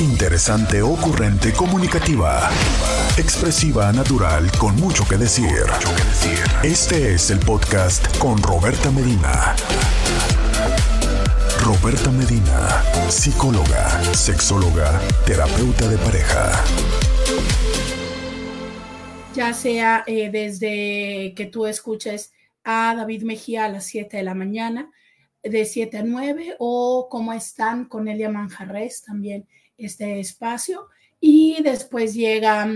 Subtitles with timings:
[0.00, 2.48] Interesante, ocurrente, comunicativa.
[3.18, 5.66] Expresiva, natural, con mucho que decir.
[6.62, 9.54] Este es el podcast con Roberta Medina.
[11.62, 16.64] Roberta Medina, psicóloga, sexóloga, terapeuta de pareja.
[19.34, 22.32] Ya sea eh, desde que tú escuches
[22.64, 24.90] a David Mejía a las 7 de la mañana,
[25.42, 29.46] de 7 a 9, o cómo están con Elia Manjarres también
[29.80, 30.88] este espacio.
[31.20, 32.68] Y después llega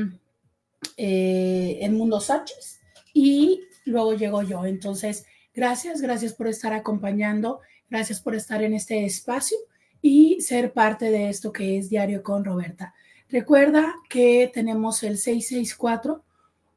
[0.96, 2.80] eh, El Mundo Sánchez
[3.12, 4.66] y luego llego yo.
[4.66, 9.56] Entonces, gracias, gracias por estar acompañando, gracias por estar en este espacio
[10.02, 12.94] y ser parte de esto que es Diario con Roberta.
[13.28, 16.22] Recuerda que tenemos el 664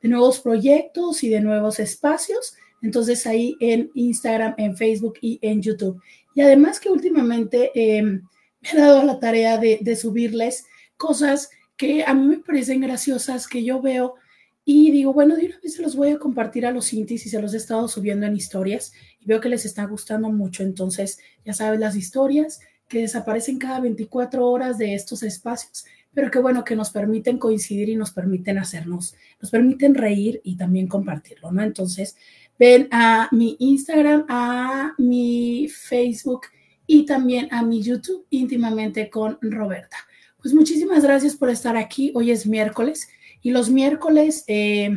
[0.01, 5.61] de nuevos proyectos y de nuevos espacios entonces ahí en Instagram, en Facebook y en
[5.61, 6.01] YouTube.
[6.35, 8.21] Y además que últimamente em,
[8.61, 10.65] me he dado la tarea de, subirles
[10.97, 14.15] cosas que a mí me parecen graciosas, que yo veo
[14.63, 17.29] y digo, bueno, de una vez se los voy a compartir a los intis y
[17.29, 20.63] se los he estado subiendo en historias y veo que les está gustando mucho.
[20.63, 26.39] Entonces, ya sabes, las historias que desaparecen cada 24 horas de estos espacios, pero que
[26.39, 31.51] bueno, que nos permiten coincidir y nos permiten hacernos, nos permiten reír y también compartirlo,
[31.51, 31.61] ¿no?
[31.61, 32.15] Entonces,
[32.57, 36.43] Ven a mi Instagram, a mi Facebook
[36.87, 39.97] y también a mi YouTube íntimamente con Roberta.
[40.41, 42.11] Pues muchísimas gracias por estar aquí.
[42.15, 43.09] Hoy es miércoles
[43.41, 44.95] y los miércoles, eh,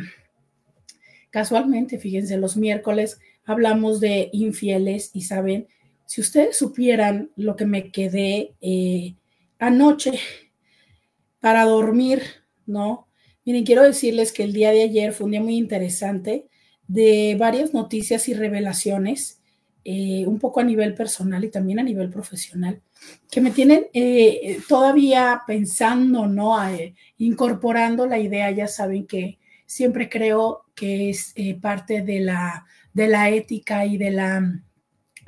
[1.31, 5.67] casualmente, fíjense, los miércoles hablamos de infieles y saben,
[6.05, 9.15] si ustedes supieran lo que me quedé eh,
[9.57, 10.19] anoche
[11.39, 12.21] para dormir,
[12.65, 13.07] ¿no?
[13.45, 16.47] Miren, quiero decirles que el día de ayer fue un día muy interesante
[16.89, 19.39] de varias noticias y revelaciones,
[19.85, 22.81] eh, un poco a nivel personal y también a nivel profesional,
[23.29, 26.67] que me tienen eh, todavía pensando, ¿no?
[26.67, 33.07] Eh, incorporando la idea, ya saben que siempre creo que es parte de la, de
[33.07, 34.61] la ética y de la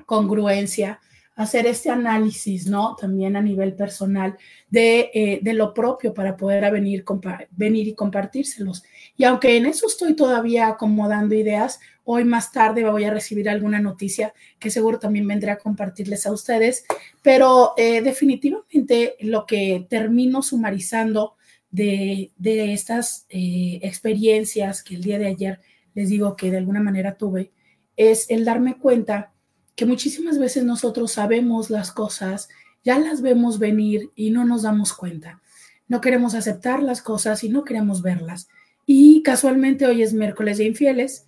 [0.07, 0.99] congruencia
[1.41, 2.95] hacer este análisis, ¿no?
[2.95, 4.37] También a nivel personal
[4.69, 7.03] de, de lo propio para poder venir,
[7.51, 8.83] venir y compartírselos.
[9.17, 13.79] Y aunque en eso estoy todavía acomodando ideas, hoy más tarde voy a recibir alguna
[13.79, 16.85] noticia que seguro también vendré a compartirles a ustedes,
[17.21, 21.35] pero eh, definitivamente lo que termino sumarizando
[21.69, 25.59] de, estas eh, experiencias que el día de ayer
[25.93, 27.51] les digo que de alguna manera tuve,
[27.95, 29.31] es el darme cuenta
[29.75, 32.49] que muchísimas veces nosotros sabemos las cosas,
[32.83, 35.41] ya las vemos venir y no nos damos cuenta.
[35.87, 38.47] No queremos aceptar las cosas y no queremos verlas.
[38.85, 41.27] Y casualmente hoy es miércoles de infieles.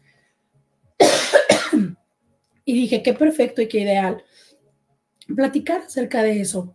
[2.65, 4.23] y dije, qué perfecto y qué ideal
[5.35, 6.73] platicar acerca de eso.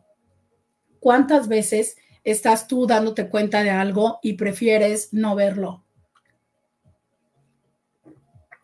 [1.01, 5.85] ¿Cuántas veces estás tú dándote cuenta de algo y prefieres no verlo?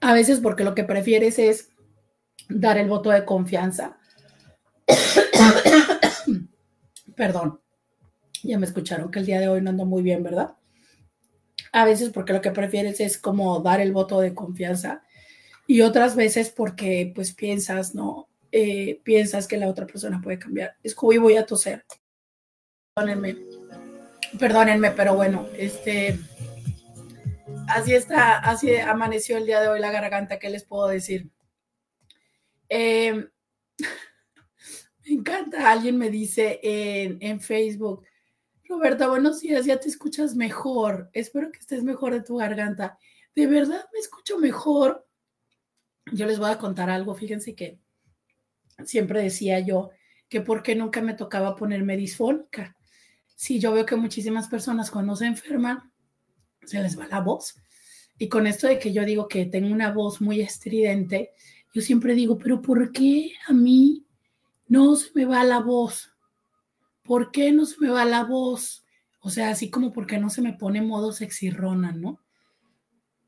[0.01, 1.71] A veces porque lo que prefieres es
[2.55, 3.99] dar el voto de confianza.
[7.17, 7.61] Perdón,
[8.43, 10.55] ya me escucharon que el día de hoy no ando muy bien, ¿verdad?
[11.75, 15.03] a veces porque lo que prefieres es como dar el voto de confianza
[15.67, 18.29] y otras veces porque pues piensas, ¿no?
[18.53, 20.77] Eh, piensas que la otra persona puede cambiar.
[20.85, 21.85] Es voy a toser.
[22.95, 23.37] Perdónenme,
[24.39, 26.21] perdónenme, pero bueno, este,
[27.67, 31.29] así está, así amaneció el día de hoy la garganta, ¿qué les puedo decir?
[32.77, 33.31] Em,
[35.07, 38.05] me encanta, alguien me dice en, Facebook,
[38.69, 41.09] Roberta, buenos días, ya te escuchas mejor.
[41.13, 42.99] Espero que estés mejor de tu garganta.
[43.37, 45.07] De verdad me escucho mejor.
[46.13, 47.15] Yo les voy a contar algo.
[47.15, 47.79] Fíjense que
[48.85, 49.91] siempre decía yo
[50.29, 52.77] que por qué nunca me tocaba ponerme disfónica.
[53.37, 55.93] sí, yo veo que muchísimas personas cuando se enferman,
[56.65, 57.55] se les va la voz.
[58.19, 61.31] Y con esto de que yo digo que tengo una voz muy estridente,
[61.75, 64.07] yo siempre digo, pero ¿por qué a mí
[64.69, 66.13] no se me va la voz?
[67.03, 68.87] ¿Por qué no se me va la voz?
[69.19, 72.21] O sea, así como porque no se me pone modo sexirrona, ¿no?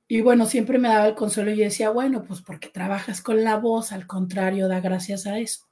[0.07, 3.57] Y bueno, siempre me daba el consuelo y decía, bueno, pues porque trabajas con la
[3.57, 5.67] voz, al contrario, da gracias a eso.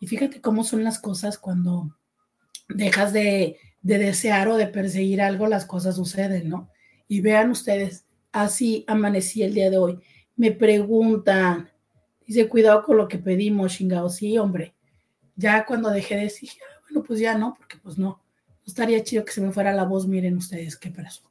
[0.00, 1.96] Y fíjate cómo son las cosas cuando
[2.68, 6.70] dejas de, de desear o de perseguir algo, las cosas suceden, ¿no?
[7.06, 10.00] Y vean ustedes, así amanecí el día de hoy.
[10.34, 11.70] Me preguntan,
[12.26, 14.08] dice, cuidado con lo que pedimos, chingado.
[14.08, 14.74] Sí, hombre.
[15.36, 18.08] Ya cuando dejé de decir, ah, bueno, pues ya no, porque pues no.
[18.08, 20.06] No estaría chido que se me fuera la voz.
[20.06, 21.22] Miren ustedes qué pasó.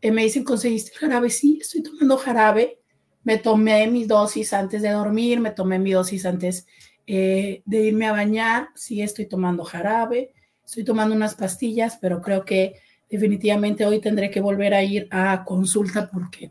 [0.00, 1.30] Eh, me dicen, ¿conseguiste jarabe?
[1.30, 2.80] Sí, estoy tomando jarabe.
[3.24, 6.66] Me tomé mis dosis antes de dormir, me tomé mi dosis antes
[7.06, 8.68] eh, de irme a bañar.
[8.74, 10.32] Sí, estoy tomando jarabe.
[10.64, 15.44] Estoy tomando unas pastillas, pero creo que definitivamente hoy tendré que volver a ir a
[15.44, 16.50] consulta porque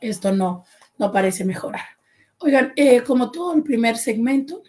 [0.00, 0.64] esto no,
[0.98, 1.95] no parece mejorar.
[2.38, 4.62] Oigan, eh, como todo el primer segmento,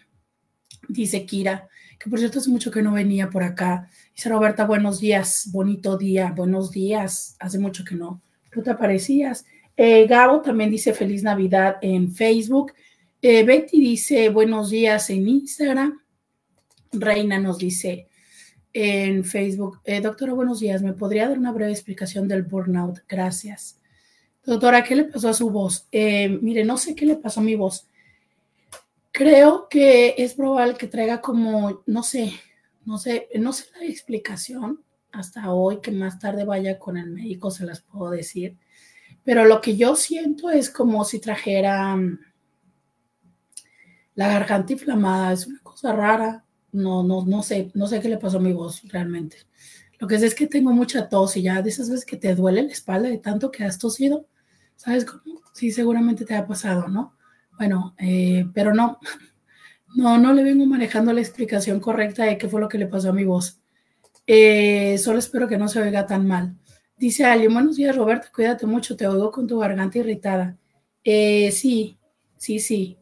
[0.88, 1.68] dice Kira,
[1.98, 3.90] que por cierto hace mucho que no venía por acá.
[4.14, 7.36] Dice Roberta, buenos días, bonito día, buenos días.
[7.38, 8.22] Hace mucho que no,
[8.54, 9.44] no te aparecías.
[9.76, 12.72] Eh, Gabo también dice feliz Navidad en Facebook.
[13.20, 16.00] Eh, Betty dice buenos días en Instagram.
[16.92, 18.08] Reina nos dice
[18.72, 19.82] en Facebook.
[20.02, 20.82] Doctora, buenos días.
[20.82, 23.00] ¿Me podría dar una breve explicación del burnout?
[23.06, 23.78] Gracias.
[24.48, 25.86] Doctora, ¿qué le pasó a su voz?
[25.92, 27.86] Eh, mire, no sé qué le pasó a mi voz.
[29.12, 32.32] Creo que es probable que traiga como, no sé,
[32.86, 37.50] no sé, no sé la explicación hasta hoy, que más tarde vaya con el médico,
[37.50, 38.56] se las puedo decir.
[39.22, 42.18] Pero lo que yo siento es como si trajera mm,
[44.14, 46.42] la garganta inflamada, es una cosa rara
[46.72, 49.36] no, no, no sé, no sé qué le pasó a mi voz realmente.
[49.98, 52.34] Lo que sé es que tengo mucha tos y ya de esas veces que te
[52.34, 54.26] duele la espalda de tanto que has tosido,
[54.78, 55.42] ¿sabes cómo?
[55.52, 57.16] Sí, seguramente te ha pasado, ¿no?
[57.58, 58.98] Bueno, eh, pero no,
[59.96, 63.10] no, no le vengo manejando la explicación correcta de qué fue lo que le pasó
[63.10, 63.60] a mi voz.
[64.26, 66.56] Eh, solo espero que no se oiga tan mal.
[66.96, 70.56] Dice alguien, buenos días Roberta, cuídate mucho, te oigo con tu garganta irritada.
[71.02, 71.98] Eh, sí,
[72.36, 72.98] sí, sí.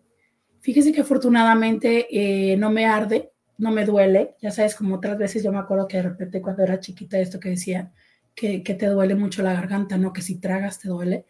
[0.60, 4.34] Fíjese que afortunadamente no me arde, no me duele.
[4.40, 7.38] Ya sabes, como otras veces yo me acuerdo que de repente cuando era chiquita esto
[7.38, 7.92] que decía
[8.34, 10.12] que, te duele mucho la garganta, ¿no?
[10.12, 11.24] Que si tragas te duele.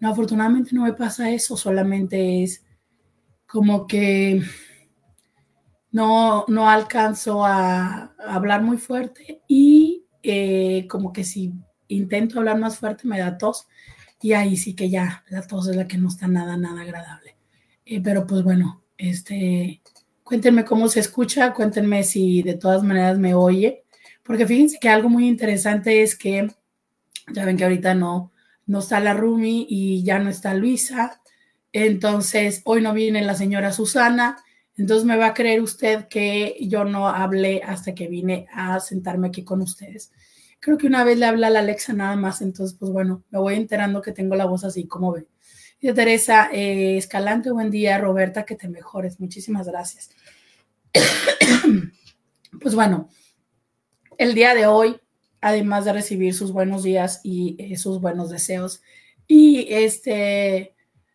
[0.00, 2.64] No, afortunadamente no me pasa eso, solamente es
[3.46, 4.42] como que
[5.92, 11.52] no, no alcanzo a, hablar muy fuerte y eh, como que si
[11.88, 13.66] intento hablar más fuerte me da tos
[14.22, 17.36] y ahí sí que ya la tos es la que no está nada, nada agradable.
[17.84, 19.80] Eh, pero pues bueno, este,
[20.30, 23.82] Cuéntenme cómo se escucha, cuéntenme si de todas maneras me oye,
[24.22, 26.46] porque fíjense que algo muy interesante es que
[27.32, 28.30] ya ven que ahorita no,
[28.70, 31.20] no está la Rumi y ya no está Luisa,
[31.72, 34.36] entonces hoy no viene la señora Susana,
[34.76, 39.26] entonces me va a creer usted que yo no hablé hasta que vine a sentarme
[39.26, 40.12] aquí con ustedes.
[40.60, 43.40] Creo que una vez le habla a la Alexa nada más, entonces pues bueno, me
[43.40, 45.26] voy enterando que tengo la voz así, como ve.
[45.80, 47.98] Y Teresa eh, Escalante, buen día.
[47.98, 49.18] Roberta, que te mejores.
[49.18, 50.10] Muchísimas gracias.
[52.62, 53.08] pues bueno,
[54.16, 55.00] el día de hoy,
[55.40, 58.82] además de recibir sus buenos días y eh, sus buenos deseos
[59.26, 60.74] y este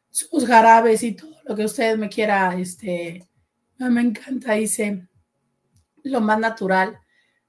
[0.10, 3.28] sus jarabes y todo lo que usted me quiera, este,
[3.78, 5.08] me encanta, dice
[6.04, 7.00] lo más natural,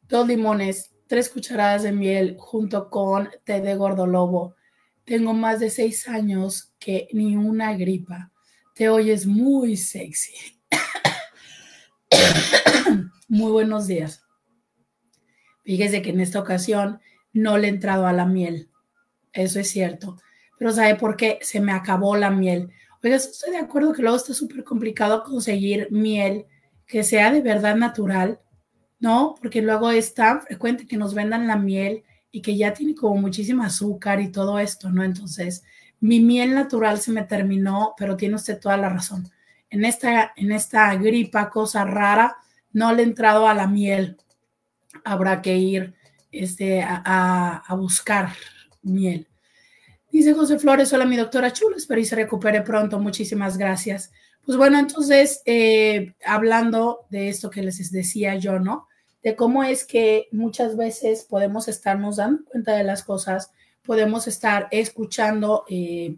[0.09, 4.57] dos limones, tres cucharadas de miel junto con té de gordolobo.
[5.05, 8.33] Tengo más de seis años que ni una gripa.
[8.75, 10.35] Te oyes muy sexy.
[13.29, 14.26] Muy buenos días.
[15.67, 17.01] Fíjese que en esta ocasión
[17.35, 18.71] no le he entrado a la miel.
[19.35, 20.17] Eso es cierto.
[20.59, 21.39] Pero ¿sabe por qué?
[21.43, 22.71] Se me acabó la miel.
[23.05, 26.47] Oiga, estoy de acuerdo que luego está súper complicado conseguir miel
[26.87, 28.41] que sea de verdad natural,
[28.99, 29.35] ¿no?
[29.39, 33.17] Porque luego es tan frecuente que nos vendan la miel y que ya tiene como
[33.17, 35.03] muchísimo azúcar y todo esto, ¿no?
[35.03, 35.63] Entonces,
[36.01, 39.31] mi miel natural se me terminó, pero tiene usted toda la razón
[39.71, 42.37] en esta, en esta gripa, cosa rara,
[42.73, 44.17] no le he entrado a la miel.
[45.05, 45.95] Habrá que ir
[46.31, 48.31] este, a, buscar
[48.83, 49.27] miel.
[50.11, 54.13] Dice José Flores, hola mi doctora Chula, espero y se recupere pronto, muchísimas gracias.
[54.45, 58.87] Pues bueno, entonces, eh, hablando de esto que les decía yo, ¿no?
[59.23, 63.51] De cómo es que muchas veces podemos estarnos dando cuenta de las cosas,
[63.85, 66.17] podemos estar escuchando eh,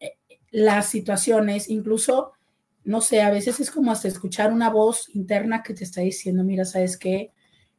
[0.00, 0.16] eh,
[0.50, 2.32] las situaciones, incluso
[2.88, 6.42] no sé, a veces es como hasta escuchar una voz interna que te está diciendo,
[6.42, 7.32] mira, ¿sabes qué?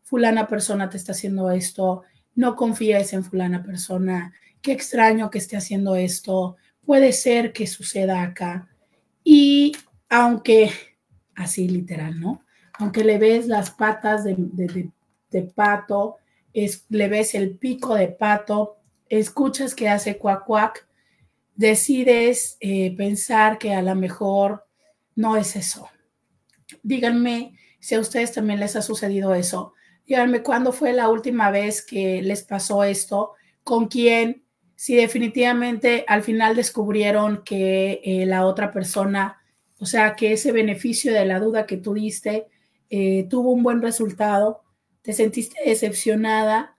[0.09, 2.01] Fulana persona te está haciendo esto,
[2.33, 8.23] no confíes en fulana persona, qué extraño que esté haciendo esto, puede ser que suceda
[8.23, 8.67] acá.
[9.23, 9.73] Y
[10.09, 10.71] aunque,
[11.35, 12.43] así literal, ¿no?
[12.79, 14.89] Aunque le ves las patas de,
[15.53, 16.17] pato,
[16.53, 18.77] es, le ves el pico de pato,
[19.09, 20.87] escuchas que hace cuac cuac,
[21.55, 24.65] decides eh, pensar que a lo mejor
[25.15, 25.87] no es eso.
[26.81, 29.73] Díganme si a ustedes también les ha sucedido eso.
[30.09, 34.41] Díganme cuándo fue la última vez que les pasó esto, con quién,
[34.75, 39.39] si definitivamente al final descubrieron que eh, la otra persona,
[39.77, 42.47] o sea, que ese beneficio de la duda que tú diste
[42.89, 44.63] eh, tuvo un buen resultado,
[45.03, 46.75] te sentiste decepcionada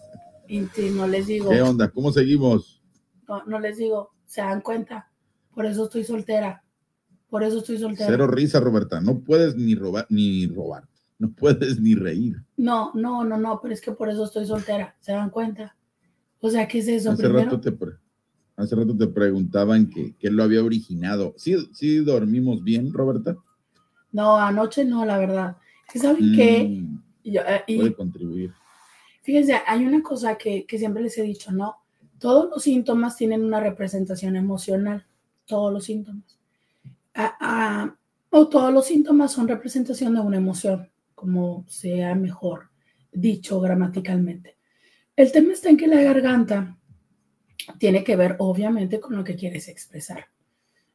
[0.50, 1.48] Inti, no les digo.
[1.48, 1.88] ¿Qué onda?
[1.88, 2.82] ¿Cómo seguimos?
[3.28, 4.10] No, no les digo.
[4.26, 5.08] Se dan cuenta.
[5.54, 6.64] Por eso estoy soltera.
[7.28, 8.10] Por eso estoy soltera.
[8.10, 9.00] Cero risa, Roberta.
[9.00, 10.88] No puedes ni robar, ni robar.
[11.20, 12.42] No puedes ni reír.
[12.56, 14.96] No, no, no, no, pero es que por eso estoy soltera.
[14.98, 15.76] ¿Se dan cuenta?
[16.40, 17.12] O sea, ¿qué es eso?
[17.12, 17.72] Hace, rato te,
[18.56, 21.32] hace rato te preguntaban qué lo había originado.
[21.36, 23.36] ¿Sí, ¿Sí dormimos bien, Roberta?
[24.10, 25.56] No, anoche no, la verdad.
[25.94, 26.82] ¿Saben qué?
[26.82, 28.52] Mm, eh, puede contribuir.
[29.30, 31.76] Fíjense, hay una cosa que, que siempre les he dicho, ¿no?
[32.18, 35.06] Todos los síntomas tienen una representación emocional.
[35.46, 36.40] Todos los síntomas
[38.30, 42.70] o todos los síntomas son representación de una emoción, como sea mejor
[43.12, 44.56] dicho gramaticalmente.
[45.14, 46.76] El tema está en que la garganta
[47.78, 50.26] tiene que ver obviamente con lo que quieres expresar.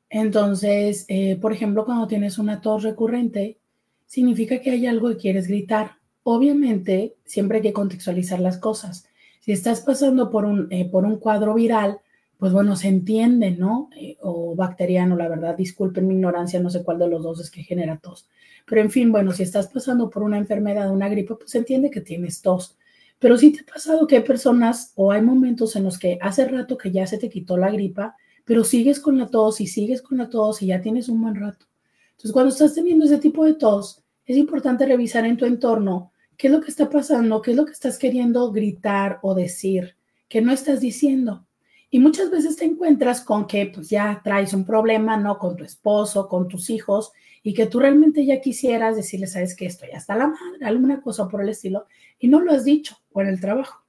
[0.10, 3.60] Entonces, eh, por ejemplo, cuando tienes una tos recurrente,
[4.06, 6.00] significa que hay algo que quieres gritar.
[6.28, 9.06] Obviamente, siempre hay que contextualizar las cosas.
[9.42, 12.00] Si estás pasando por un, eh, por un cuadro viral,
[12.40, 13.92] pues bueno, se entiende, ¿no?
[13.96, 17.52] Eh, o bacteriano, la verdad, disculpen mi ignorancia, no sé cuál de los dos es
[17.52, 18.28] que genera tos.
[18.66, 21.92] Pero en fin, bueno, si estás pasando por una enfermedad, una gripe, pues se entiende
[21.92, 22.76] que tienes tos.
[23.20, 26.48] Pero sí te ha pasado que hay personas o hay momentos en los que hace
[26.48, 28.16] rato que ya se te quitó la gripa,
[28.46, 31.36] pero sigues con la tos y sigues con la tos y ya tienes un buen
[31.36, 31.68] rato.
[32.14, 36.48] Entonces, cuando estás teniendo ese tipo de tos, es importante revisar en tu entorno qué
[36.48, 39.96] es lo que está pasando, qué es lo que estás queriendo gritar o decir,
[40.28, 41.46] que no estás diciendo.
[41.90, 45.38] Y muchas veces te encuentras con que pues ya traes un problema, ¿no?
[45.38, 47.12] Con tu esposo, con tus hijos,
[47.42, 51.02] y que tú realmente ya quisieras decirle, sabes que esto ya está la madre, alguna
[51.02, 51.86] cosa por el estilo,
[52.20, 53.86] y no lo has dicho por el trabajo.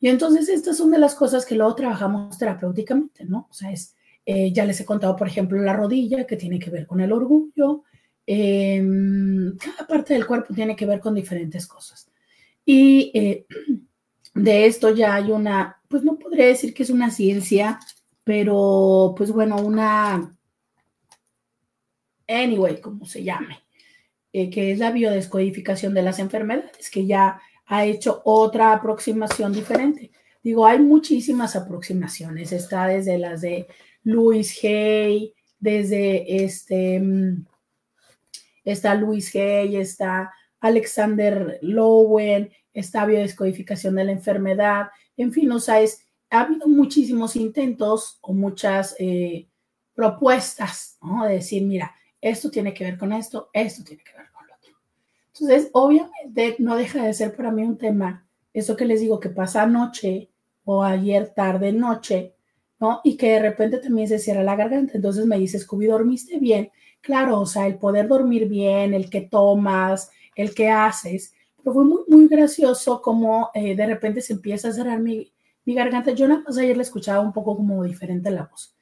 [0.00, 3.46] Y entonces estas son de las cosas que luego trabajamos terapéuticamente, ¿no?
[3.50, 3.94] O sea, es,
[4.26, 7.12] eh, ya les he contado, por ejemplo, la rodilla, que tiene que ver con el
[7.12, 7.84] orgullo,
[8.26, 12.10] em, cada parte del cuerpo tiene que ver con diferentes cosas.
[12.64, 13.46] Y eh,
[14.34, 17.78] de esto ya hay una, pues no podría decir que es una ciencia,
[18.24, 20.36] pero pues bueno, una,
[22.28, 23.62] anyway, como se llame,
[24.32, 30.10] eh, que es la biodescodificación de las enfermedades, que ya ha hecho otra aproximación diferente.
[30.42, 33.66] Digo, hay muchísimas aproximaciones, está desde las de
[34.04, 37.44] Louis Hay, desde este, mm,
[38.66, 45.78] está Louis Hay, está Alexander Lowen, esta biodescodificación de la enfermedad, en fin, o sea,
[46.30, 49.48] ha habido muchísimos intentos o muchas eh,
[49.94, 51.24] propuestas, ¿no?
[51.24, 54.54] De decir, mira, esto tiene que ver con esto, esto tiene que ver con lo
[54.54, 54.72] otro.
[55.32, 59.30] Entonces, obviamente, no deja de ser para mí un tema, eso que les digo que
[59.30, 60.30] pasa anoche
[60.64, 62.34] o ayer tarde, noche,
[62.80, 63.00] ¿no?
[63.04, 64.92] Y que de repente también se cierra la garganta.
[64.94, 66.70] Entonces me dice, Scooby, ¿dormiste bien?
[67.06, 71.32] Claro, o sea, el poder dormir bien, el que tomas, el que haces,
[71.62, 75.32] fue muy, muy gracioso como eh, de repente se empieza a cerrar mi,
[75.64, 76.10] mi, garganta.
[76.10, 78.74] Yo nada más ayer le escuchaba un poco como diferente la voz.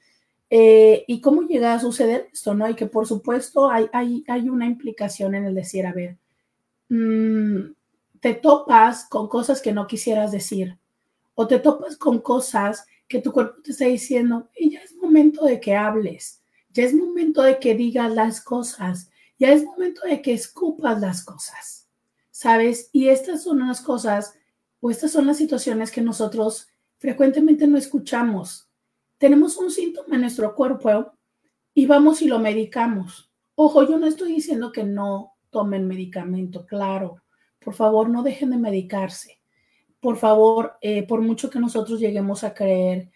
[0.49, 2.55] Eh, ¿Y cómo llega a suceder esto?
[2.55, 2.67] ¿no?
[2.67, 6.17] Y que por supuesto hay, hay, hay una implicación en el decir, a ver,
[6.89, 7.75] mm,
[8.21, 10.79] te topas con cosas que no quisieras decir
[11.35, 15.45] o te topas con cosas que tu cuerpo te está diciendo, y ya es momento
[15.45, 16.41] de que hables,
[16.75, 21.25] ya es momento de que digas las cosas, ya es momento de que escupas las
[21.25, 21.89] cosas,
[22.31, 22.91] ¿sabes?
[22.93, 24.35] Y estas son las cosas
[24.81, 28.69] o estas son las situaciones que nosotros frecuentemente no escuchamos.
[29.17, 31.15] Tenemos un síntoma en nuestro cuerpo
[31.73, 33.33] y vamos y lo medicamos.
[33.55, 37.23] Ojo, yo no estoy diciendo que no tomen medicamento, claro.
[37.59, 39.41] Por favor, no dejen de medicarse
[40.05, 43.11] por favor, eh, por mucho que nosotros lleguemos a creer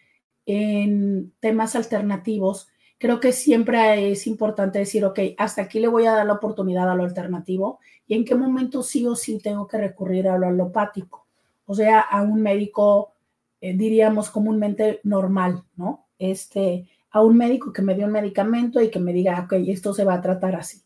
[0.46, 2.68] en temas alternativos,
[2.99, 6.90] creo que siempre es importante decir, ok, hasta aquí le voy a dar la oportunidad
[6.90, 10.49] a lo alternativo y en qué momento sí o sí tengo que recurrir a lo
[10.49, 11.26] alopático,
[11.67, 13.12] o sea, a un médico,
[13.61, 16.07] eh, diríamos comúnmente normal, ¿no?
[16.19, 19.95] Este, a un médico que me dio un medicamento y que me diga, ok, esto
[19.95, 20.83] se va a tratar así.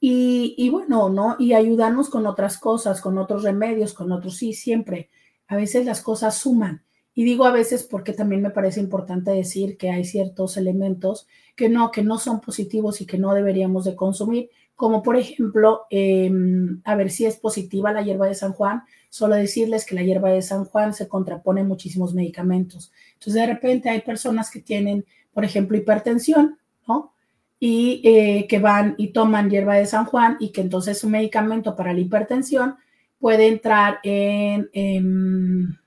[0.00, 1.36] Y, y bueno, ¿no?
[1.38, 5.10] Y ayudarnos con otras cosas, con otros remedios, con otros, sí, siempre
[5.46, 6.82] a veces las cosas suman.
[7.14, 11.68] Y digo a veces porque también me parece importante decir que hay ciertos elementos que
[11.68, 16.80] no, que no son positivos y que no deberíamos de consumir, como por ejemplo, em,
[16.84, 20.30] a ver si es positiva la hierba de San Juan, solo decirles que la hierba
[20.30, 22.92] de San Juan se contrapone a muchísimos medicamentos.
[23.14, 27.12] Entonces de repente hay personas que tienen, por ejemplo, hipertensión, ¿no?
[27.60, 31.76] Y eh, que van y toman hierba de San Juan y que entonces un medicamento
[31.76, 32.76] para la hipertensión
[33.20, 35.78] puede entrar en, en,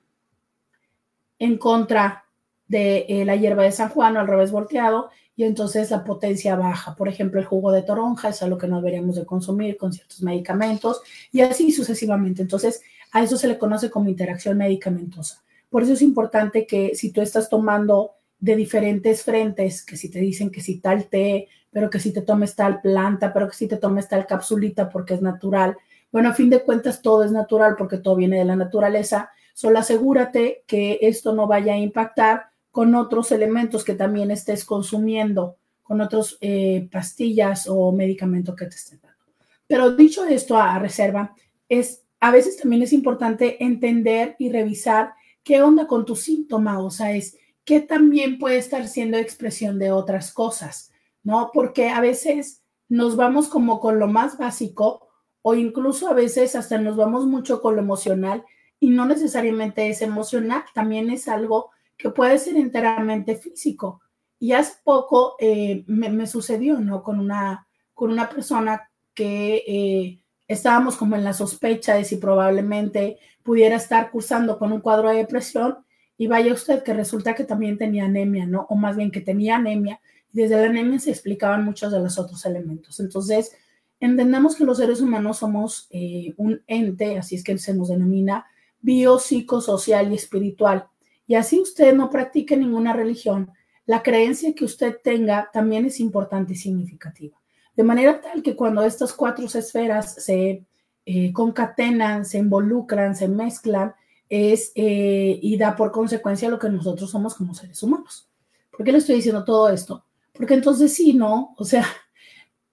[1.58, 2.26] contra
[2.68, 6.56] de eh, la hierba de San Juan o al revés volteado y entonces la potencia
[6.56, 6.96] baja.
[6.96, 10.22] Por ejemplo, el jugo de toronja es algo que no deberíamos de consumir con ciertos
[10.24, 11.02] medicamentos
[11.32, 12.42] y así sucesivamente.
[12.42, 15.44] Entonces, a eso se le conoce como interacción medicamentosa.
[15.70, 20.20] Por eso es importante que si tú estás tomando de diferentes frentes, que si te
[20.20, 23.68] dicen que si tal té, pero que si te tomes tal planta, pero que si
[23.68, 25.78] te tomes tal capsulita porque es natural,
[26.12, 29.30] bueno, a fin de cuentas todo es natural porque todo viene de la naturaleza.
[29.58, 35.56] Solo asegúrate que esto no vaya a impactar con otros elementos que también estés consumiendo,
[35.82, 39.18] con otras eh, pastillas o medicamentos que te estén dando.
[39.66, 41.34] Pero dicho esto a, reserva,
[41.68, 46.92] es a veces también es importante entender y revisar qué onda con tu síntoma, o
[46.92, 50.92] sea, es qué también puede estar siendo expresión de otras cosas,
[51.24, 51.50] ¿no?
[51.52, 55.08] Porque a veces nos vamos como con lo más básico
[55.42, 58.44] o incluso a veces hasta nos vamos mucho con lo emocional
[58.80, 64.02] y no necesariamente es emocional, también es algo que puede ser enteramente físico.
[64.40, 67.02] Y hace poco eh, me, sucedió, ¿no?
[67.02, 73.18] Con una, con una persona que eh, estábamos como en la sospecha de si probablemente
[73.42, 75.78] pudiera estar cursando con un cuadro de depresión
[76.18, 78.68] y vaya usted que resulta que también tenía anemia, ¿no?
[78.70, 80.00] O más bien que tenía anemia.
[80.32, 83.00] Y desde la anemia se explicaban muchos de los otros elementos.
[83.00, 83.56] Entonces,
[84.00, 88.46] Entendemos que los seres humanos somos eh, un ente, así es que se nos denomina
[88.88, 90.88] biopsicosocial y espiritual.
[91.28, 93.52] Y así usted no practique ninguna religión,
[93.86, 97.38] la creencia que usted tenga también es importante y significativa.
[97.76, 100.66] De manera tal que cuando estas cuatro esferas se
[101.06, 103.94] eh, concatenan, se involucran, se mezclan,
[104.30, 108.30] es eh, y da por consecuencia lo que nosotros somos como seres humanos.
[108.72, 110.06] ¿Por qué le estoy diciendo todo esto?
[110.32, 111.56] Porque entonces sí, ¿no?
[111.58, 111.86] O sea,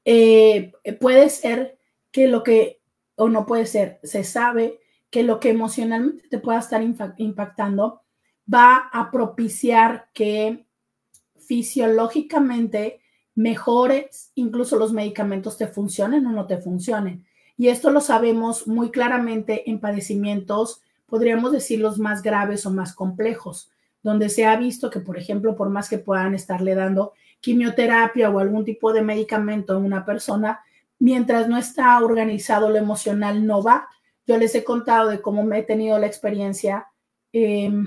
[0.04, 1.76] eh, puede ser
[2.12, 2.80] que lo que,
[3.16, 4.80] o no puede ser, se sabe
[5.14, 8.02] que lo que emocionalmente te pueda estar impactando
[8.52, 10.66] va a propiciar que
[11.36, 12.98] fisiológicamente
[13.36, 17.24] mejores, incluso los medicamentos te funcionen o no te funcionen.
[17.56, 22.92] Y esto lo sabemos muy claramente en padecimientos, podríamos decir, los más graves o más
[22.92, 23.70] complejos,
[24.02, 28.40] donde se ha visto que, por ejemplo, por más que puedan estarle dando quimioterapia o
[28.40, 30.58] algún tipo de medicamento en una persona,
[30.98, 33.86] mientras no está organizado lo emocional, no va.
[34.26, 36.88] Yo les he contado de cómo me he tenido la experiencia.
[37.32, 37.86] Em,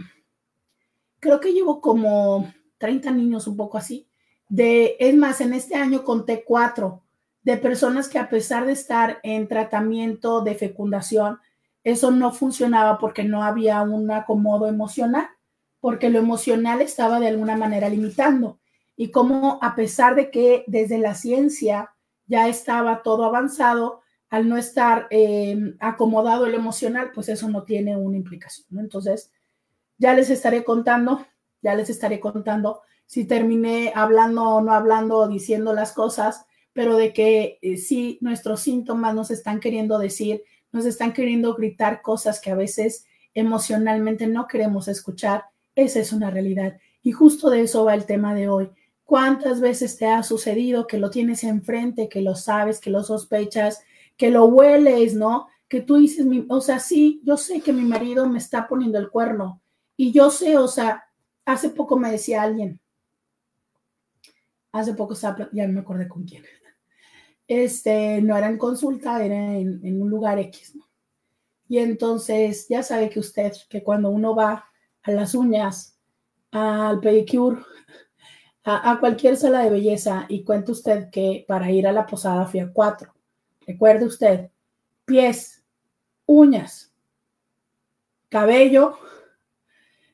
[1.19, 4.08] creo que llevo como 30 niños, un poco así.
[4.50, 7.04] De, es más, en este año conté cuatro
[7.43, 11.39] de personas que a pesar de estar en tratamiento de fecundación,
[11.84, 15.28] eso no funcionaba porque no había un acomodo emocional,
[15.80, 18.60] porque lo emocional estaba de alguna manera limitando
[18.97, 21.93] y cómo a pesar de que desde la ciencia
[22.26, 27.96] ya estaba todo avanzado, al no estar em, acomodado el emocional, pues eso no tiene
[27.96, 28.80] una implicación.
[28.80, 29.32] Entonces,
[29.98, 31.26] ya les estaré contando,
[31.62, 37.13] ya les estaré contando si terminé hablando o no hablando, diciendo las cosas, pero de
[37.13, 42.52] que eh, sí, nuestros síntomas nos están queriendo decir, nos están queriendo gritar cosas que
[42.52, 46.78] a veces emocionalmente no queremos escuchar, esa es una realidad.
[47.02, 48.70] Y justo de eso va el tema de hoy
[49.08, 53.82] ¿Cuántas veces te ha sucedido que lo tienes enfrente, que lo sabes, que lo sospechas,
[54.17, 55.47] que lo hueles, ¿no?
[55.67, 59.10] Que tú dices, o sea, sí, yo sé que mi marido me está poniendo el
[59.10, 59.62] cuerno
[59.95, 61.06] y yo sé, o sea,
[61.45, 62.80] hace poco me decía alguien,
[64.71, 66.43] hace poco estaba, ya me acordé con quién,
[67.47, 70.88] este, no era en consulta, era en, en un lugar X, ¿no?
[71.69, 74.65] Y entonces ya sabe que usted, que cuando uno va
[75.03, 75.97] a las uñas,
[76.51, 77.62] al pedicure,
[78.63, 82.60] a, cualquier sala de belleza y cuenta usted que para ir a la posada fui
[82.60, 83.13] a cuatro.
[83.67, 84.49] Recuerde usted,
[85.06, 85.62] pies,
[86.25, 86.93] uñas,
[88.30, 88.97] cabello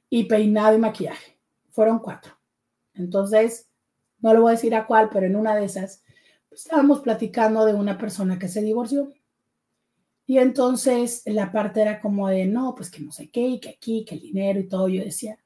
[0.10, 1.38] y peinado y maquillaje.
[1.70, 2.34] Fueron cuatro.
[2.96, 3.70] Entonces,
[4.20, 6.04] no le voy a decir a cuál, pero en una de esas
[6.50, 9.14] pues, estábamos platicando de una persona que se divorció.
[10.26, 13.70] Y entonces la parte era como de, no, pues que no sé qué, y que
[13.70, 14.88] aquí, que el dinero y todo.
[14.88, 15.38] Yo decía,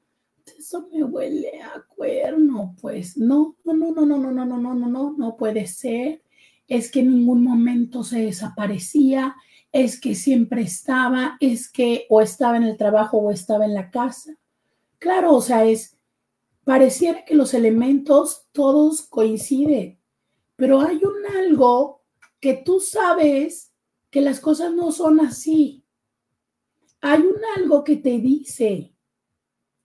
[0.57, 4.73] eso me huele a cuerno, pues no, no, no, no, no, no, no, no, no,
[4.75, 6.21] no, no, no puede ser.
[6.67, 9.35] Es que en ningún momento se desaparecía,
[9.71, 13.91] es que siempre estaba, es que o estaba en el trabajo o estaba en la
[13.91, 14.37] casa.
[14.99, 15.97] Claro, o sea, es,
[16.63, 19.99] pareciera que los elementos todos coinciden,
[20.55, 22.01] pero hay un algo
[22.39, 23.71] que tú sabes
[24.09, 25.83] que las cosas no son así.
[27.01, 28.93] Hay un algo que te dice,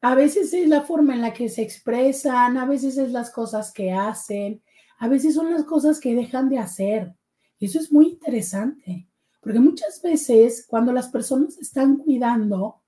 [0.01, 3.73] a veces es la forma en la que se expresan, a veces es las cosas
[3.73, 4.62] que hacen,
[5.02, 7.12] a veces son las cosas que dejan de hacer.
[7.58, 9.08] Eso es muy interesante,
[9.40, 12.80] porque muchas veces cuando las personas están cuidando,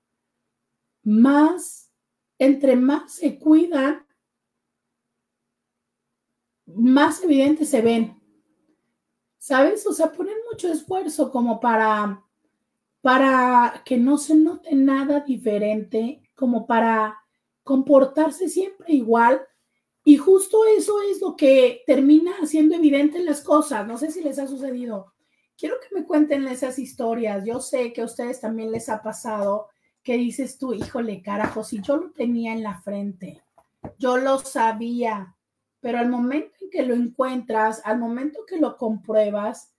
[1.03, 1.91] más,
[2.39, 4.05] entre más se cuidan,
[6.67, 8.17] más evidentes se ven.
[9.37, 9.85] ¿Sabes?
[9.85, 12.23] O sea, ponen mucho esfuerzo como para,
[13.01, 17.17] para que no se note nada diferente como para
[17.65, 19.41] comportarse siempre igual.
[20.07, 23.87] Y justo eso es lo que termina haciendo evidente las cosas.
[23.87, 25.13] No sé si les ha sucedido.
[25.57, 27.43] Quiero que me cuenten esas historias.
[27.43, 29.67] Yo sé que a ustedes también les ha pasado
[30.03, 33.41] que dices tú, híjole, carajo, si yo lo tenía en la frente,
[33.97, 35.35] yo lo sabía,
[35.79, 39.73] pero al momento en que lo encuentras, al momento que lo compruebas,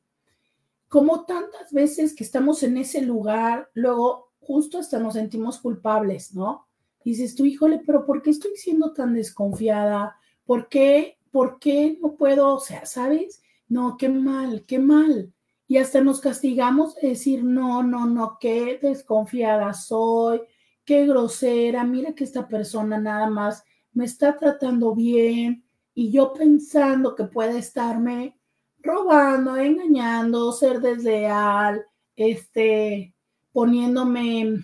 [0.88, 6.67] como tantas veces que estamos en ese lugar, luego justo hasta nos sentimos culpables, ¿no?
[7.03, 10.15] Dices tú, híjole, pero ¿por qué estoy siendo tan desconfiada?
[10.45, 13.41] ¿Por qué, por qué no puedo, o sea, sabes?
[13.67, 15.33] No, qué mal, qué mal.
[15.67, 20.41] Y hasta nos castigamos de decir, no, no, no, qué desconfiada soy,
[20.86, 27.15] qué grosera, mira que esta persona nada más me está tratando bien y yo pensando
[27.15, 28.38] que puede estarme
[28.79, 33.13] robando, engañando, ser desleal, este,
[33.58, 34.60] poniéndome,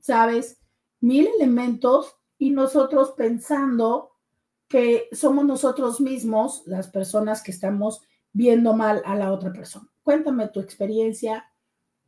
[0.00, 0.60] sabes,
[1.00, 4.10] mil elementos y nosotros pensando
[4.68, 8.02] que somos nosotros mismos las personas que estamos
[8.34, 9.88] viendo mal a la otra persona.
[10.02, 11.46] Cuéntame tu experiencia,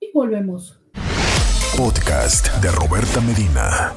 [0.00, 0.80] y volvemos.
[1.76, 3.92] Podcast de Roberta Medina.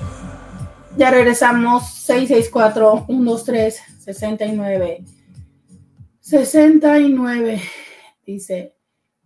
[0.97, 1.83] Ya regresamos.
[2.07, 5.05] 664-123-69.
[6.19, 7.61] 69.
[8.25, 8.75] Dice,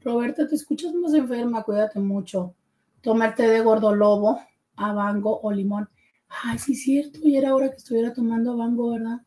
[0.02, 2.56] Roberta, te escuchas más enferma, cuídate mucho.
[3.02, 4.40] Tomarte de gordolobo,
[4.90, 5.90] abango o limón.
[6.28, 9.22] Ay, sí, cierto, y era hora que estuviera tomando abango, ¿verdad?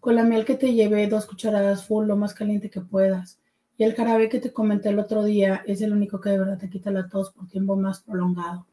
[0.00, 3.40] Con la miel que te llevé, dos cucharadas full, lo más caliente que puedas.
[3.78, 6.58] Y el jarabe que te comenté el otro día es el único que de verdad
[6.58, 8.66] te quita la tos por tiempo más prolongado.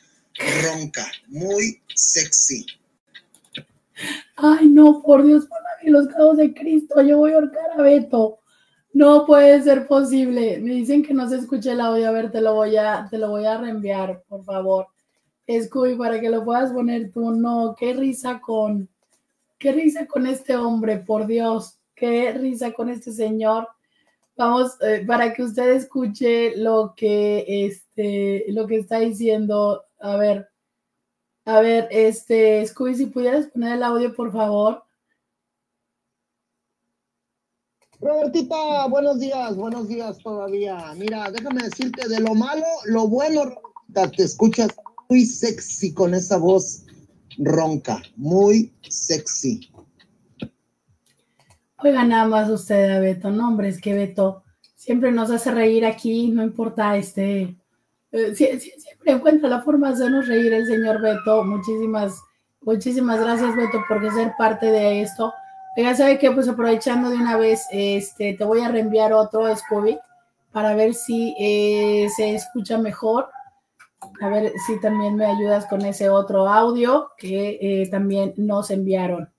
[0.63, 2.65] ronca, muy sexy.
[4.38, 7.81] Ay, no, por Dios, por la los cabos de Cristo, yo voy a ahorcar a
[7.81, 8.39] Beto.
[8.95, 10.58] No puede ser posible.
[10.60, 12.08] Me dicen que no se escuche el audio.
[12.08, 14.88] A ver, te lo voy a, te lo voy a reenviar, por favor.
[15.49, 17.31] Scooby, para que lo puedas poner tú.
[17.31, 18.88] No, qué risa con,
[19.58, 21.77] qué risa con este hombre, por Dios.
[21.93, 23.67] Qué risa con este señor.
[24.38, 29.84] Vamos, eh, para que usted escuche lo que, este, lo que está diciendo.
[29.99, 30.47] A ver,
[31.43, 34.84] a ver, este, Scooby, si pudieras poner el audio, por favor.
[38.01, 40.93] Robertita, buenos días, buenos días todavía.
[40.97, 44.69] Mira, déjame decirte de lo malo, lo bueno, Robertita, te escuchas
[45.10, 46.86] muy sexy con esa voz
[47.38, 49.71] ronca, muy sexy.
[51.77, 54.43] Oiga nada más usted Beto, no hombre, es que Beto
[54.75, 57.58] siempre nos hace reír aquí, no importa este,
[58.12, 61.43] eh, siempre encuentra la forma de hacernos reír el señor Beto.
[61.43, 62.19] Muchísimas,
[62.62, 65.34] muchísimas gracias Beto por ser parte de esto.
[65.77, 66.31] Oiga, ¿sabe qué?
[66.31, 69.99] Pues aprovechando de una vez, este, te voy a reenviar otro Scooby
[70.53, 73.27] para ver si eh, se escucha mejor.
[74.21, 79.29] A ver si también me ayudas con ese otro audio que eh, también nos enviaron.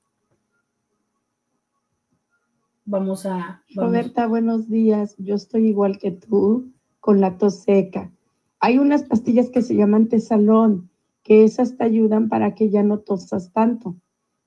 [2.85, 3.62] Vamos a.
[3.75, 5.14] Roberta, buenos días.
[5.16, 6.70] Yo estoy igual que tú
[7.01, 8.12] con la tos seca.
[8.61, 10.90] Hay unas pastillas que se llaman tesalón,
[11.22, 13.96] que esas te ayudan para que ya no tosas tanto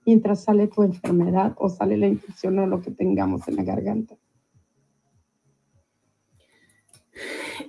[0.10, 4.15] mientras sale tu enfermedad o sale la infección o lo que tengamos en la garganta.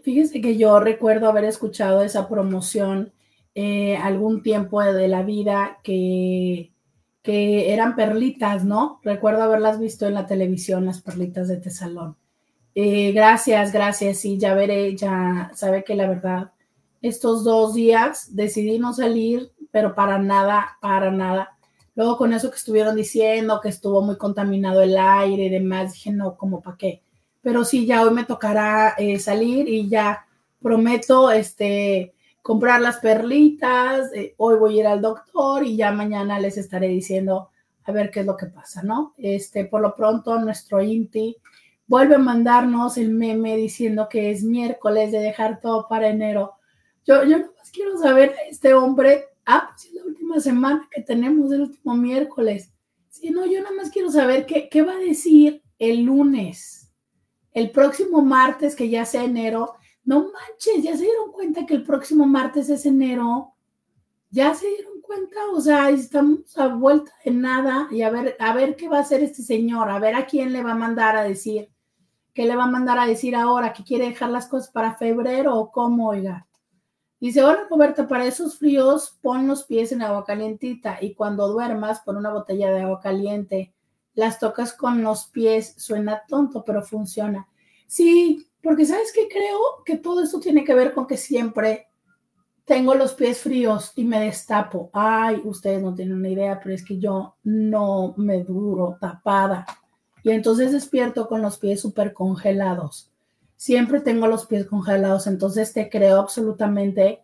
[0.03, 3.12] Fíjese que yo recuerdo haber escuchado esa promoción
[3.55, 6.72] eh, algún tiempo de la vida que,
[7.20, 9.00] que eran perlitas, ¿no?
[9.05, 12.16] Recuerdo haberlas visto en la televisión, las perlitas de Tesalón.
[12.74, 14.16] Eh, gracias, gracias.
[14.16, 16.53] Sí, ya veré, ya sabe que la verdad,
[17.03, 21.59] estos dos días decidí no salir, pero para nada, para nada.
[21.94, 26.12] Luego con eso que estuvieron diciendo, que estuvo muy contaminado el aire y demás, dije,
[26.12, 27.03] no, como para qué.
[27.42, 30.26] Pero sí, ya hoy me tocará eh, salir y ya
[30.61, 34.12] prometo este, comprar las perlitas.
[34.14, 37.50] Eh, hoy voy a ir al doctor y ya mañana les estaré diciendo
[37.85, 39.14] a ver qué es lo que pasa, ¿no?
[39.16, 41.37] Este, por lo pronto, nuestro INTI
[41.87, 46.55] vuelve a mandarnos el meme diciendo que es miércoles de dejar todo para enero.
[47.05, 51.52] Yo, yo no quiero saber este hombre ah, pues es la última semana que tenemos,
[51.52, 52.72] el último miércoles.
[53.08, 56.92] Si no, yo nada más quiero saber qué, qué va a decir el lunes,
[57.52, 59.74] el próximo martes, que ya sea enero.
[60.04, 63.54] No manches, ya se dieron cuenta que el próximo martes es enero.
[64.30, 68.54] Ya se dieron cuenta, o sea, estamos a vuelta de nada y a ver, a
[68.54, 71.16] ver qué va a hacer este señor, a ver a quién le va a mandar
[71.16, 71.68] a decir,
[72.32, 75.56] qué le va a mandar a decir ahora, que quiere dejar las cosas para febrero
[75.56, 76.46] o cómo, oiga.
[77.20, 82.00] Dice, hola Roberta, para esos fríos pon los pies en agua calientita y cuando duermas
[82.00, 83.74] pon una botella de agua caliente.
[84.14, 87.46] Las tocas con los pies, suena tonto, pero funciona.
[87.87, 91.88] Sí, porque sabes que creo que todo esto tiene que ver con que siempre
[92.64, 94.88] tengo los pies fríos y me destapo.
[94.94, 99.66] Ay, ustedes no tienen una idea, pero es que yo no me duro tapada.
[100.22, 103.10] Y entonces despierto con los pies súper congelados
[103.61, 107.20] siempre tengo los pies congelados, entonces te creo absolutamente.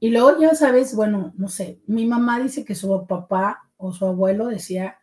[0.00, 4.04] Y luego ya sabes, bueno, no sé, mi mamá dice que su papá o su
[4.04, 4.98] abuelo decía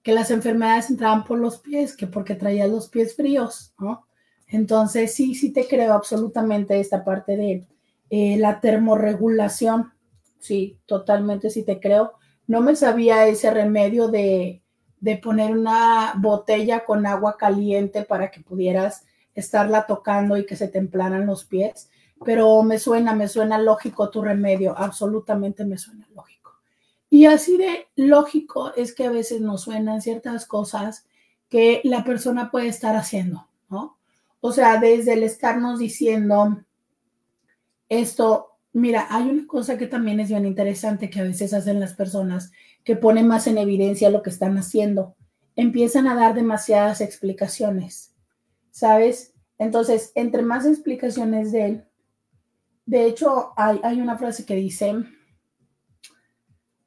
[0.00, 4.06] que las enfermedades entraban por los pies, que porque traía los pies fríos, ¿no?
[4.46, 7.66] Entonces sí, sí te creo absolutamente esta parte de
[8.08, 9.92] eh, la termorregulación,
[10.38, 12.12] sí, totalmente sí te creo.
[12.46, 14.62] No me sabía ese remedio de,
[15.00, 19.04] de poner una botella con agua caliente para que pudieras
[19.40, 21.90] estarla tocando y que se templaran los pies,
[22.24, 26.52] pero me suena, me suena lógico tu remedio, absolutamente me suena lógico.
[27.10, 31.06] Y así de lógico es que a veces nos suenan ciertas cosas
[31.48, 33.96] que la persona puede estar haciendo, ¿no?
[34.40, 36.58] O sea, desde el estarnos diciendo
[37.88, 41.94] esto Mira, hay una cosa que también es bien interesante que a veces hacen las
[41.94, 42.52] personas
[42.84, 45.16] que ponen más en evidencia lo que están haciendo.
[45.56, 48.14] Empiezan a dar demasiadas explicaciones,
[48.70, 49.34] ¿sabes?
[49.58, 51.84] Entonces, entre más explicaciones de él,
[52.86, 54.94] de hecho, hay, hay una frase que dice,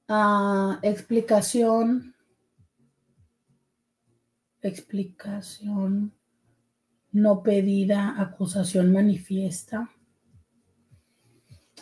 [0.08, 2.15] ah, explicación,
[4.62, 6.13] explicación
[7.12, 9.91] no pedida, acusación manifiesta.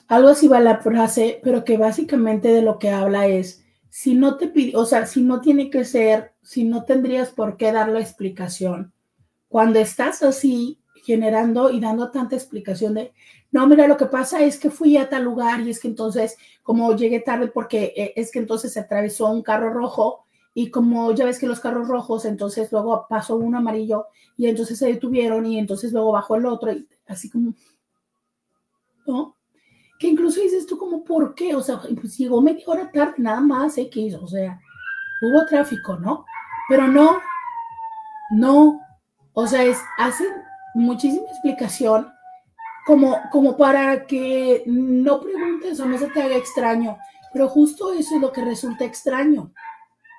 [0.08, 4.38] Algo así va la frase, pero que básicamente de lo que habla es, si no
[4.38, 7.90] te pide, o sea, si no tiene que ser, si no tendrías por qué dar
[7.90, 8.94] la explicación.
[9.50, 13.14] Cuando estás así generando y dando tanta explicación de,
[13.52, 16.38] no, mira, lo que pasa es que fui a tal lugar y es que entonces,
[16.62, 21.12] como llegué tarde porque eh, es que entonces se atravesó un carro rojo y como
[21.14, 24.08] ya ves que los carros rojos, entonces luego pasó un amarillo
[24.38, 27.54] y entonces se detuvieron y entonces luego bajó el otro y así como,
[29.08, 29.36] ¿no?
[30.00, 31.56] Que incluso dices tú como, ¿por qué?
[31.56, 34.60] O sea, pues llegó media hora tarde, nada más X, o sea,
[35.22, 36.26] hubo tráfico, ¿no?
[36.70, 37.20] Pero no,
[38.32, 38.80] no,
[39.34, 40.30] o sea, es, hacen
[40.74, 42.12] muchísima explicación
[42.86, 46.98] como, como para que no preguntes o no se te haga extraño,
[47.32, 49.54] pero justo eso es lo que resulta extraño.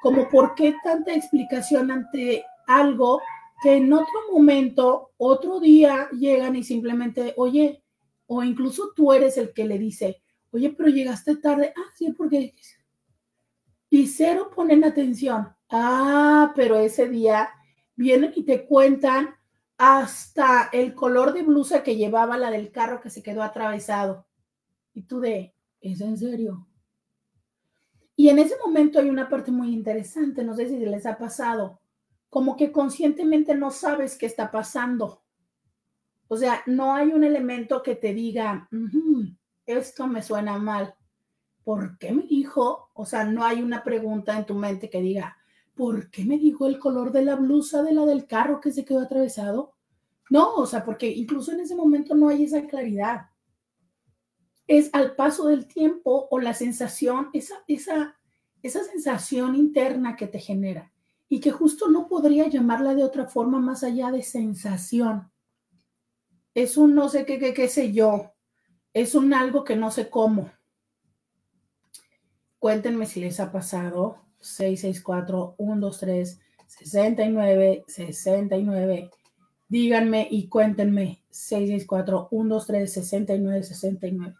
[0.02, 3.20] Como por qué tanta explicación ante algo
[3.62, 7.82] que en otro momento, otro día llegan y simplemente, oye,
[8.26, 12.54] o incluso tú eres el que le dice, oye, pero llegaste tarde, ah, sí, porque...
[13.90, 17.50] Y cero ponen atención, ah, pero ese día
[18.00, 19.34] vienen y te cuentan
[19.76, 24.26] hasta el color de blusa que llevaba la del carro que se quedó atravesado.
[24.94, 26.66] Y tú de, ¿es en serio?
[28.16, 31.78] Y en ese momento hay una parte muy interesante, no sé si les ha pasado,
[32.30, 35.22] como que conscientemente no sabes qué está pasando.
[36.28, 38.66] O sea, no hay un elemento que te diga,
[39.66, 40.94] esto me suena mal.
[41.64, 42.90] ¿Por qué me dijo?
[42.94, 45.36] O sea, no hay una pregunta en tu mente que diga,
[45.80, 48.84] ¿por qué me dijo el color de la blusa de la del carro que se
[48.84, 49.72] quedó atravesado?
[50.28, 53.30] No, o sea, porque incluso en ese momento no hay esa claridad
[54.66, 58.18] es al paso del tiempo o la sensación, esa, esa,
[58.62, 60.92] esa sensación interna que te genera
[61.30, 65.32] y que justo no podría llamarla de otra forma más allá de sensación.
[66.52, 68.34] Es un no sé qué, qué, qué sé yo,
[68.92, 70.52] es un algo que no sé cómo.
[72.58, 79.10] Cuéntenme si les ha pasado 664 123 69 69.
[79.68, 84.34] Díganme y cuéntenme 664 123 69 69.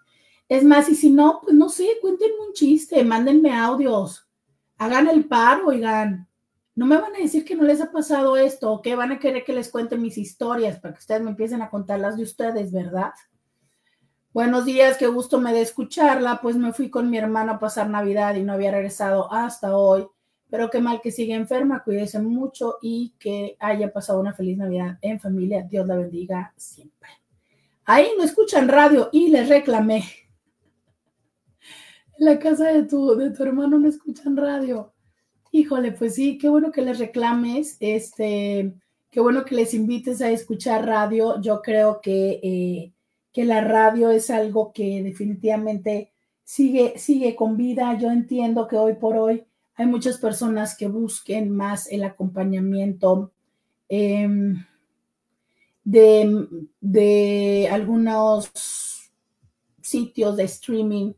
[0.49, 4.29] Es más, y si no, pues no sé, cuéntenme un chiste, mándenme audios,
[4.79, 6.27] hagan el paro, oigan.
[6.75, 9.19] No me van a decir que no les ha pasado esto o que van a
[9.19, 12.23] querer que les cuente mis historias para que ustedes me empiecen a contar las de
[12.23, 13.11] ustedes, ¿verdad?
[14.33, 16.41] Buenos días, qué gusto me de escucharla.
[16.41, 20.07] Pues me fui con mi hermano a pasar Navidad y no había regresado hasta hoy.
[20.49, 24.99] Pero qué mal que sigue enferma, cuídese mucho y que haya pasado una feliz Navidad
[25.03, 25.67] en familia.
[25.69, 27.11] Dios la bendiga siempre.
[27.85, 30.05] Ahí no escuchan radio y les reclamé
[32.21, 34.93] la casa de tu, de tu hermano no escuchan radio.
[35.51, 38.75] Híjole, pues sí, qué bueno que les reclames, este,
[39.11, 41.41] qué bueno que les invites a escuchar radio.
[41.41, 42.93] Yo creo que, eh,
[43.33, 46.13] que la radio es algo que definitivamente
[46.45, 47.97] sigue, sigue con vida.
[47.99, 53.33] Yo entiendo que hoy por hoy hay muchas personas que busquen más el acompañamiento
[53.89, 54.65] em,
[55.85, 56.47] de,
[56.81, 58.51] de algunos
[59.81, 61.13] sitios de streaming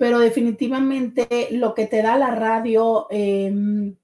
[0.00, 3.94] pero definitivamente lo que te da la radio em,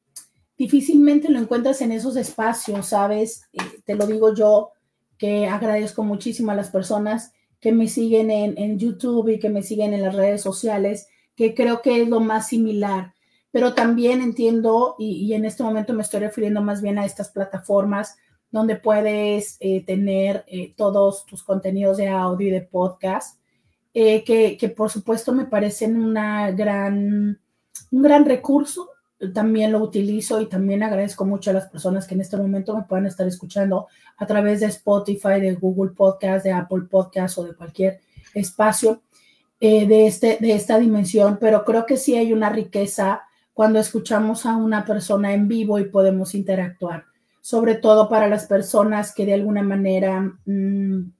[0.59, 3.49] difícilmente lo encuentras en esos espacios, ¿sabes?
[3.55, 4.73] Eh, te lo digo yo,
[5.19, 9.95] que agradezco muchísimo a las personas que me siguen en, YouTube y que me siguen
[9.95, 13.15] en las redes sociales, que creo que es lo más similar.
[13.51, 18.17] Pero también entiendo, y, en este momento me estoy refiriendo más bien a estas plataformas
[18.51, 23.39] donde puedes eh, tener eh, todos tus contenidos de audio y de podcast
[23.99, 27.41] eh, que, por supuesto me parecen una gran,
[27.91, 28.91] un gran recurso.
[29.33, 32.83] También lo utilizo y también agradezco mucho a las personas que en este momento me
[32.83, 33.87] puedan estar escuchando
[34.17, 38.01] a través de Spotify, de Google Podcast, de Apple Podcast o de cualquier
[38.35, 39.03] espacio
[39.59, 41.39] eh, de, este, de esta dimensión.
[41.41, 43.23] Pero creo que sí hay una riqueza
[43.55, 47.07] cuando escuchamos a una persona en vivo y podemos interactuar,
[47.41, 50.21] sobre todo para las personas que de alguna manera...
[50.45, 51.11] Mm,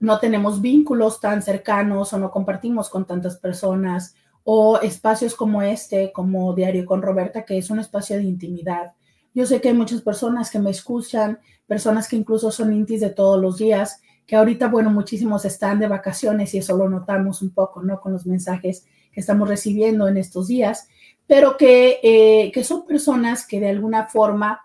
[0.00, 4.14] no tenemos vínculos tan cercanos o no compartimos con tantas personas
[4.44, 8.92] o espacios como este, como Diario con Roberta, que es un espacio de intimidad.
[9.34, 13.10] Yo sé que hay muchas personas que me escuchan, personas que incluso son intis de
[13.10, 17.50] todos los días, que ahorita, bueno, muchísimos están de vacaciones y eso lo notamos un
[17.50, 18.00] poco, ¿no?
[18.00, 20.88] Con los mensajes que estamos recibiendo en estos días,
[21.26, 24.60] pero que, eh, que son personas que de alguna forma,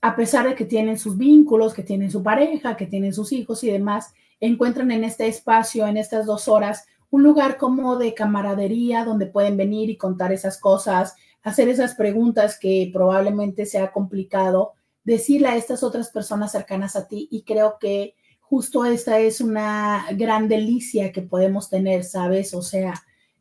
[0.00, 3.64] a pesar de que tienen sus vínculos, que tienen su pareja, que tienen sus hijos
[3.64, 6.86] y demás, encuentran en este espacio, en estas dos horas,
[7.16, 12.58] un lugar como de camaradería donde pueden venir y contar esas cosas, hacer esas preguntas
[12.58, 18.16] que probablemente sea complicado, decirle a estas otras personas cercanas a ti y creo que
[18.40, 22.52] justo esta es una gran delicia que podemos tener, ¿sabes?
[22.52, 22.92] O sea,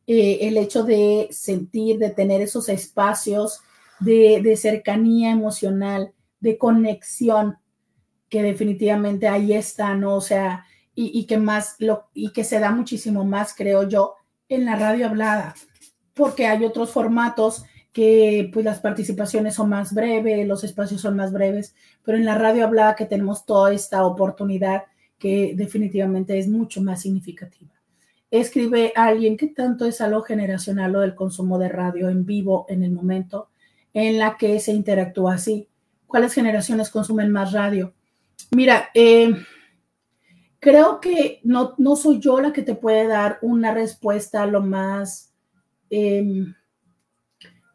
[0.07, 3.59] eh, el hecho de sentir, de tener esos espacios
[3.99, 7.57] de, de cercanía emocional, de conexión,
[8.29, 10.15] que definitivamente ahí está, ¿no?
[10.15, 10.65] O sea,
[10.95, 14.15] y, que más lo, y que se da muchísimo más, creo yo,
[14.47, 15.53] en la radio hablada,
[16.13, 21.31] porque hay otros formatos que pues las participaciones son más breves, los espacios son más
[21.31, 24.83] breves, pero en la radio hablada que tenemos toda esta oportunidad
[25.17, 27.71] que definitivamente es mucho más significativa.
[28.31, 32.83] Escribe alguien que tanto es algo generacional lo del consumo de radio en vivo en
[32.83, 33.49] el momento
[33.93, 35.69] en la que se interactúa así.
[36.05, 37.93] ¿Cuáles generaciones consumen más radio?
[38.51, 39.33] Mira, eh,
[40.65, 45.31] creo que no, no soy yo la que te puede dar una respuesta lo más,
[45.91, 46.55] em,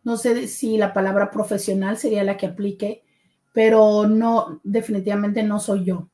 [0.02, 3.04] no sé si la palabra profesional sería la que aplique,
[3.52, 6.08] pero no, definitivamente no soy yo.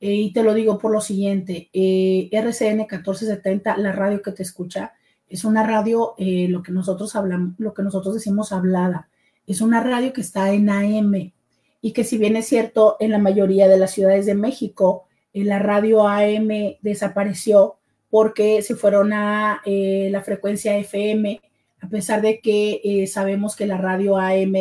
[0.00, 4.42] Eh, y te lo digo por lo siguiente, eh, RCN 1470, la radio que te
[4.42, 4.94] escucha,
[5.28, 9.10] es una radio, eh, lo que nosotros hablamos, lo que nosotros decimos hablada,
[9.46, 11.34] es una radio que está en AM
[11.82, 15.05] y que si bien es cierto, en la mayoría de las ciudades de México,
[15.44, 16.48] la radio AM
[16.80, 17.76] desapareció
[18.10, 21.40] porque se fueron a eh, la frecuencia FM,
[21.80, 24.54] a pesar de que eh, sabemos que la radio AM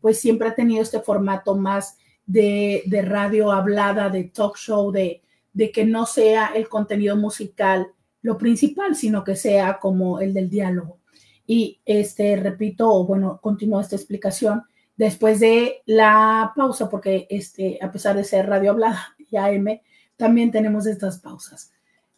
[0.00, 5.22] pues siempre ha tenido este formato más de, radio hablada, de talk show, de,
[5.52, 7.88] de que no sea el contenido musical
[8.22, 10.98] lo principal, sino que sea como el del diálogo.
[11.46, 14.62] Y este, repito, bueno, continúo esta explicación
[14.96, 19.80] después de la pausa, porque este, a pesar de ser radio hablada y AM,
[20.20, 21.72] también tenemos estas pausas.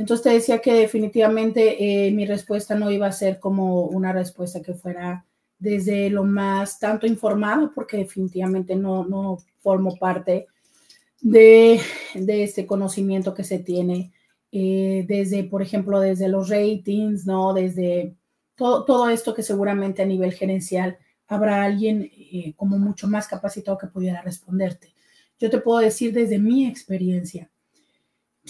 [0.00, 4.62] Entonces te decía que definitivamente eh, mi respuesta no iba a ser como una respuesta
[4.62, 5.26] que fuera
[5.58, 10.46] desde lo más tanto informado, porque definitivamente no, no formo parte
[11.20, 11.82] de,
[12.14, 14.10] de este conocimiento que se tiene
[14.50, 17.52] eh, desde, por ejemplo, desde los ratings, ¿no?
[17.52, 18.14] Desde
[18.54, 20.96] todo, todo esto que seguramente a nivel gerencial
[21.28, 24.94] habrá alguien eh, como mucho más capacitado que pudiera responderte.
[25.38, 27.50] Yo te puedo decir desde mi experiencia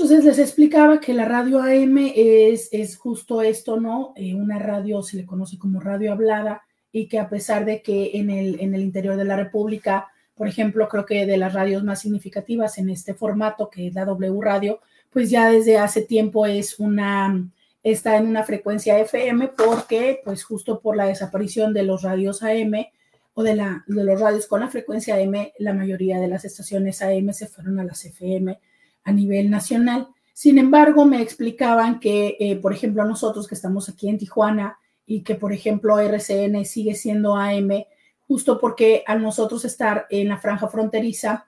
[0.00, 4.14] entonces les explicaba que la radio AM es, es justo esto, ¿no?
[4.16, 8.12] Eh, una radio se le conoce como radio hablada y que a pesar de que
[8.14, 11.84] en el, en el interior de la República, por ejemplo, creo que de las radios
[11.84, 14.80] más significativas en este formato, que es la W Radio,
[15.10, 17.50] pues ya desde hace tiempo es una,
[17.82, 22.86] está en una frecuencia FM porque, pues justo por la desaparición de los radios AM
[23.34, 27.02] o de, la, de los radios con la frecuencia AM, la mayoría de las estaciones
[27.02, 28.58] AM se fueron a las FM
[29.04, 30.08] a nivel nacional.
[30.34, 35.22] Sin embargo, me explicaban que, eh, por ejemplo, nosotros que estamos aquí en Tijuana y
[35.22, 37.86] que, por ejemplo, RCN sigue siendo AM,
[38.26, 41.46] justo porque al nosotros estar en la franja fronteriza,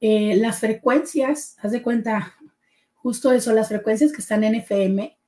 [0.00, 2.34] eh, las frecuencias, haz de cuenta,
[2.94, 5.18] justo eso, las frecuencias que están en FM,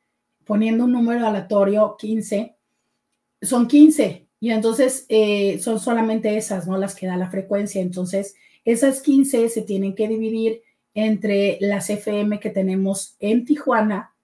[0.44, 2.56] poniendo un número aleatorio 15,
[3.42, 6.76] son 15 y entonces eh, son solamente esas, ¿no?
[6.76, 7.80] Las que da la frecuencia.
[7.80, 10.62] Entonces, esas 15 se tienen que dividir
[10.94, 14.14] entre las FM que tenemos en Tijuana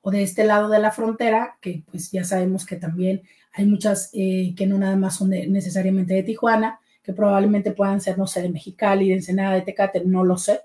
[0.00, 3.22] o de este lado de la frontera, que pues ya sabemos que también
[3.52, 8.18] hay muchas eh, que no nada más son necesariamente de Tijuana, que probablemente puedan ser,
[8.18, 10.60] no sé, de Mexicali, de Ensenada, de Tecate, no lo sé,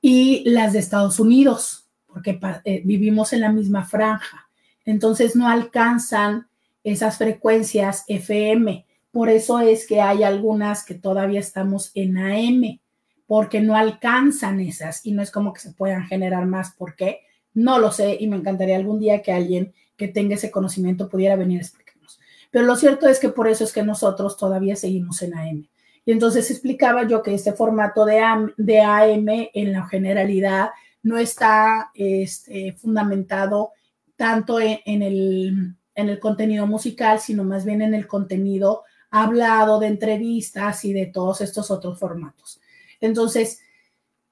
[0.00, 4.50] y las de Estados Unidos, porque eh, vivimos en la misma franja.
[4.84, 6.48] Entonces no alcanzan
[6.84, 8.84] esas frecuencias FM.
[9.10, 12.80] Por eso es que hay algunas que todavía estamos en AM
[13.26, 16.72] porque no alcanzan esas y no es como que se puedan generar más.
[16.72, 17.20] ¿Por qué?
[17.54, 21.36] No lo sé y me encantaría algún día que alguien que tenga ese conocimiento pudiera
[21.36, 22.20] venir a explicarnos.
[22.50, 25.68] Pero lo cierto es que por eso es que nosotros todavía seguimos en AM.
[26.04, 30.70] Y entonces explicaba yo que este formato de AM, de AM en la generalidad
[31.02, 33.70] no está este, fundamentado
[34.16, 39.88] tanto en, el, en el contenido musical, sino más bien en el contenido hablado, de
[39.88, 42.60] entrevistas y de todos estos otros formatos.
[43.02, 43.60] Entonces,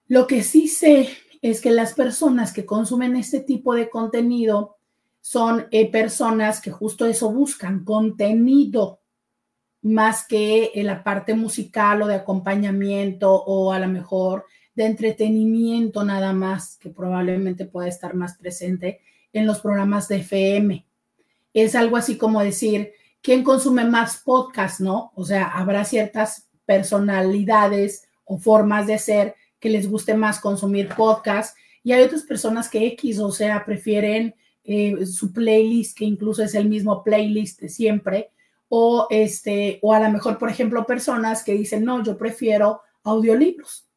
[0.06, 1.10] lo que sí sé
[1.42, 4.76] es que las personas que consumen este tipo de contenido
[5.20, 9.00] son eh, personas que justo eso buscan, contenido,
[9.82, 14.44] más que en la parte musical o de acompañamiento o a lo mejor
[14.74, 19.00] de entretenimiento nada más, que probablemente pueda estar más presente
[19.32, 20.86] en los programas de FM.
[21.52, 25.12] Es algo así como decir, ¿quién consume más podcast, no?
[25.16, 31.56] O sea, habrá ciertas personalidades o formas de ser que les guste más consumir podcast
[31.82, 36.54] y hay otras personas que X, o sea, prefieren eh, su playlist, que incluso es
[36.54, 38.30] el mismo playlist de siempre,
[38.68, 43.88] o este, o a lo mejor, por ejemplo, personas que dicen, no, yo prefiero audiolibros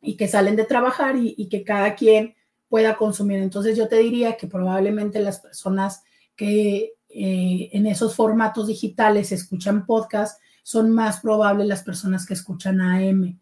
[0.00, 2.34] y que salen de trabajar y, que cada quien
[2.70, 3.40] pueda consumir.
[3.40, 6.04] Entonces yo te diría que probablemente las personas
[6.36, 12.80] que eh, en esos formatos digitales escuchan podcast son más probables las personas que escuchan
[12.80, 13.41] AM.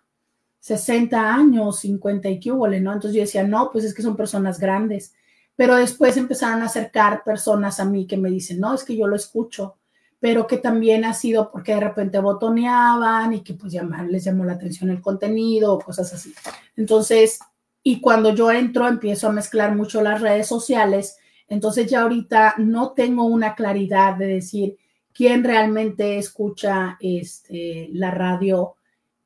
[0.62, 2.92] 60 años, 50 y qué ¿no?
[2.92, 5.12] Entonces yo decía, no, pues es que son personas grandes.
[5.56, 9.08] Pero después empezaron a acercar personas a mí que me dicen, no, es que yo
[9.08, 9.74] lo escucho,
[10.20, 13.74] pero que también ha sido porque de repente botoneaban y que pues
[14.08, 16.32] les llamó la atención el contenido o cosas así.
[16.76, 17.40] Entonces,
[17.82, 21.16] y cuando yo entro, empiezo a mezclar mucho las redes sociales.
[21.48, 24.76] Entonces ya ahorita no tengo una claridad de decir
[25.12, 28.76] quién realmente escucha este, la radio,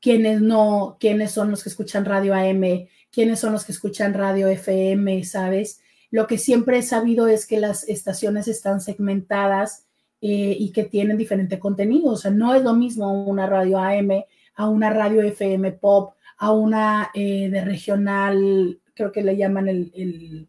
[0.06, 4.46] quiénes no, quiénes son los que escuchan radio AM, quiénes son los que escuchan radio
[4.46, 5.80] FM, ¿sabes?
[6.12, 9.84] Lo que siempre he sabido es que las estaciones están segmentadas
[10.20, 12.12] eh, y que tienen diferente contenido.
[12.12, 14.22] O sea, no es lo mismo una radio AM
[14.54, 20.48] a una radio FM pop, a una eh, de regional, creo que le llaman el,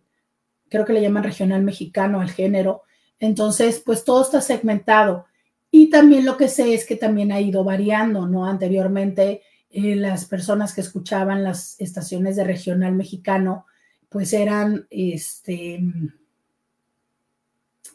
[0.69, 2.83] creo que le llaman regional mexicano al género.
[3.17, 5.25] Entonces, pues todo está segmentado.
[5.71, 8.45] Y también lo que sé es que también ha ido variando, ¿no?
[8.45, 9.41] Anteriormente,
[9.79, 13.67] eh, las personas que escuchaban las estaciones de regional mexicano,
[14.09, 15.83] pues eran, este,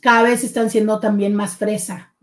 [0.01, 2.15] cada vez están siendo también más fresa.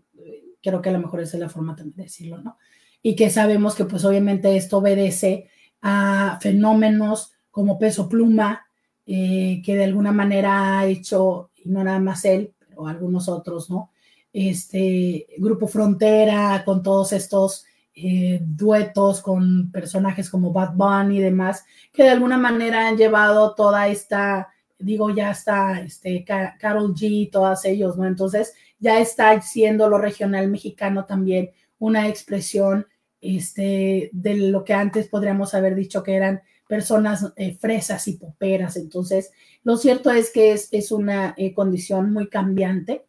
[0.64, 2.58] Creo que a lo mejor esa es la forma también de decirlo, ¿no?
[3.02, 5.50] Y que sabemos que pues obviamente esto obedece
[5.82, 8.66] a fenómenos como peso pluma,
[9.06, 13.70] eh, que de alguna manera ha hecho, y no nada más él, pero algunos otros,
[13.70, 13.92] ¿no?
[14.32, 21.66] Este Grupo Frontera, con todos estos eh, duetos con personajes como Bad Bunny y demás,
[21.92, 27.66] que de alguna manera han llevado toda esta digo, ya está este, Carol G, todos
[27.66, 28.08] ellos, ¿no?
[28.08, 32.88] Entonces, ya está siendo lo regional mexicano también una expresión
[33.22, 38.78] este, de lo que antes podríamos haber dicho que eran personas eh, fresas y poperas.
[38.78, 39.32] Entonces,
[39.64, 43.06] lo cierto es que es, es una eh, condición muy cambiante,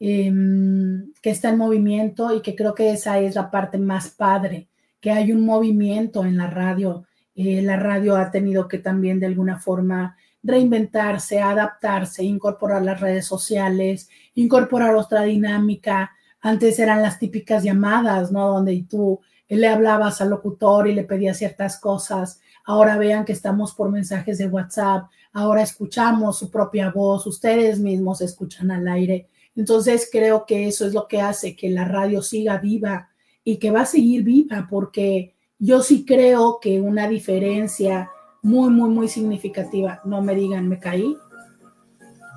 [0.00, 4.68] em, que está en movimiento y que creo que esa es la parte más padre,
[5.00, 7.06] que hay un movimiento en la radio.
[7.34, 13.26] Eh, la radio ha tenido que también de alguna forma reinventarse, adaptarse, incorporar las redes
[13.26, 16.12] sociales, incorporar otra dinámica.
[16.40, 18.48] Antes eran las típicas llamadas, ¿no?
[18.48, 22.40] Donde tú le hablabas al locutor y le pedías ciertas cosas.
[22.64, 25.10] Ahora vean que estamos por mensajes de WhatsApp.
[25.32, 27.26] Ahora escuchamos su propia voz.
[27.26, 29.28] Ustedes mismos escuchan al aire.
[29.56, 33.10] Entonces creo que eso es lo que hace que la radio siga viva
[33.44, 38.10] y que va a seguir viva porque yo sí creo que una diferencia
[38.42, 40.00] muy, muy, muy significativa.
[40.04, 41.16] No me digan, me caí.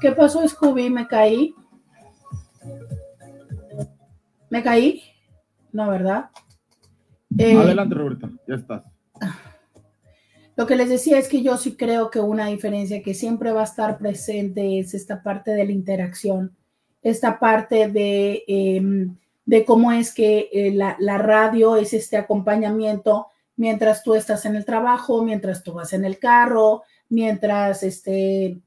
[0.02, 0.90] ¿Qué pasó, Scooby?
[0.90, 1.56] ¿Me caí?
[4.50, 5.02] ¿Me caí?
[5.72, 6.30] No, ¿verdad?
[7.38, 8.84] Eh, Adelante, Roberta, ya estás.
[10.56, 13.62] Lo que les decía es que yo sí creo que una diferencia que siempre va
[13.62, 16.56] a estar presente es esta parte de la interacción,
[17.04, 23.28] esta parte de, em, de cómo es que eh, la, la radio es este acompañamiento
[23.56, 28.60] mientras tú estás en el trabajo, mientras tú vas en el carro, mientras este,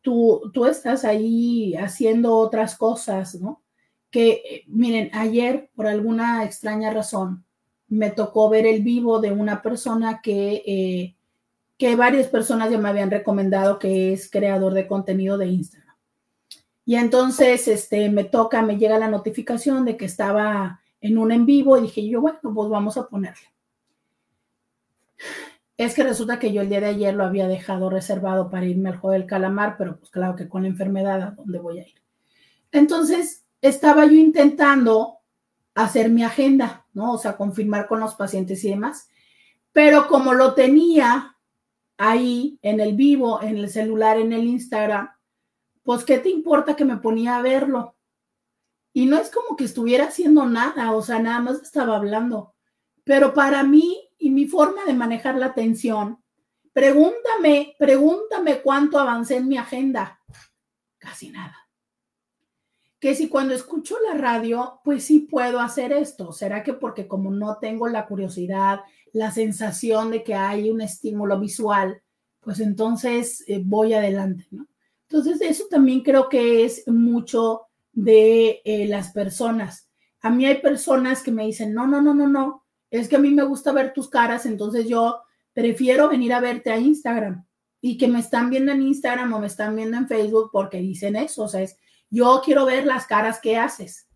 [0.00, 3.62] tú, tú estás ahí haciendo otras cosas, ¿no?
[4.10, 7.44] Que miren, ayer por alguna extraña razón
[7.88, 11.16] me tocó ver el vivo de una persona que, eh,
[11.78, 15.81] que varias personas ya me habían recomendado que es creador de contenido de Instagram.
[16.84, 21.46] Y entonces este, me toca, me llega la notificación de que estaba en un en
[21.46, 23.52] vivo y dije yo, bueno, pues vamos a ponerle.
[25.76, 28.90] es que resulta que yo el día de ayer lo había dejado reservado para irme
[28.90, 31.88] al juego del calamar, pero pues claro que con la enfermedad, ¿a dónde voy a
[31.88, 32.02] ir?
[32.70, 35.18] Entonces, estaba yo intentando
[35.74, 37.12] hacer mi agenda, ¿no?
[37.12, 39.08] O sea, confirmar con los pacientes y demás.
[39.72, 41.36] Pero como lo tenía
[41.96, 45.10] ahí en el vivo, en el celular, en el Instagram,
[45.82, 47.96] pues, ¿qué te importa que me ponía a verlo?
[48.92, 52.54] Y no es como que estuviera haciendo nada, o sea, nada más estaba hablando.
[53.04, 56.22] Pero para mí y mi forma de manejar la atención,
[56.72, 60.20] pregúntame, pregúntame cuánto avancé en mi agenda.
[60.98, 61.56] Casi nada.
[63.00, 66.30] Que si cuando escucho la radio, pues sí puedo hacer esto.
[66.30, 71.40] ¿Será que porque como no tengo la curiosidad, la sensación de que hay un estímulo
[71.40, 72.00] visual,
[72.40, 74.68] pues entonces eh, voy adelante, ¿no?
[75.12, 79.90] Entonces, eso también creo que es mucho de eh, las personas.
[80.22, 83.18] A mí hay personas que me dicen, no, no, no, no, no, es que a
[83.18, 85.20] mí me gusta ver tus caras, entonces yo
[85.52, 87.44] prefiero venir a verte a Instagram
[87.82, 91.16] y que me están viendo en Instagram o me están viendo en Facebook porque dicen
[91.16, 91.76] eso, o sea, es,
[92.08, 94.08] yo quiero ver las caras que haces.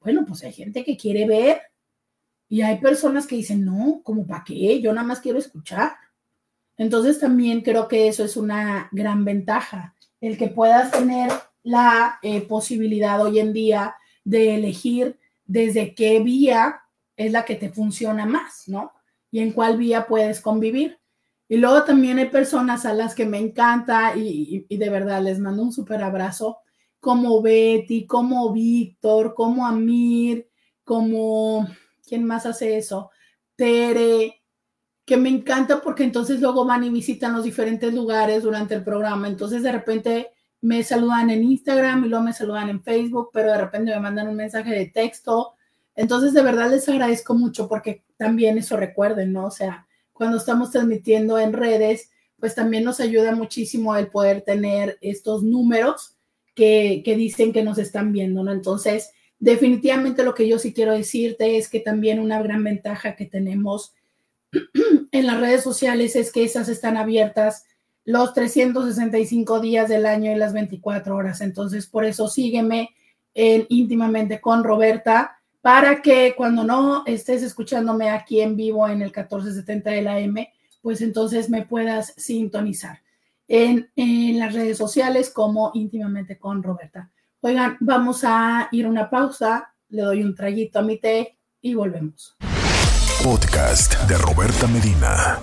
[0.00, 1.62] Bueno, pues hay gente que quiere ver
[2.48, 5.92] y hay personas que dicen, no, como para qué, yo nada más quiero escuchar.
[6.76, 11.30] Entonces también creo que eso es una gran ventaja, el que puedas tener
[11.62, 13.94] la eh, posibilidad hoy en día
[14.24, 16.82] de elegir desde qué vía
[17.16, 18.92] es la que te funciona más, ¿no?
[19.30, 20.98] Y en cuál vía puedes convivir.
[21.48, 25.38] Y luego también hay personas a las que me encanta y, y de verdad les
[25.38, 26.58] mando un súper abrazo,
[27.00, 30.48] como Betty, como Víctor, como Amir,
[30.84, 31.66] como
[32.10, 33.12] ¿Quién más hace eso?
[33.54, 34.39] Tere,
[35.10, 39.26] que me encanta porque entonces luego van y visitan los diferentes lugares durante el programa.
[39.26, 40.30] Entonces de repente
[40.60, 44.28] me saludan en Instagram y luego me saludan en Facebook, pero de repente me mandan
[44.28, 45.54] un mensaje de texto.
[45.96, 49.46] Entonces de verdad les agradezco mucho porque también eso recuerden, ¿no?
[49.46, 54.96] O sea, cuando estamos transmitiendo en redes, pues también nos ayuda muchísimo el poder tener
[55.00, 56.14] estos números
[56.54, 58.52] que, que dicen que nos están viendo, ¿no?
[58.52, 63.24] Entonces, Definitivamente lo que yo sí quiero decirte es que también una gran ventaja que
[63.24, 63.94] tenemos
[65.12, 67.64] en las redes sociales es que esas están abiertas
[68.04, 71.40] los 365 días del año y las 24 horas.
[71.40, 72.90] Entonces, por eso sígueme
[73.34, 79.12] en íntimamente con Roberta para que cuando no estés escuchándome aquí en vivo en el
[79.14, 83.00] 1470 de la M, pues entonces me puedas sintonizar
[83.46, 87.10] en, en las redes sociales como íntimamente con Roberta.
[87.42, 91.74] Oigan, vamos a ir a una pausa, le doy un traguito a mi té y
[91.74, 92.36] volvemos.
[93.24, 95.38] Podcast de Roberta Medina.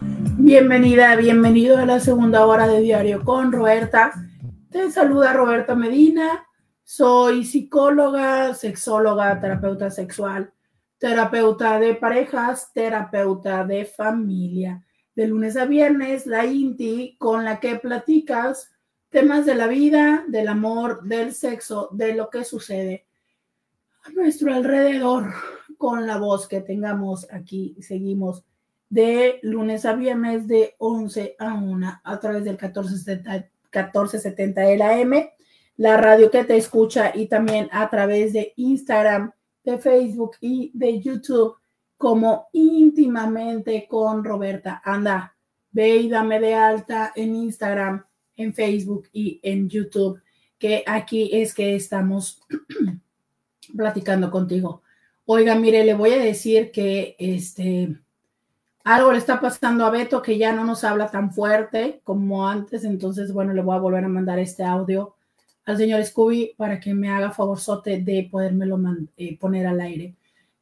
[0.00, 4.12] Bienvenida, bienvenido a la segunda hora de Diario con Roberta.
[4.70, 6.44] Te saluda Roberta Medina.
[6.82, 10.52] Soy psicóloga, sexóloga, terapeuta sexual,
[10.98, 14.84] terapeuta de parejas, terapeuta de familia.
[15.14, 18.72] De lunes a viernes, la INTI con la que platicas
[19.08, 23.06] temas de la vida, del amor, del sexo, de lo que sucede
[24.02, 25.32] a nuestro alrededor
[25.78, 27.76] con la voz que tengamos aquí.
[27.80, 28.44] Seguimos
[28.90, 35.30] de lunes a viernes de 11 a 1 a través del 1470, 1470 de la
[35.76, 39.32] la radio que te escucha y también a través de Instagram,
[39.64, 41.56] de Facebook y de YouTube
[41.96, 44.82] como íntimamente con Roberta.
[44.84, 45.36] Anda,
[45.70, 48.04] ve y dame de alta en Instagram
[48.38, 50.22] en Facebook y en YouTube,
[50.58, 52.40] que aquí es que estamos
[53.76, 54.82] platicando contigo.
[55.30, 57.94] Oiga, mire, le voy a decir que este
[58.82, 62.82] algo le está pasando a Beto que ya no nos habla tan fuerte como antes,
[62.84, 65.16] entonces bueno, le voy a volver a mandar este audio
[65.66, 68.80] al señor Scooby para que me haga favorzote de podérmelo
[69.18, 70.14] eh, poner al aire.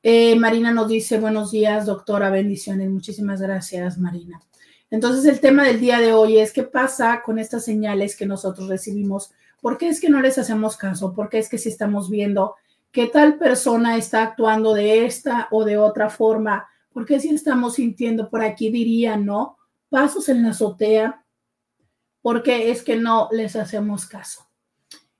[0.02, 2.90] Eh, Marina nos dice, buenos días, doctora, bendiciones.
[2.90, 4.42] Muchísimas gracias, Marina.
[4.90, 8.66] Entonces el tema del día de hoy es qué pasa con estas señales que nosotros
[8.66, 9.30] recibimos.
[9.60, 11.14] ¿Por qué es que no les hacemos caso?
[11.14, 12.56] ¿Por qué es que si estamos viendo
[12.96, 16.66] que tal persona está actuando de esta o de otra forma?
[16.94, 19.58] ¿Por qué si estamos sintiendo por aquí dirían, no?
[19.90, 21.22] Pasos en la azotea.
[22.22, 24.48] ¿Por qué es que no les hacemos caso?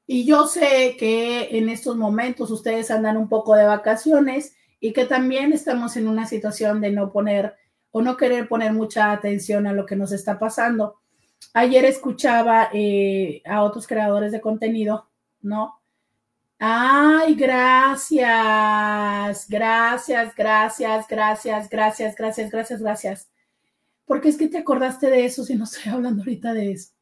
[0.06, 5.04] Y yo sé que en estos momentos ustedes andan un poco de vacaciones y que
[5.04, 7.56] también estamos en una situación de no poner
[7.90, 10.94] o no querer poner mucha atención a lo que nos está pasando.
[11.52, 15.10] Ayer escuchaba eh, a otros creadores de contenido,
[15.42, 15.74] ¿no?
[16.58, 18.26] Ay, gracias,
[19.48, 23.30] gracias, gracias, gracias, gracias, gracias, gracias, gracias.
[24.06, 26.92] Porque es que te acordaste de eso si no estoy hablando ahorita de eso.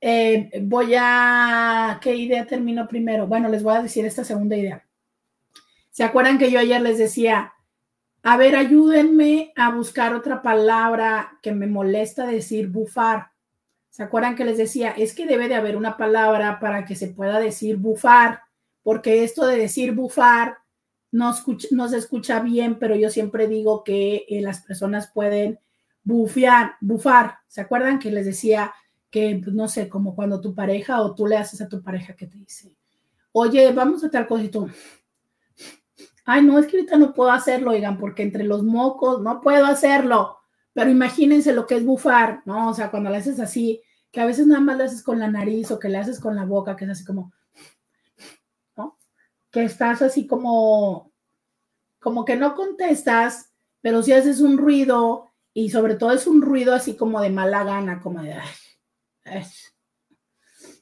[0.00, 3.26] Eh, voy a, ¿qué idea termino primero?
[3.26, 4.84] Bueno, les voy a decir esta segunda idea.
[5.90, 7.52] ¿Se acuerdan que yo ayer les decía,
[8.22, 13.29] A ver, ayúdenme a buscar otra palabra que me molesta decir bufar.
[13.90, 14.90] ¿Se acuerdan que les decía?
[14.90, 18.42] Es que debe de haber una palabra para que se pueda decir bufar,
[18.82, 20.58] porque esto de decir bufar
[21.12, 25.58] no, se escucha bien, pero yo siempre digo que eh, las personas pueden
[26.04, 27.38] bufear, bufar.
[27.48, 28.72] ¿Se acuerdan que les decía
[29.10, 32.14] que, pues, no sé, como cuando tu pareja o tú le haces a tu pareja
[32.14, 32.76] que te dice,
[33.32, 34.68] oye, vamos a tal cosa y tú,
[36.24, 39.66] ay, no, es que ahorita no puedo hacerlo, oigan, porque entre los mocos no puedo
[39.66, 40.39] hacerlo.
[40.72, 42.70] Pero imagínense lo que es bufar, ¿no?
[42.70, 45.30] O sea, cuando le haces así, que a veces nada más le haces con la
[45.30, 47.32] nariz o que le haces con la boca, que es así como,
[48.76, 48.98] ¿no?
[49.50, 51.12] Que estás así como,
[51.98, 56.74] como que no contestas, pero si haces un ruido y sobre todo es un ruido
[56.74, 58.36] así como de mala gana, como de,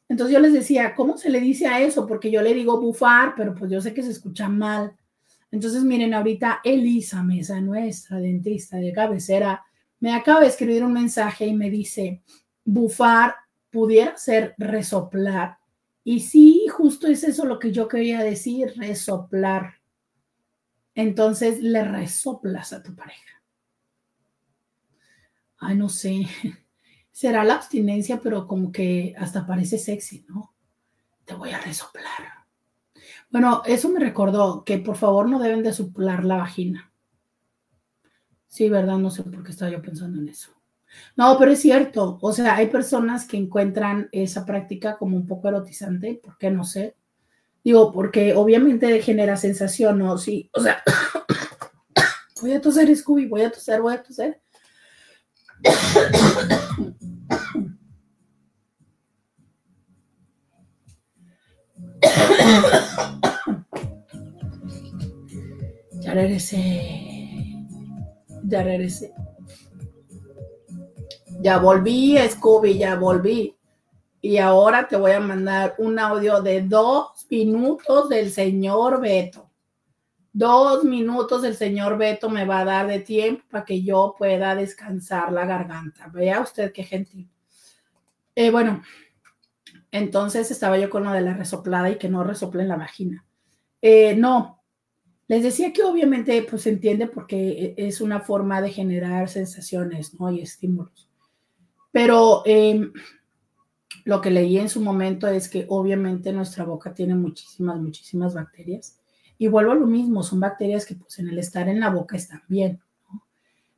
[0.09, 2.07] entonces yo les decía, ¿cómo se le dice a eso?
[2.07, 4.97] Porque yo le digo bufar, pero pues yo sé que se escucha mal.
[5.51, 9.65] Entonces, miren, ahorita Elisa Mesa, nuestra dentista de cabecera,
[10.01, 12.23] me acaba de escribir un mensaje y me dice,
[12.65, 13.35] bufar
[13.71, 15.59] pudiera ser resoplar.
[16.05, 19.75] Y sí, justo es eso lo que yo quería decir, resoplar.
[20.95, 23.43] Entonces le resoplas a tu pareja.
[25.59, 26.27] Ay, no sé.
[27.13, 30.55] Será la abstinencia, pero como que hasta parece sexy, ¿no?
[31.25, 32.47] Te voy a resoplar.
[33.31, 36.93] Bueno, eso me recordó que por favor no deben de suplar la vagina.
[38.49, 38.99] Sí, ¿verdad?
[38.99, 40.51] No sé por qué estaba yo pensando en eso.
[41.17, 42.19] No, pero es cierto.
[42.21, 46.21] O sea, hay personas que encuentran esa práctica como un poco erotizante.
[46.23, 46.97] ¿Por qué no sé?
[47.63, 50.17] Digo, porque obviamente genera sensación, ¿no?
[50.19, 50.83] Sí, o sea,
[52.41, 54.41] voy a toser, Scooby, voy a toser, voy a toser.
[66.01, 67.08] Ya regresé.
[68.49, 69.13] Ya regresé.
[71.41, 73.55] Ya volví, Scooby, ya volví.
[74.23, 79.51] Y ahora te voy a mandar un audio de dos minutos del señor Beto.
[80.33, 84.55] Dos minutos el señor Beto me va a dar de tiempo para que yo pueda
[84.55, 86.09] descansar la garganta.
[86.09, 87.29] Vea usted qué gentil.
[88.35, 88.83] Eh, bueno,
[89.91, 93.27] entonces estaba yo con lo de la resoplada y que no resople en la vagina.
[93.83, 94.58] Eh, no,
[95.29, 100.33] les decía que obviamente pues se entiende porque es una forma de generar sensaciones ¿no?
[100.33, 101.09] y estímulos.
[101.93, 102.93] Pero em,
[104.05, 108.99] lo que leí en su momento es que obviamente nuestra boca tiene muchísimas, muchísimas bacterias.
[109.37, 112.17] Y vuelvo a lo mismo, son bacterias que pues en el estar en la boca
[112.17, 112.81] están bien.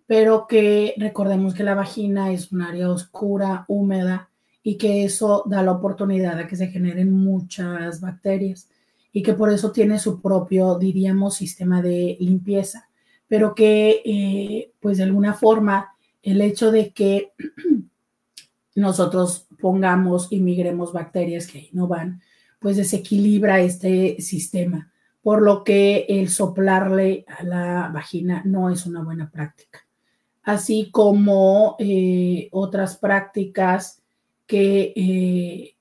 [0.06, 4.30] Pero que recordemos que la vagina es un área oscura, húmeda,
[4.62, 8.68] y que eso da la oportunidad a que se generen muchas bacterias
[9.12, 12.88] y que por eso tiene su propio, diríamos, sistema de limpieza,
[13.28, 17.32] pero que eh, pues de alguna forma el hecho de que
[18.74, 22.20] nosotros pongamos y migremos bacterias que ahí no van,
[22.58, 24.92] pues desequilibra este sistema,
[25.22, 29.86] por lo que el soplarle a la vagina no es una buena práctica.
[30.42, 34.02] Así como eh, otras prácticas
[34.46, 35.76] que, eh,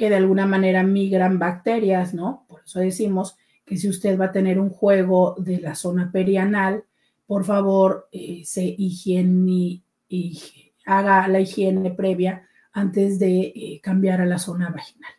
[0.00, 2.46] que de alguna manera migran bacterias, ¿no?
[2.48, 3.36] Por eso decimos
[3.66, 6.84] que si usted va a tener un juego de la zona perianal,
[7.26, 10.40] por favor, eh, se higiene, y
[10.86, 15.12] haga la higiene previa antes de eh, cambiar a la zona vaginal.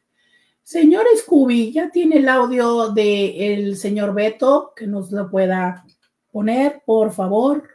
[0.63, 5.86] Señor Scooby, ¿ya tiene el audio del señor Beto que nos lo pueda
[6.32, 7.69] poner, por favor?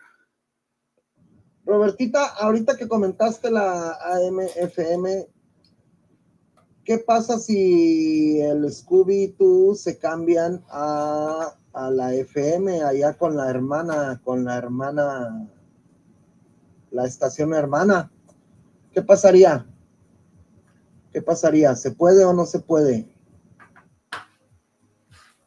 [1.64, 5.35] Robertita, ahorita que comentaste la AMFM,
[6.86, 13.36] ¿qué pasa si el Scooby y tú se cambian a, a, la FM allá con
[13.36, 15.48] la hermana, con la hermana,
[16.90, 18.10] la estación hermana?
[18.92, 19.66] ¿Qué pasaría?
[21.12, 21.74] ¿Qué pasaría?
[21.74, 23.06] ¿Se puede o no se puede?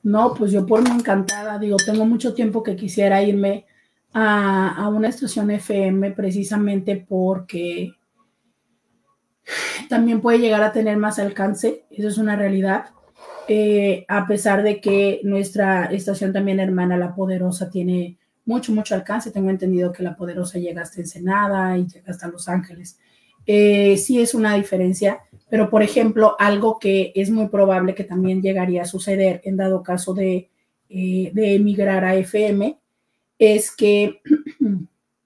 [0.04, 3.66] No, pues yo por mí encantada, digo, tengo mucho tiempo que quisiera irme
[4.14, 7.94] a, una estación FM precisamente porque
[9.90, 12.92] también puede llegar a tener más alcance, eso es una realidad,
[13.48, 19.32] eh, a pesar de que nuestra estación también hermana, La Poderosa, tiene mucho, mucho alcance,
[19.32, 23.00] tengo entendido que La Poderosa llega hasta Ensenada y llega hasta Los Ángeles.
[23.46, 28.42] Eh, sí es una diferencia, pero por ejemplo, algo que es muy probable que también
[28.42, 30.50] llegaría a suceder en dado caso de,
[30.90, 32.78] eh, de emigrar a FM
[33.40, 34.22] es que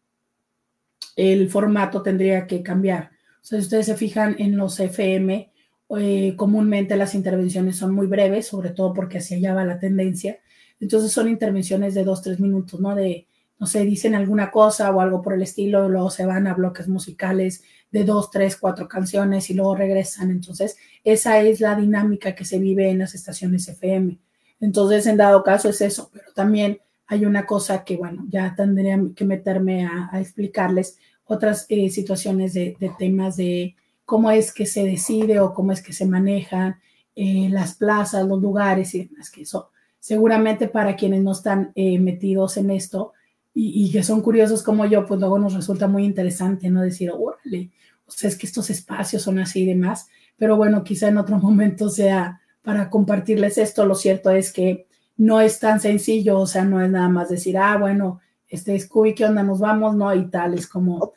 [1.16, 3.13] el formato tendría que cambiar.
[3.44, 5.52] O si ustedes se fijan en los FM,
[6.00, 10.40] eh, comúnmente las intervenciones son muy breves, sobre todo porque hacia allá va la tendencia.
[10.80, 12.96] Entonces son intervenciones de dos, tres minutos, ¿no?
[12.96, 13.28] De,
[13.60, 16.88] no sé, dicen alguna cosa o algo por el estilo, luego se van a bloques
[16.88, 20.32] musicales de dos, tres, cuatro canciones y luego regresan.
[20.32, 24.18] Entonces, esa es la dinámica que se vive en las estaciones FM.
[24.60, 29.00] Entonces, en dado caso es eso, pero también hay una cosa que, bueno, ya tendría
[29.16, 35.40] que meterme a, explicarles otras eh, situaciones de, temas de cómo es que se decide
[35.40, 36.78] o cómo es que se manejan
[37.16, 39.70] eh, las plazas, los lugares y demás, que eso
[40.00, 43.14] seguramente para quienes no están eh, metidos en esto
[43.56, 46.82] y, que son curiosos como yo, pues luego nos resulta muy interesante, ¿no?
[46.82, 47.72] Decir, órale,
[48.06, 51.38] o sea, es que estos espacios son así y demás, pero bueno, quizá en otro
[51.40, 53.86] momento sea para compartirles esto.
[53.86, 57.58] Lo cierto es que no es tan sencillo, o sea, no es nada más decir,
[57.58, 58.20] ah, bueno,
[58.54, 59.44] este es Scooby, ¿qué onda?
[59.44, 60.14] Nos vamos, ¿no?
[60.14, 61.14] Y tal, es como,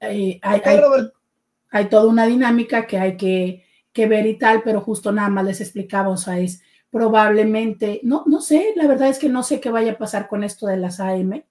[0.00, 0.62] eh, hay,
[1.70, 5.44] hay, toda una dinámica que hay que, que, ver y tal, pero justo nada más
[5.44, 9.60] les explicaba, o sea, es probablemente, no, no sé, la verdad es que no sé
[9.60, 11.44] qué vaya a pasar con esto de las AM,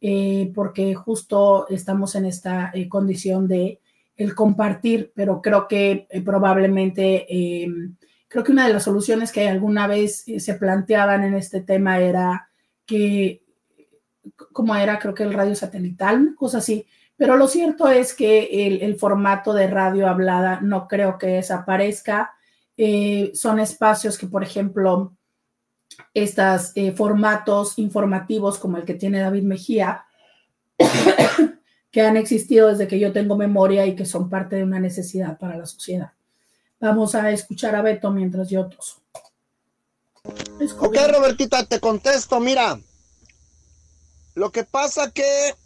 [0.00, 3.80] eh, porque justo estamos en esta eh, condición de
[4.16, 7.96] el compartir, pero creo que probablemente em,
[8.28, 11.98] Creo que una de las soluciones que alguna vez eh, se planteaban en este tema
[11.98, 12.50] era
[12.84, 13.42] que,
[14.52, 16.86] como era, creo que el radio satelital, cosa así.
[17.16, 22.34] Pero lo cierto es que el, formato de radio hablada no creo que desaparezca.
[22.76, 25.16] Eh, son espacios que, por ejemplo,
[26.14, 30.04] estos eh, formatos informativos como el que tiene David Mejía,
[31.90, 35.38] que han existido desde que yo tengo memoria y que son parte de una necesidad
[35.38, 36.12] para la sociedad.
[36.78, 39.02] Vamos a escuchar a Beto mientras yo toso.
[40.78, 42.38] Ok, Robertita, te contesto.
[42.38, 42.78] Mira,
[44.38, 45.56] lo que pasa que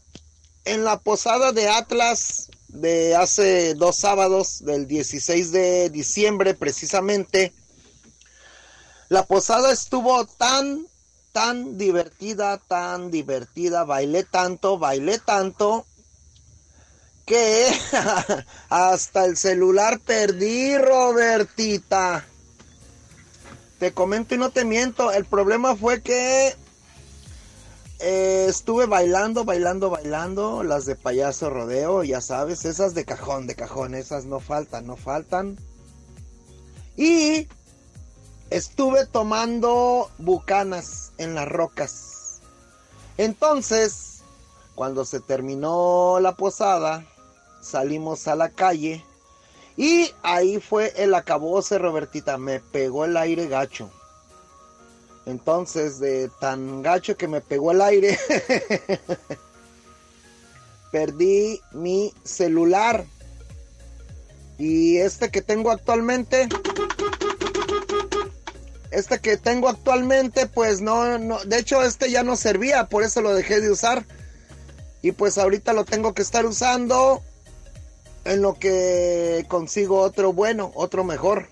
[0.64, 7.53] en la posada de Atlas de hace dos sábados, del 16 de diciembre precisamente,
[9.11, 10.87] la posada estuvo tan,
[11.33, 15.85] tan divertida, tan divertida, bailé tanto, bailé tanto,
[17.27, 17.68] que
[18.70, 22.25] hasta el celular perdí, Robertita.
[23.79, 26.57] Te comento y no te miento, el problema fue que
[28.03, 33.55] eh, estuve bailando, bailando, bailando, las de payaso rodeo, ya sabes, esas de cajón, de
[33.55, 35.57] cajón, esas no faltan, no faltan.
[36.97, 37.47] Y
[38.51, 42.41] estuve tomando bucanas en las rocas.
[43.19, 44.23] Entonces,
[44.75, 47.07] cuando se terminó la posada,
[47.61, 49.05] salimos a la calle
[49.77, 53.91] y ahí fue el acabose, Robertita, me pegó el aire gacho.
[55.27, 58.18] Entonces, de tan gacho que me pegó el aire,
[60.93, 63.05] perdí mi celular.
[64.59, 66.49] Y este que tengo actualmente,
[68.91, 73.23] este que tengo actualmente, pues no, no, de hecho este ya no servía, por eso
[73.23, 74.05] lo dejé de usar.
[75.01, 77.23] Y pues ahorita lo tengo que estar usando
[78.25, 81.49] en lo que consigo otro bueno, otro mejor.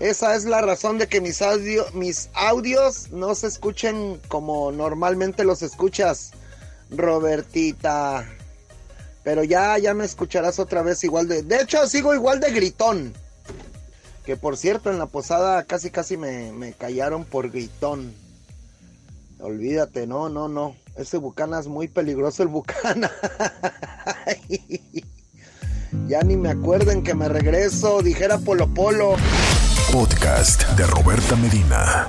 [0.00, 5.44] Esa es la razón de que mis, audio, mis audios no se escuchen como normalmente
[5.44, 6.32] los escuchas,
[6.90, 8.26] Robertita.
[9.22, 11.42] Pero ya, ya me escucharás otra vez igual de...
[11.42, 13.12] De hecho, sigo igual de gritón.
[14.24, 18.14] Que por cierto, en la posada casi casi me, me callaron por gritón.
[19.38, 20.76] Olvídate, no, no, no.
[20.96, 23.10] Ese Bucana es muy peligroso el Bucana.
[26.06, 29.16] Ya ni me acuerden que me regreso, dijera Polo Polo.
[29.92, 32.08] Podcast de Roberta Medina.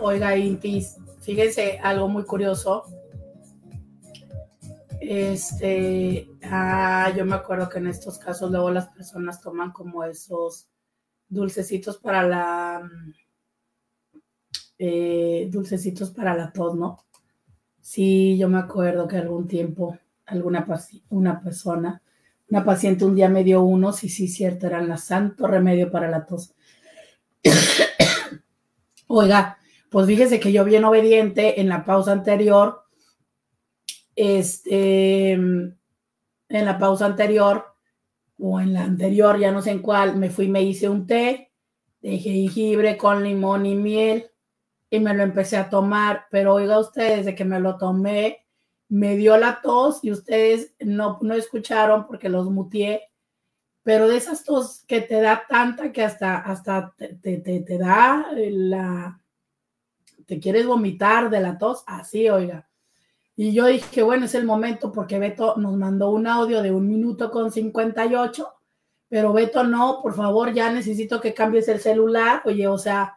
[0.00, 2.84] Oiga, Intis, fíjense algo muy curioso.
[5.00, 10.66] Este, ah, yo me acuerdo que en estos casos luego las personas toman como esos
[11.28, 12.90] dulcecitos para la
[14.78, 17.04] eh, dulcecitos para la tos, ¿no?
[17.80, 19.96] Sí, yo me acuerdo que algún tiempo
[20.26, 20.66] alguna
[21.10, 22.02] una persona
[22.50, 26.08] una paciente un día me dio unos y sí, cierto, eran la santo remedio para
[26.08, 26.54] la tos.
[29.06, 29.58] Oiga,
[29.90, 32.82] pues fíjese que yo bien obediente en la pausa anterior,
[34.14, 35.78] este, en
[36.48, 37.74] la pausa anterior
[38.38, 41.52] o en la anterior, ya no sé en cuál, me fui, me hice un té
[42.00, 44.30] de jengibre con limón y miel
[44.90, 48.46] y me lo empecé a tomar, pero oiga ustedes, de que me lo tomé,
[48.88, 53.07] me dio la tos y ustedes no, no escucharon porque los mutié,
[53.88, 59.18] pero de esas tos que te da tanta que hasta, hasta te, te, da la,
[60.26, 62.68] te quieres vomitar de la tos, así, oiga.
[63.34, 66.86] Y yo dije, bueno, es el momento porque Beto nos mandó un audio de un
[66.86, 68.46] minuto con 58,
[69.08, 73.16] pero Beto no, por favor, ya necesito que cambies el celular, oye, o sea,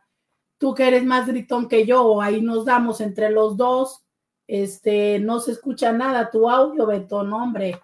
[0.57, 4.05] tú que eres más gritón que yo, ahí nos damos entre los dos.
[4.47, 7.77] Este, no se escucha nada tu audio, Beto, no, hombre.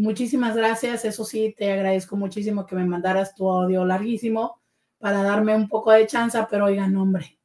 [0.00, 1.04] Muchísimas gracias.
[1.04, 4.58] Eso sí, te agradezco muchísimo que me mandaras tu audio larguísimo
[4.98, 7.38] para darme un poco de chance, pero oigan, hombre.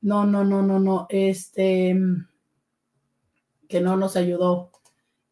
[0.00, 1.06] No, no, no, no, no.
[1.10, 1.94] Este,
[3.68, 4.70] que no nos ayudó.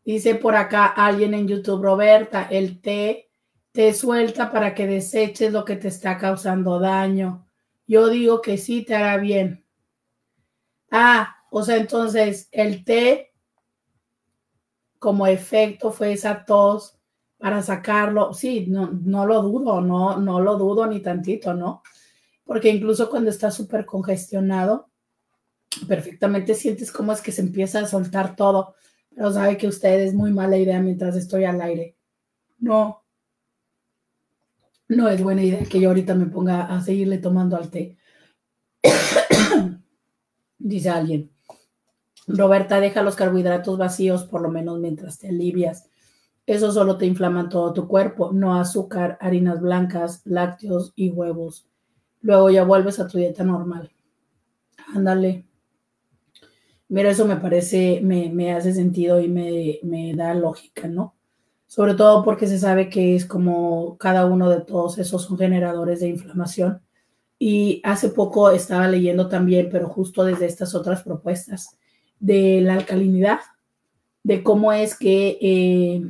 [0.04, 3.30] Dice por acá alguien en YouTube, Roberta, el té
[3.72, 7.48] te suelta para que deseches lo que te está causando daño.
[7.86, 9.64] Yo digo que sí te hará bien.
[10.90, 13.31] Ah, o sea, entonces el té
[15.02, 16.96] como efecto fue esa tos
[17.36, 18.32] para sacarlo.
[18.32, 21.82] Sí, no, no lo dudo, no, no lo dudo ni tantito, ¿no?
[22.44, 24.90] Porque incluso cuando está súper congestionado,
[25.88, 28.76] perfectamente sientes cómo es que se empieza a soltar todo.
[29.12, 31.96] Pero sabe que usted es muy mala idea mientras estoy al aire.
[32.60, 33.02] No,
[34.86, 37.98] no es buena idea que yo ahorita me ponga a seguirle tomando al té.
[40.58, 41.31] Dice alguien.
[42.26, 45.88] Roberta, deja los carbohidratos vacíos por lo menos mientras te alivias.
[46.46, 51.66] Eso solo te inflama todo tu cuerpo, no azúcar, harinas blancas, lácteos y huevos.
[52.20, 53.92] Luego ya vuelves a tu dieta normal.
[54.94, 55.46] Ándale.
[56.88, 61.14] Mira, eso me parece, me, hace sentido y me, me da lógica, ¿no?
[61.72, 66.00] sobre todo porque se sabe que es como cada uno de todos esos son generadores
[66.00, 66.82] de inflamación.
[67.38, 71.78] Y hace poco estaba leyendo también, pero justo desde estas otras propuestas,
[72.22, 73.40] de la alcalinidad,
[74.22, 76.02] de cómo es que eh,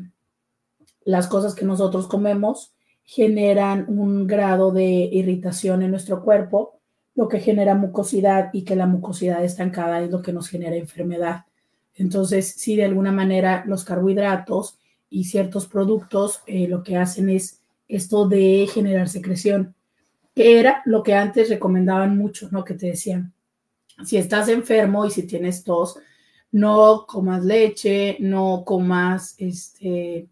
[1.05, 6.79] las cosas que nosotros comemos generan un grado de irritación en nuestro cuerpo,
[7.15, 11.47] lo que genera mucosidad y que la mucosidad estancada es lo que nos genera enfermedad.
[11.95, 17.61] Entonces, si de alguna manera los carbohidratos y ciertos productos eh, lo que hacen es
[17.89, 19.75] esto de generar secreción,
[20.35, 22.65] que era lo que antes recomendaban mucho, ¿no?
[22.65, 23.33] Que te decían,
[24.05, 25.99] si estás enfermo y si tienes tos,
[26.51, 30.29] no comas leche, no comas, este,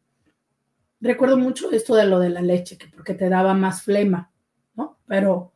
[1.00, 4.30] recuerdo mucho esto de lo de la leche, que porque te daba más flema,
[4.74, 4.98] ¿no?
[5.06, 5.52] Pero,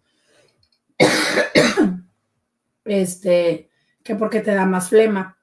[2.85, 3.71] este,
[4.03, 5.39] que porque te da más flema.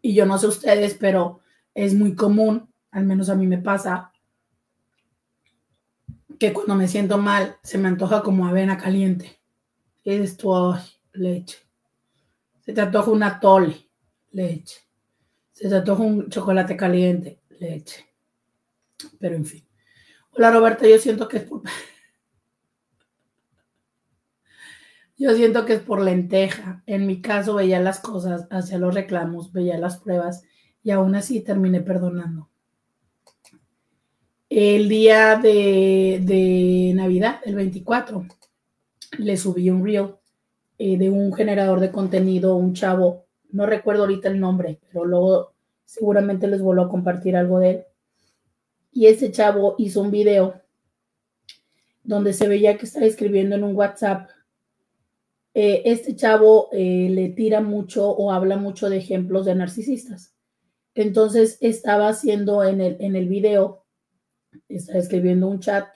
[0.00, 1.40] Y yo no sé ustedes, pero
[1.74, 4.12] es muy común al menos a mí me pasa,
[6.38, 9.40] que cuando me siento mal se me antoja como avena caliente.
[10.04, 10.74] Es tu
[11.12, 11.58] leche.
[12.68, 13.88] Se te antoja una tole,
[14.32, 14.80] leche.
[15.52, 18.04] Se te antoja un chocolate caliente, leche.
[19.18, 19.66] Pero en fin.
[20.32, 21.62] Hola Roberta, yo siento que es por...
[25.16, 26.84] Yo siento que es por lenteja.
[26.86, 30.44] En mi caso veía las cosas, hacía los reclamos, veía las pruebas
[30.84, 32.48] y aún así terminé perdonando
[34.50, 38.26] el día de, Navidad, el 24,
[39.18, 40.14] le subí un reel
[40.78, 45.54] eh, de un generador de contenido, un chavo, no recuerdo ahorita el nombre, pero luego
[45.84, 47.84] seguramente les vuelvo a compartir algo de él.
[48.92, 50.60] Y ese chavo hizo un video
[52.02, 54.30] donde se veía que estaba escribiendo en un WhatsApp.
[55.54, 60.34] Eh, este chavo eh, le tira mucho o habla mucho de ejemplos de narcisistas.
[60.94, 63.84] Entonces estaba haciendo en el, en el video
[64.68, 65.86] está escribiendo un chat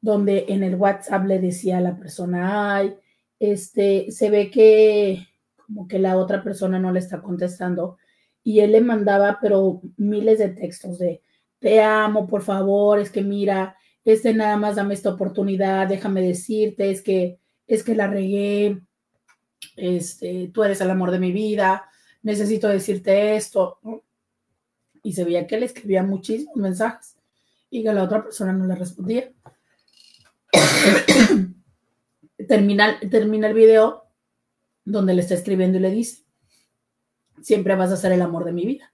[0.00, 2.96] donde en el WhatsApp le decía a la persona, ay,
[3.38, 5.26] este, se ve que
[5.56, 7.98] como que la otra persona no le está contestando
[8.42, 11.22] y él le mandaba, pero miles de textos de,
[11.58, 16.90] te amo, por favor, es que mira, este nada más dame esta oportunidad, déjame decirte,
[16.90, 18.80] es que, es que la regué,
[19.76, 21.90] este, tú eres el amor de mi vida,
[22.22, 23.78] necesito decirte esto.
[25.02, 27.16] Y se veía que él escribía muchísimos mensajes
[27.70, 29.30] y que la otra persona no le respondía.
[32.48, 34.04] Termina, el video
[34.84, 36.24] donde le está escribiendo y le dice,
[37.42, 38.92] siempre vas a ser el amor de mi vida.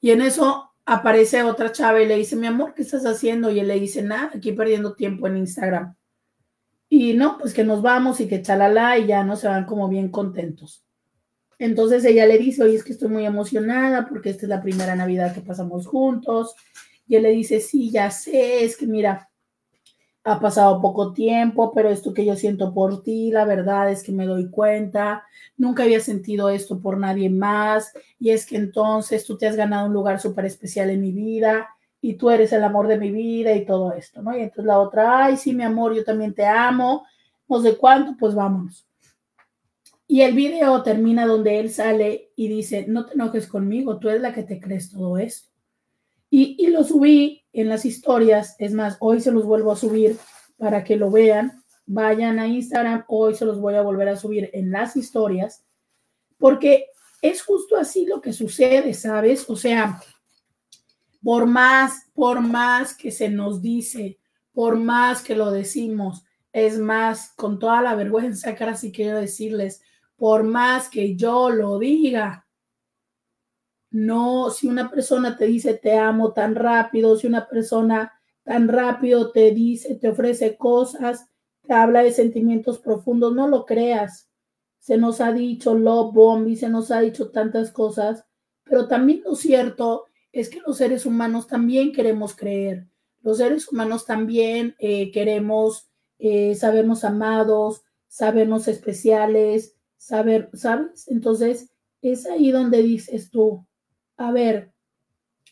[0.00, 3.50] Y en eso aparece otra chava y le dice, mi amor, ¿qué estás haciendo?
[3.50, 5.96] Y él le dice, nada, aquí perdiendo tiempo en Instagram.
[6.88, 9.88] Y no, pues que nos vamos y que chalala y ya no se van como
[9.88, 10.86] bien contentos.
[11.58, 14.94] Entonces ella le dice, oye, es que estoy muy emocionada porque esta es la primera
[14.94, 16.54] Navidad que pasamos juntos
[17.08, 19.30] y él le dice, sí, ya sé, es que mira,
[20.26, 24.10] ha pasado poco tiempo, pero esto que yo siento por ti, la verdad es que
[24.10, 25.24] me doy cuenta,
[25.56, 29.86] nunca había sentido esto por nadie más, y es que entonces tú te has ganado
[29.86, 31.68] un lugar súper especial en mi vida,
[32.00, 34.36] y tú eres el amor de mi vida y todo esto, ¿no?
[34.36, 37.06] Y entonces la otra, ay, sí, mi amor, yo también te amo,
[37.48, 38.84] no sé cuánto, pues vámonos.
[40.08, 44.22] Y el video termina donde él sale y dice, no te enojes conmigo, tú eres
[44.22, 45.50] la que te crees todo esto.
[46.30, 50.18] Y, y lo subí en las historias, es más, hoy se los vuelvo a subir
[50.58, 51.62] para que lo vean.
[51.86, 55.64] vayan a Instagram, hoy se los voy a volver a subir en las historias,
[56.36, 56.86] porque
[57.22, 59.48] es justo así lo que sucede, ¿sabes?
[59.48, 60.00] O sea,
[61.22, 64.18] por más, por más que se nos dice,
[64.52, 69.18] por más que lo decimos, es más, con toda la vergüenza que ahora sí quiero
[69.18, 69.82] decirles,
[70.16, 72.45] por más que yo lo diga,
[73.96, 78.12] no, si una persona te dice te amo tan rápido, si una persona
[78.44, 81.30] tan rápido te dice, te ofrece cosas,
[81.62, 84.28] te habla de sentimientos profundos, no lo creas.
[84.78, 88.26] Se nos ha dicho love bomb y se nos ha dicho tantas cosas,
[88.64, 92.86] pero también lo cierto es que los seres humanos también queremos creer.
[93.22, 95.88] Los seres humanos también eh, queremos
[96.18, 101.08] eh, sabernos amados, sabernos especiales, saber, ¿sabes?
[101.08, 101.70] Entonces,
[102.02, 103.65] es ahí donde dices tú,
[104.16, 104.72] a ver,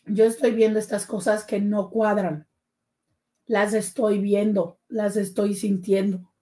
[0.05, 2.47] yo estoy viendo estas cosas que no cuadran.
[3.45, 6.33] Las estoy viendo, las estoy sintiendo.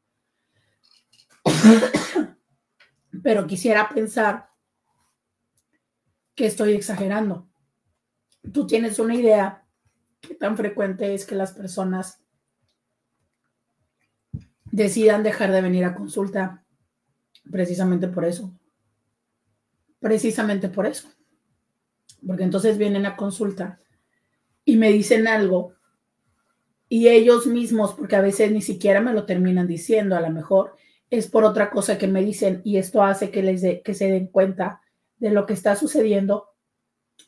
[3.24, 4.50] Pero quisiera pensar
[6.36, 7.50] que estoy exagerando.
[8.54, 9.66] Tú tienes una idea
[10.22, 12.22] qué tan frecuente es que las personas
[14.66, 16.66] decidan dejar de venir a consulta
[17.52, 18.58] precisamente por eso.
[20.00, 21.10] Precisamente por eso
[22.26, 23.80] porque entonces vienen a consulta
[24.66, 25.74] y me dicen algo
[26.90, 30.76] y ellos mismos, porque a veces ni siquiera me lo terminan diciendo, a lo mejor
[31.10, 34.28] es por otra cosa que me dicen y esto hace que, les que se den
[34.28, 34.82] cuenta
[35.18, 36.50] de lo que está sucediendo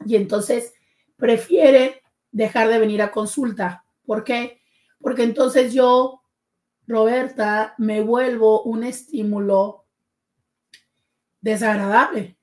[0.06, 0.74] y entonces
[1.18, 1.92] prefieren
[2.32, 3.86] dejar de venir a consulta.
[4.06, 4.62] ¿Por qué?
[5.00, 6.22] Porque entonces yo,
[6.88, 9.86] Roberta, me vuelvo un estímulo
[11.42, 12.38] desagradable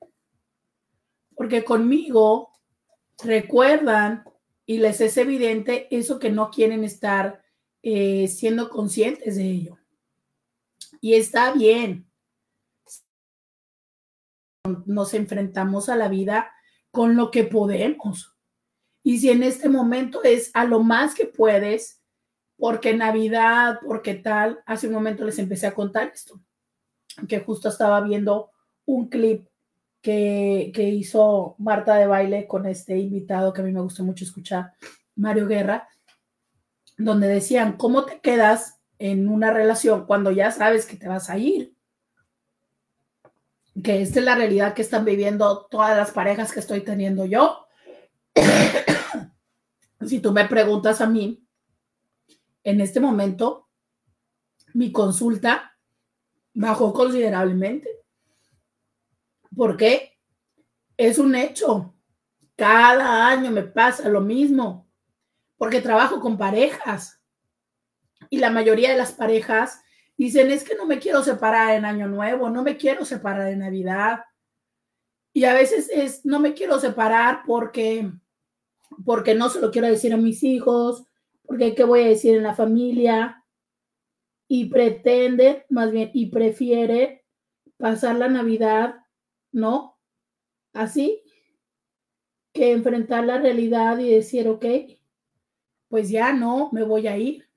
[1.37, 2.51] porque conmigo
[3.23, 4.25] recuerdan
[4.67, 7.43] y les es evidente eso que no quieren estar
[7.83, 9.79] eh, siendo conscientes de ello.
[11.01, 12.09] Y está bien.
[14.87, 16.53] Nos enfrentamos a la vida
[16.93, 18.37] con lo que podemos.
[19.03, 22.01] Y si en este momento es a lo más que puedes,
[22.57, 26.41] porque Navidad, porque tal, hace un momento les empecé a contar esto,
[27.29, 28.53] que justo estaba viendo
[28.85, 29.49] un clip
[30.03, 34.73] que, hizo Marta de baile con este invitado que a mí me gustó mucho escuchar,
[35.15, 35.89] Mario Guerra,
[36.99, 41.39] donde decían, ¿cómo te quedas en una relación cuando ya sabes que te vas a
[41.39, 41.75] ir?
[43.83, 47.67] Que esta es la realidad que están viviendo todas las parejas que estoy teniendo yo.
[50.07, 51.47] si tú me preguntas a mí,
[52.65, 53.69] en este momento,
[54.75, 55.77] mi consulta
[56.55, 58.02] bajó considerablemente
[59.55, 60.19] porque
[60.97, 61.95] es un hecho.
[62.57, 64.89] Cada año me pasa lo mismo,
[65.57, 67.23] porque trabajo con parejas
[68.31, 69.83] y la mayoría de las parejas
[70.17, 73.59] dicen, es que no me quiero separar en Año Nuevo, no me quiero separar en
[73.59, 74.25] Navidad.
[75.33, 78.11] Y a veces es, no me quiero separar porque,
[79.05, 81.05] porque no se lo quiero decir a mis hijos,
[81.43, 83.45] porque qué voy a decir en la familia.
[84.49, 87.25] Y pretende, más bien, y prefiere
[87.77, 89.02] pasar la Navidad
[89.53, 89.99] ¿no?
[90.73, 91.23] Así
[92.53, 94.65] que enfrentar la realidad y decir, ok,
[95.89, 97.49] pues ya no, me voy a ir.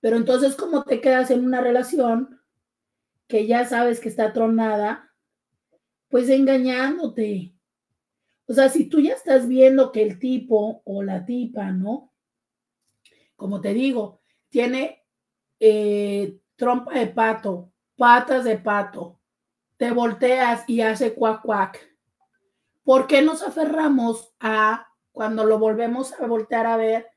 [0.00, 2.40] Pero entonces, ¿cómo te quedas en una relación
[3.26, 5.12] que ya sabes que está tronada?
[6.08, 7.54] Pues engañándote.
[8.46, 12.12] O sea, si tú ya estás viendo que el tipo o la tipa, ¿no?
[13.36, 15.04] Como te digo, tiene
[15.60, 19.17] eh, trompa de pato, patas de pato,
[19.78, 21.80] te volteas y hace cuac cuac.
[22.84, 27.08] ¿Por qué nos aferramos a cuando lo volvemos a voltear a ver,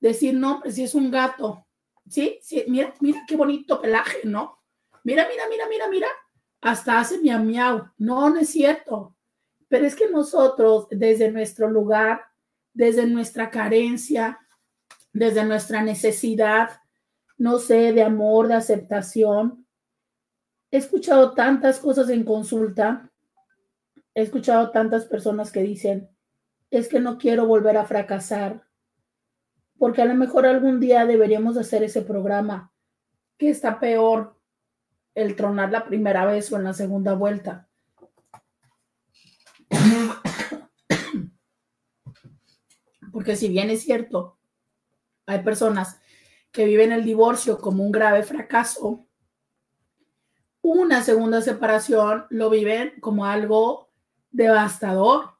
[0.00, 1.66] decir, no, pues si es un gato,
[2.08, 2.38] ¿sí?
[2.42, 4.58] sí mira, mira qué bonito pelaje, ¿no?
[5.04, 6.08] Mira, mira, mira, mira, mira,
[6.60, 7.90] hasta hace miau miau.
[7.98, 9.16] No, no es cierto.
[9.68, 12.22] Pero es que nosotros, desde nuestro lugar,
[12.72, 14.38] desde nuestra carencia,
[15.12, 16.80] desde nuestra necesidad,
[17.38, 19.59] no sé, de amor, de aceptación,
[20.70, 23.10] he escuchado tantas cosas en consulta,
[24.14, 26.08] he escuchado tantas personas que dicen,
[26.70, 28.64] es que no quiero volver a fracasar,
[29.78, 32.72] porque a lo mejor algún día deberíamos hacer ese programa,
[33.36, 34.38] que está peor
[35.14, 37.68] el tronar la primera vez o en la segunda vuelta.
[43.12, 44.38] Porque si bien es cierto,
[45.26, 46.00] hay personas
[46.52, 49.06] que viven el divorcio como un grave fracaso,
[50.62, 53.88] una segunda separación lo viven como algo
[54.30, 55.32] devastador,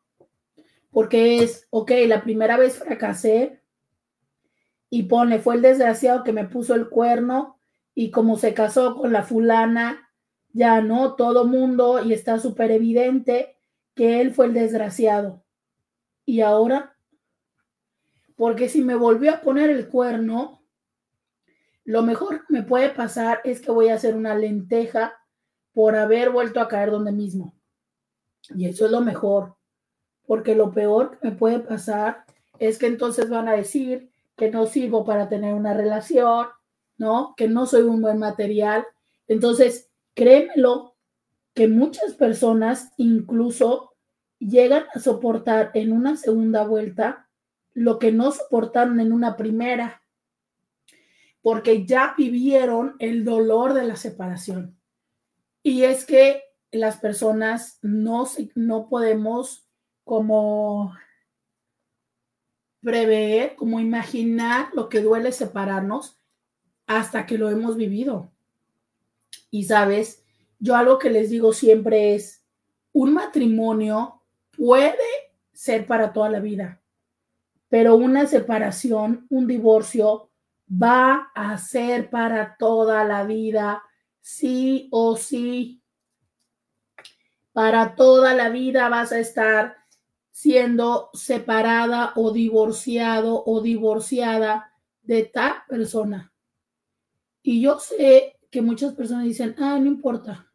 [0.90, 3.60] porque es, ok, la primera vez fracasé
[4.88, 7.59] y pone, fue el desgraciado que me puso el cuerno
[7.94, 10.10] y como se casó con la fulana,
[10.52, 13.56] ya no, todo mundo y está súper evidente
[13.94, 15.44] que él fue el desgraciado.
[16.24, 16.97] Y ahora,
[18.36, 20.60] porque si me volvió a poner el cuerno,
[21.85, 25.15] lo mejor que me puede pasar es que voy a hacer una lenteja
[25.73, 27.55] por haber vuelto a caer donde mismo.
[28.55, 29.57] Y eso es lo mejor,
[30.27, 32.24] porque lo peor que me puede pasar
[32.59, 36.48] es que entonces van a decir que no sirvo para tener una relación,
[36.97, 37.35] ¿no?
[37.36, 38.86] Que no soy un buen material.
[39.28, 40.94] Entonces, créemelo,
[41.55, 43.93] que muchas personas incluso
[44.39, 47.28] llegan a soportar en una segunda vuelta
[47.74, 49.99] lo que no soportaron en una primera,
[51.43, 54.79] porque ya vivieron el dolor de la separación.
[55.62, 59.67] Y es que las personas no, no podemos
[60.05, 60.95] como
[62.83, 66.19] prever, como imaginar lo que duele separarnos
[66.87, 68.33] hasta que lo hemos vivido.
[69.51, 70.25] Y sabes,
[70.59, 72.45] yo algo que les digo siempre es,
[72.93, 74.23] un matrimonio
[74.57, 74.97] puede
[75.53, 76.81] ser para toda la vida,
[77.69, 80.30] pero una separación, un divorcio,
[80.70, 83.82] va a ser para toda la vida,
[84.20, 85.82] sí o sí.
[87.52, 89.76] Para toda la vida vas a estar
[90.30, 94.72] siendo separada o divorciado o divorciada
[95.02, 96.32] de tal persona.
[97.42, 100.51] Y yo sé que muchas personas dicen, ah, no importa,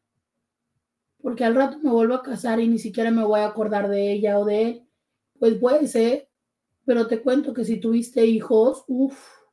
[1.21, 4.11] porque al rato me vuelvo a casar y ni siquiera me voy a acordar de
[4.11, 4.87] ella o de él.
[5.39, 6.29] Pues puede ser,
[6.85, 9.44] pero te cuento que si tuviste hijos, uff,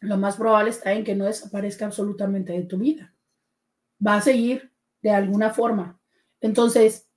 [0.00, 3.14] lo más probable está en que no desaparezca absolutamente de tu vida.
[4.04, 6.00] Va a seguir de alguna forma.
[6.40, 7.08] Entonces,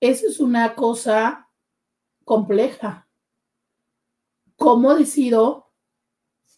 [0.00, 1.50] eso es una cosa
[2.24, 3.08] compleja.
[4.56, 5.72] ¿Cómo decido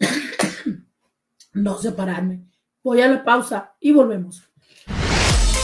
[1.52, 2.46] no separarme?
[2.82, 4.44] Voy a la pausa y volvemos.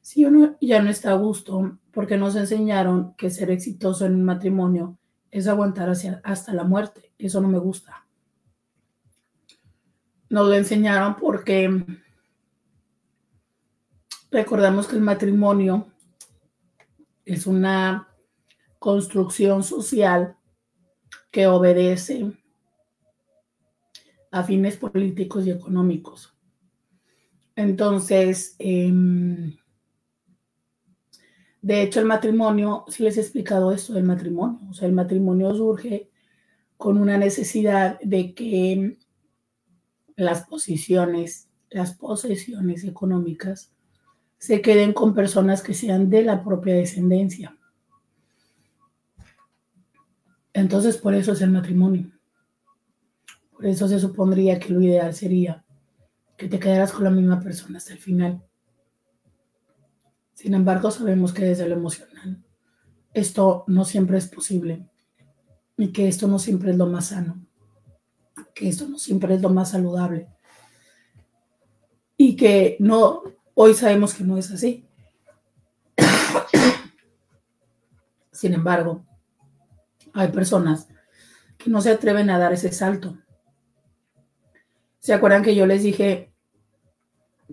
[0.00, 4.24] Si uno ya no está a gusto, porque nos enseñaron que ser exitoso en un
[4.24, 4.98] matrimonio
[5.30, 7.12] es aguantar hacia, hasta la muerte.
[7.18, 8.06] Eso no me gusta.
[10.28, 11.84] Nos lo enseñaron porque
[14.30, 15.88] recordamos que el matrimonio
[17.24, 18.08] es una
[18.78, 20.36] construcción social
[21.30, 22.32] que obedece
[24.34, 26.36] a fines políticos y económicos.
[27.54, 29.56] Entonces, em,
[31.62, 35.54] de hecho, el matrimonio, si les he explicado esto del matrimonio, o sea, el matrimonio
[35.54, 36.10] surge
[36.76, 38.98] con una necesidad de que
[40.16, 43.72] las posiciones, las posesiones económicas
[44.38, 47.56] se queden con personas que sean de la propia descendencia.
[50.52, 52.13] Entonces, por eso es el matrimonio.
[53.54, 55.64] Por eso se supondría que lo ideal sería
[56.36, 58.42] que te quedaras con la misma persona hasta el final.
[60.34, 62.42] Sin embargo, sabemos que desde lo emocional
[63.12, 64.88] esto no siempre es posible
[65.76, 67.46] y que esto no siempre es lo más sano,
[68.54, 70.28] que esto no siempre es lo más saludable
[72.16, 73.22] y que no,
[73.54, 74.84] hoy sabemos que no es así.
[78.32, 79.04] Sin embargo,
[80.12, 80.88] hay personas
[81.56, 83.16] que no se atreven a dar ese salto
[85.04, 86.32] ¿Se acuerdan que yo les dije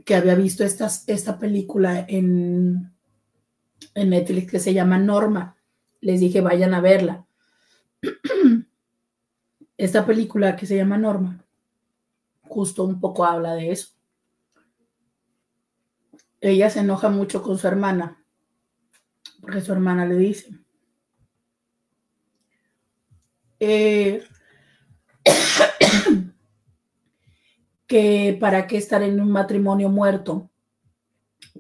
[0.06, 2.94] que había visto esta película en,
[3.94, 5.57] en Netflix que se llama Norma?
[5.99, 7.28] Les dije, vayan a verla.
[9.78, 11.44] Esta película que se llama Norma,
[12.44, 13.90] justo un poco habla de eso.
[16.40, 18.23] Ella se enoja mucho con su hermana,
[19.41, 20.57] porque su hermana le dice,
[23.60, 24.23] eh,
[27.92, 30.50] que para qué estar en un matrimonio muerto,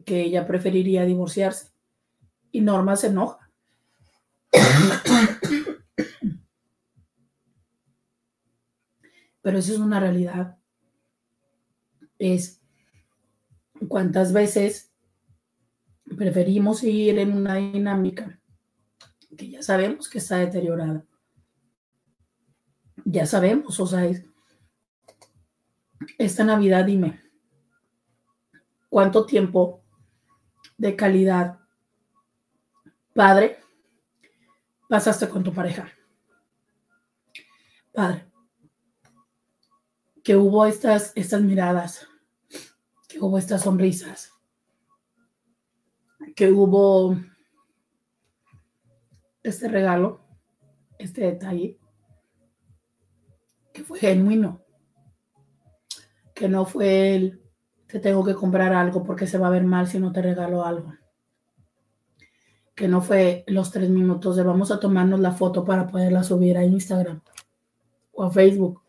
[0.05, 1.73] que ella preferiría divorciarse.
[2.53, 3.51] Y Norma se enoja.
[9.41, 10.57] Pero eso es una realidad.
[12.17, 12.61] Es
[13.89, 14.89] cuántas veces
[16.15, 18.39] preferimos seguir en una dinámica
[19.37, 21.05] que ya sabemos que está deteriorada.
[23.03, 24.30] Ya sabemos, o sea, es,
[26.17, 27.21] esta Navidad dime,
[28.89, 29.83] ¿cuánto tiempo
[30.77, 31.59] de calidad,
[33.13, 33.59] padre,
[34.89, 35.89] pasaste con tu pareja?
[37.93, 38.25] Padre,
[40.23, 42.07] que hubo estas, estas miradas,
[43.07, 44.31] que hubo estas sonrisas,
[46.35, 47.17] que hubo
[49.43, 50.21] este regalo,
[50.97, 51.79] este detalle,
[53.73, 54.61] que fue genuino,
[56.41, 57.39] que no fue el
[57.85, 60.65] te tengo que comprar algo porque se va a ver mal si no te regalo
[60.65, 60.91] algo.
[62.73, 66.57] Que no fue los tres minutos de vamos a tomarnos la foto para poderla subir
[66.57, 67.21] a Instagram
[68.13, 68.81] o a Facebook.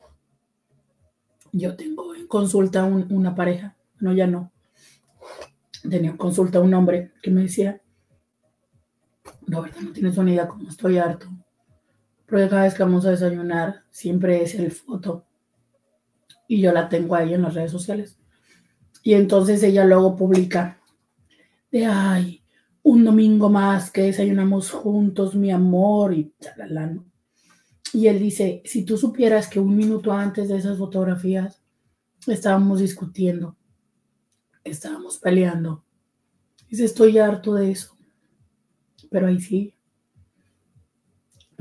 [1.52, 4.50] Yo tengo en consulta una pareja, no, ya no.
[5.82, 7.82] Tenía en consulta un hombre que me decía,
[9.46, 11.26] no, verdad, no tienes una idea cómo estoy harto.
[12.24, 15.26] Pero cada vez que vamos a desayunar, siempre es el foto.
[16.52, 18.18] Y yo la tengo ahí en las redes sociales.
[19.02, 20.78] Y entonces ella luego publica
[21.70, 22.44] de, ay,
[22.82, 26.30] un domingo más que desayunamos juntos, mi amor, y
[27.94, 31.62] Y él dice, si tú supieras que un minuto antes de esas fotografías
[32.26, 33.56] estábamos discutiendo,
[34.62, 35.86] estábamos peleando.
[36.68, 37.96] Dice, estoy harto de eso.
[39.10, 39.74] Pero ahí sí.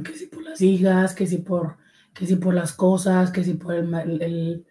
[0.04, 1.78] Que si por las hijas, que si por,
[2.14, 4.66] que si por las cosas, que si por el, el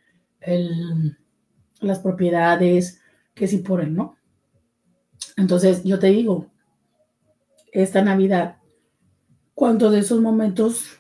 [1.81, 3.01] las propiedades,
[3.35, 4.17] que si por ¿no?
[5.37, 6.47] Entonces, yo te digo,
[7.73, 8.57] esta Navidad,
[9.55, 10.99] ¿cuántos de esos momentos,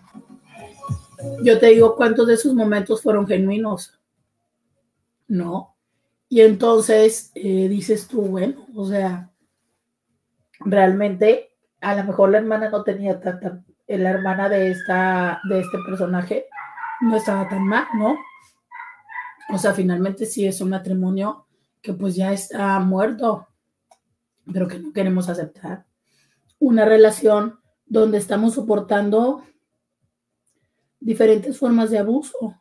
[1.42, 3.98] yo te digo, cuántos de esos momentos fueron genuinos?
[5.28, 5.76] No.
[6.28, 9.30] Y entonces eh, dices tú, bueno, o sea,
[10.60, 11.50] realmente
[11.80, 16.46] a lo mejor la hermana no tenía tanta, la hermana de esta, de este personaje
[17.00, 18.16] no estaba tan mal, ¿no?
[19.52, 21.47] O sea, finalmente sí es un matrimonio
[21.82, 23.48] que pues ya está muerto,
[24.52, 25.86] pero que no queremos aceptar.
[26.59, 29.43] Una relación donde estamos soportando
[31.01, 32.60] diferentes formas de abuso.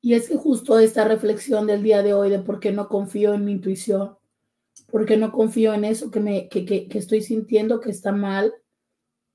[0.00, 3.34] Y es que justo esta reflexión del día de hoy de por qué no confío
[3.34, 4.16] en mi intuición,
[4.90, 8.12] por qué no confío en eso que, me, que, que, que estoy sintiendo que está
[8.12, 8.54] mal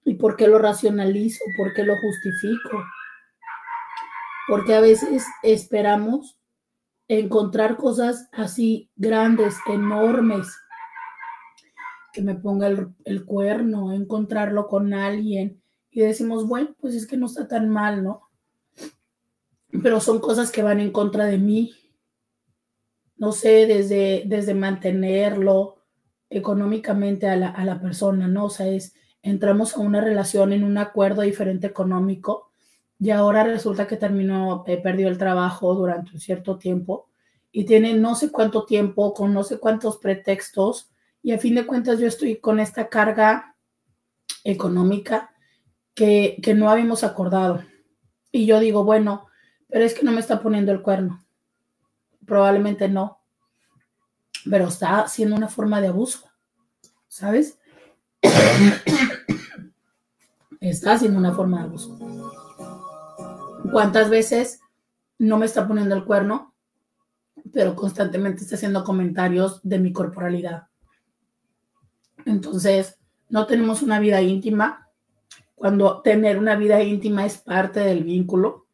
[0.05, 2.81] y por qué lo racionalizo, por qué lo justifico
[4.47, 6.37] porque a veces esperamos
[7.07, 10.47] encontrar cosas así grandes, enormes,
[12.11, 17.25] que me ponga el, cuerno, encontrarlo con alguien y decimos, bueno, pues es que no
[17.25, 18.29] está tan mal, ¿no?
[19.81, 21.73] Pero son cosas que van en contra de mí.
[23.15, 25.77] No sé, desde, desde mantenerlo
[26.29, 28.45] económicamente a la, a la persona, ¿no?
[28.45, 32.52] O sea, es, entramos a una relación en un acuerdo diferente económico
[32.99, 37.09] y ahora resulta que terminó, eh, perdió el trabajo durante un cierto tiempo
[37.51, 40.91] y tiene no sé cuánto tiempo, con no sé cuántos pretextos
[41.21, 43.55] y a fin de cuentas yo estoy con esta carga
[44.43, 45.33] económica
[45.93, 47.63] que, que no habíamos acordado.
[48.31, 49.27] Y yo digo, bueno,
[49.69, 51.23] pero es que no me está poniendo el cuerno.
[52.25, 53.21] Probablemente no,
[54.49, 56.29] pero está haciendo una forma de abuso,
[57.07, 57.59] ¿sabes?
[60.59, 62.42] está haciendo una forma de abuso.
[63.71, 64.59] ¿Cuántas veces
[65.17, 66.53] no me está poniendo el cuerno,
[67.51, 70.67] pero constantemente está haciendo comentarios de mi corporalidad?
[72.25, 72.97] Entonces,
[73.29, 74.89] no tenemos una vida íntima.
[75.55, 78.67] Cuando tener una vida íntima es parte del vínculo.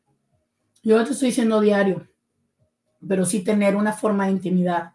[0.84, 2.07] Yo no te estoy diciendo diario,
[3.07, 4.94] pero sí tener una forma de intimidad.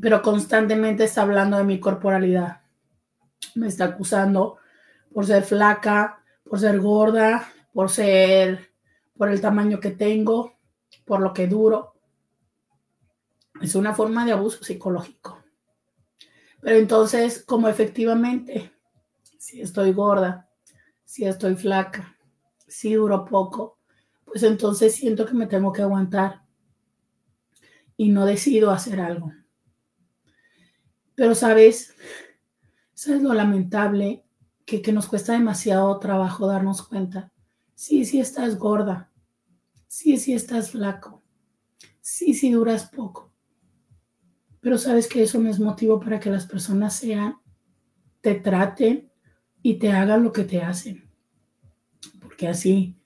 [0.00, 2.60] Pero constantemente está hablando de mi corporalidad.
[3.54, 4.58] Me está acusando
[5.12, 8.70] por ser flaca, por ser gorda, por ser,
[9.16, 10.58] por el tamaño que tengo,
[11.04, 11.94] por lo que duro.
[13.60, 15.42] Es una forma de abuso psicológico.
[16.60, 18.72] Pero entonces, como efectivamente,
[19.38, 20.48] si estoy gorda,
[21.04, 22.16] si estoy flaca,
[22.66, 23.78] si duro poco,
[24.24, 26.42] pues entonces siento que me tengo que aguantar
[27.96, 29.32] y no decido hacer algo.
[31.14, 31.94] Pero sabes,
[32.94, 34.24] sabes lo lamentable
[34.64, 37.32] que, que nos cuesta demasiado trabajo darnos cuenta
[37.80, 39.10] Sí, sí estás gorda.
[39.86, 41.22] Sí, sí estás flaco.
[42.02, 43.32] Sí, sí duras poco.
[44.60, 47.38] Pero sabes que eso no es motivo para que las personas sean,
[48.20, 49.10] te traten
[49.62, 51.10] y te hagan lo que te hacen.
[52.20, 52.98] Porque así,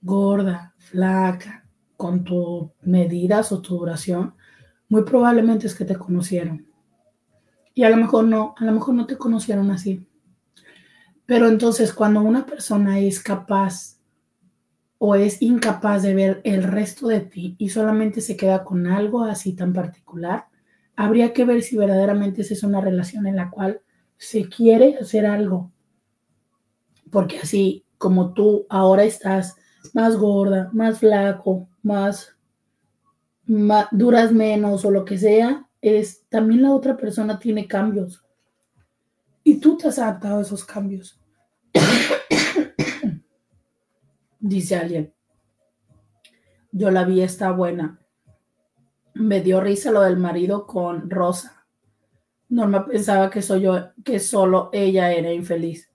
[0.00, 1.68] gorda, flaca,
[1.98, 4.34] con tus medidas o tu duración,
[4.88, 6.66] muy probablemente es que te conocieron.
[7.74, 10.08] Y a lo mejor no, a lo mejor no te conocieron así.
[11.26, 13.93] Pero entonces cuando una persona es capaz
[15.06, 19.22] o es incapaz de ver el resto de ti y solamente se queda con algo
[19.24, 20.46] así tan particular,
[20.96, 23.82] habría que ver si verdaderamente esa es una relación en la cual
[24.16, 25.70] se quiere hacer algo.
[27.10, 29.56] Porque así como tú ahora estás
[29.92, 32.34] más gorda, más flaco, más,
[33.90, 38.24] duras menos o lo que sea, es también la otra persona tiene cambios.
[39.42, 41.20] Y tú te has adaptado a esos cambios.
[44.46, 45.14] Dice alguien.
[46.70, 47.98] Yo la vi, está buena.
[49.14, 51.66] Me dio risa lo del marido con Rosa.
[52.50, 55.90] Norma pensaba que soy yo, que solo ella era infeliz.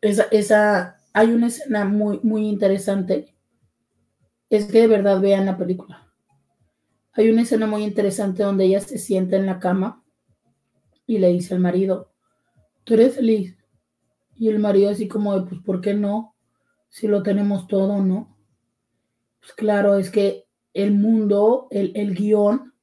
[0.00, 3.34] Esa, esa, hay una escena muy, muy interesante.
[4.48, 6.08] Es que de verdad vean la película.
[7.14, 10.04] Hay una escena muy interesante donde ella se sienta en la cama
[11.04, 12.12] y le dice al marido,
[12.84, 13.56] ¿tú eres feliz?
[14.36, 16.31] Y el marido así como de, pues, ¿por qué no?
[16.92, 18.36] Si lo tenemos todo, ¿no?
[19.40, 22.74] Pues claro, es que el mundo, el, el guion,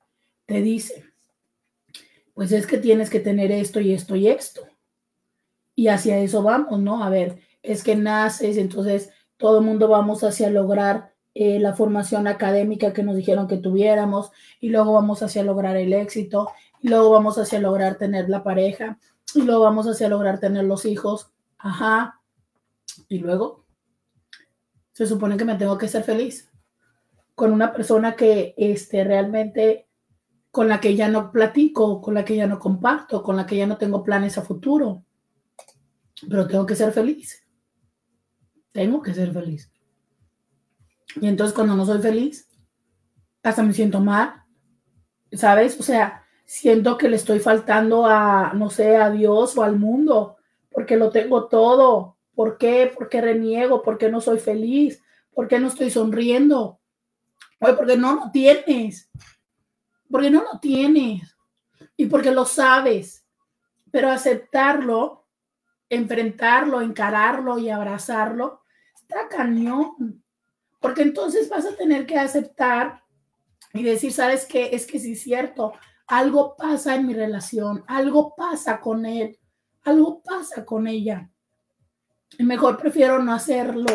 [0.47, 1.05] te dice,
[2.33, 4.63] pues es que tienes que tener esto y esto y esto.
[5.75, 7.03] Y hacia eso vamos, ¿no?
[7.03, 12.25] A ver, es que naces, entonces todo el mundo vamos hacia lograr eh, la formación
[12.25, 16.49] académica que nos dijeron que tuviéramos, y luego vamos hacia lograr el éxito,
[16.81, 18.97] y luego vamos hacia lograr tener la pareja,
[19.35, 21.31] y luego vamos hacia lograr tener los hijos.
[21.59, 22.19] Ajá.
[23.07, 23.68] Y luego
[24.99, 26.51] se supone que me tengo que ser feliz
[27.33, 29.87] con una persona que este, realmente
[30.51, 33.55] con la que ya no platico, con la que ya no comparto, con la que
[33.55, 35.05] ya no tengo planes a futuro.
[36.29, 37.47] Pero tengo que ser feliz.
[38.73, 39.71] Tengo que ser feliz.
[41.21, 42.49] Y entonces cuando no soy feliz,
[43.41, 44.43] hasta me siento mal,
[45.31, 45.79] ¿sabes?
[45.79, 50.35] O sea, siento que le estoy faltando a, no sé, a Dios o al mundo,
[50.69, 52.18] porque lo tengo todo.
[52.39, 52.89] ¿Por qué?
[52.95, 53.81] ¿Por qué reniego?
[53.81, 55.03] ¿Por qué no soy feliz?
[55.33, 56.79] ¿Por qué no estoy sonriendo?
[57.59, 59.11] Oye, porque no lo tienes.
[60.09, 61.35] Porque no lo tienes.
[61.97, 63.25] Y porque lo sabes.
[63.91, 65.27] Pero aceptarlo,
[65.89, 68.61] enfrentarlo, encararlo y abrazarlo,
[68.95, 70.23] está cañón.
[70.79, 73.03] Porque entonces vas a tener que aceptar
[73.73, 74.69] y decir, ¿sabes qué?
[74.71, 75.73] Es que sí es cierto,
[76.07, 79.37] algo pasa en mi relación, algo pasa con él,
[79.83, 81.29] algo pasa con ella.
[82.37, 83.87] Mejor prefiero no hacerlo.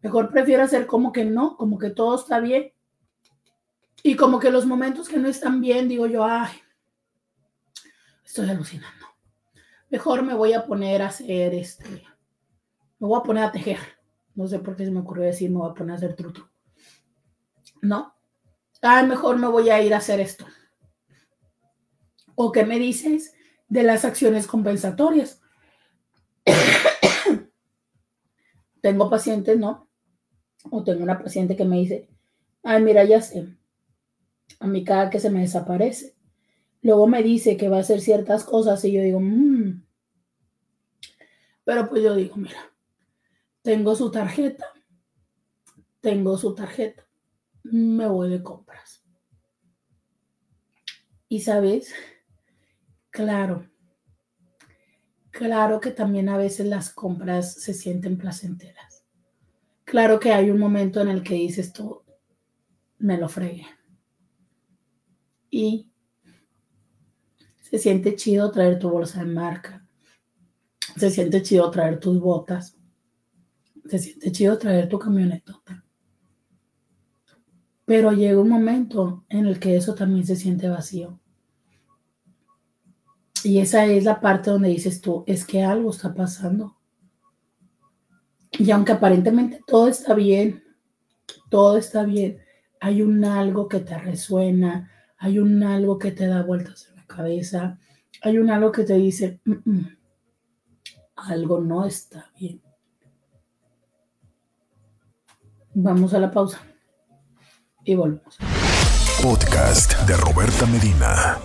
[0.00, 2.72] Mejor prefiero hacer como que no, como que todo está bien.
[4.02, 6.52] Y como que los momentos que no están bien, digo yo, ay,
[8.24, 9.06] estoy alucinando.
[9.90, 11.88] Mejor me voy a poner a hacer este,
[12.98, 13.78] me voy a poner a tejer.
[14.34, 16.48] No sé por qué se me ocurrió decir, me voy a poner a hacer truto.
[17.82, 18.14] No.
[18.80, 20.46] Ay, mejor me voy a ir a hacer esto.
[22.34, 23.34] ¿O qué me dices
[23.68, 25.40] de las acciones compensatorias?
[28.82, 29.88] Tengo pacientes, ¿no?
[30.70, 32.10] O tengo una paciente que me dice,
[32.62, 33.48] ay, mira, ya sé,
[34.60, 36.14] a mí cada que se me desaparece.
[36.82, 39.84] Luego me dice que va a hacer ciertas cosas y yo digo, mmm.
[41.64, 42.72] Pero pues yo digo, mira,
[43.62, 44.66] tengo su tarjeta,
[46.00, 47.06] tengo su tarjeta,
[47.62, 49.04] me voy de compras.
[51.28, 51.94] Y sabes,
[53.10, 53.71] claro,
[55.32, 59.04] claro que también a veces las compras se sienten placenteras.
[59.84, 62.02] Claro que hay un momento en el que dices tú,
[62.98, 63.66] me lo fregué
[65.52, 65.86] y
[67.60, 69.86] se siente chido traer tu bolsa de marca.
[70.96, 72.76] Se siente chido traer tus botas.
[73.86, 75.84] Se siente chido traer tu camionetota.
[77.84, 81.20] Pero llega un momento en el que eso también se siente vacío.
[83.44, 86.76] Y esa es la parte donde dices tú, es que algo está pasando.
[88.52, 90.62] Y aunque aparentemente todo está bien,
[91.48, 92.38] todo está bien,
[92.80, 97.06] hay un algo que te resuena, hay un algo que te da vueltas en la
[97.06, 97.78] cabeza,
[98.22, 99.96] hay un algo que te dice, mm, mm,
[101.16, 102.60] algo no está bien.
[105.74, 106.60] Vamos a la pausa
[107.84, 108.38] y volvemos.
[109.22, 111.38] Podcast de Roberta Medina.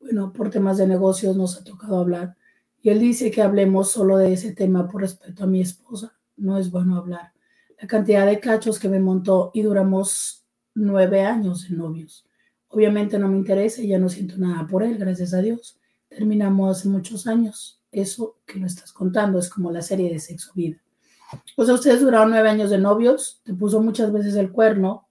[0.00, 2.36] Bueno, por temas de negocios nos ha tocado hablar
[2.82, 6.18] y él dice que hablemos solo de ese tema por respeto a mi esposa.
[6.36, 7.32] No es bueno hablar.
[7.80, 10.44] La cantidad de cachos que me montó y duramos
[10.74, 12.26] nueve años de novios.
[12.70, 15.78] Obviamente no me interesa y ya no siento nada por él, gracias a Dios.
[16.08, 17.80] Terminamos hace muchos años.
[17.90, 20.80] Eso que lo estás contando es como la serie de sexo vida.
[21.56, 25.08] O sea, ustedes duraron nueve años de novios, te puso muchas veces el cuerno,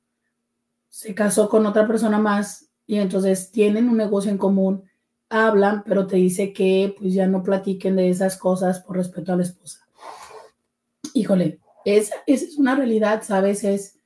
[0.90, 4.84] se casó con otra persona más y entonces tienen un negocio en común,
[5.30, 9.38] hablan, pero te dice que pues ya no platiquen de esas cosas por respeto a
[9.38, 9.86] la esposa.
[11.14, 13.64] Híjole, Esa, esa es una realidad, ¿sabes?
[13.64, 13.99] Es,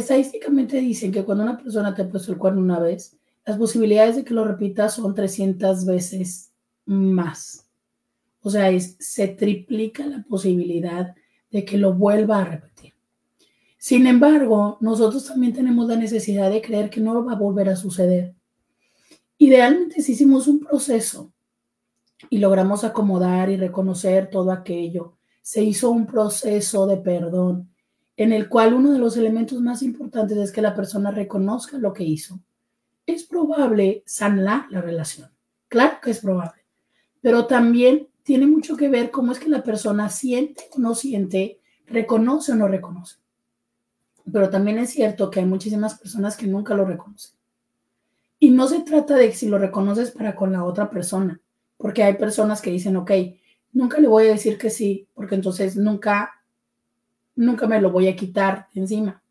[0.00, 4.16] estadísticamente dicen que cuando una persona te ha puesto el cuerno una vez, las posibilidades
[4.16, 6.52] de que lo repita son 300 veces
[6.84, 7.66] más.
[8.42, 11.14] O sea, es, se triplica la posibilidad
[11.50, 12.92] de que lo vuelva a repetir.
[13.78, 17.76] Sin embargo, nosotros también tenemos la necesidad de creer que no va a volver a
[17.76, 18.34] suceder.
[19.38, 21.32] Idealmente, si hicimos un proceso
[22.30, 27.70] y logramos acomodar y reconocer todo aquello, se hizo un proceso de perdón
[28.16, 31.92] en el cual uno de los elementos más importantes es que la persona reconozca lo
[31.92, 32.40] que hizo.
[33.06, 35.30] Es probable sanar la relación.
[35.68, 36.64] Claro que es probable,
[37.20, 41.60] pero también tiene mucho que ver cómo es que la persona siente o no siente,
[41.86, 43.16] reconoce o no reconoce.
[44.32, 47.36] Pero también es cierto que hay muchísimas personas que nunca lo reconocen.
[48.38, 51.40] Y no se trata de si lo reconoces para con la otra persona,
[51.76, 53.12] porque hay personas que dicen, ok,
[53.72, 56.35] nunca le voy a decir que sí, porque entonces nunca,
[57.36, 59.22] nunca me lo voy a quitar encima.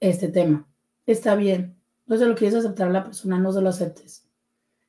[0.00, 0.66] Este tema.
[1.06, 1.76] Está bien.
[2.06, 4.28] No se lo quieres aceptar a la persona, no se lo aceptes.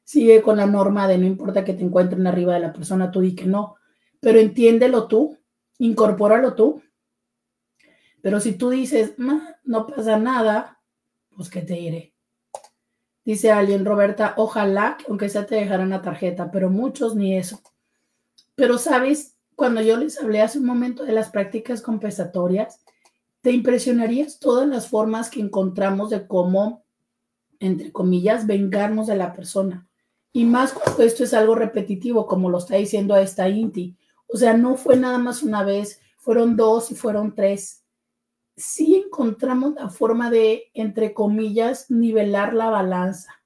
[0.03, 3.21] Sigue con la norma de no importa que te encuentren arriba de la persona, tú
[3.21, 3.75] di que no.
[4.19, 5.37] Pero entiéndelo tú,
[5.77, 6.81] incorpóralo tú.
[8.21, 10.81] Pero si tú dices, no pasa nada,
[11.35, 12.13] pues que te iré.
[13.25, 17.61] Dice alguien, Roberta, ojalá que aunque sea te dejaran la tarjeta, pero muchos ni eso.
[18.55, 19.32] Pero sabes,
[19.63, 22.83] cuando yo les hablé hace un momento de las prácticas compensatorias,
[23.39, 26.83] te impresionarías todas las formas que encontramos de cómo,
[27.61, 29.87] entre comillas, vengarnos de la persona.
[30.33, 33.95] Y más cuando esto es algo repetitivo, como lo está diciendo esta Inti.
[34.27, 37.85] O sea, no fue nada más una vez, fueron dos y fueron tres.
[38.57, 43.41] Sí encontramos la forma de, entre comillas, nivelar la balanza.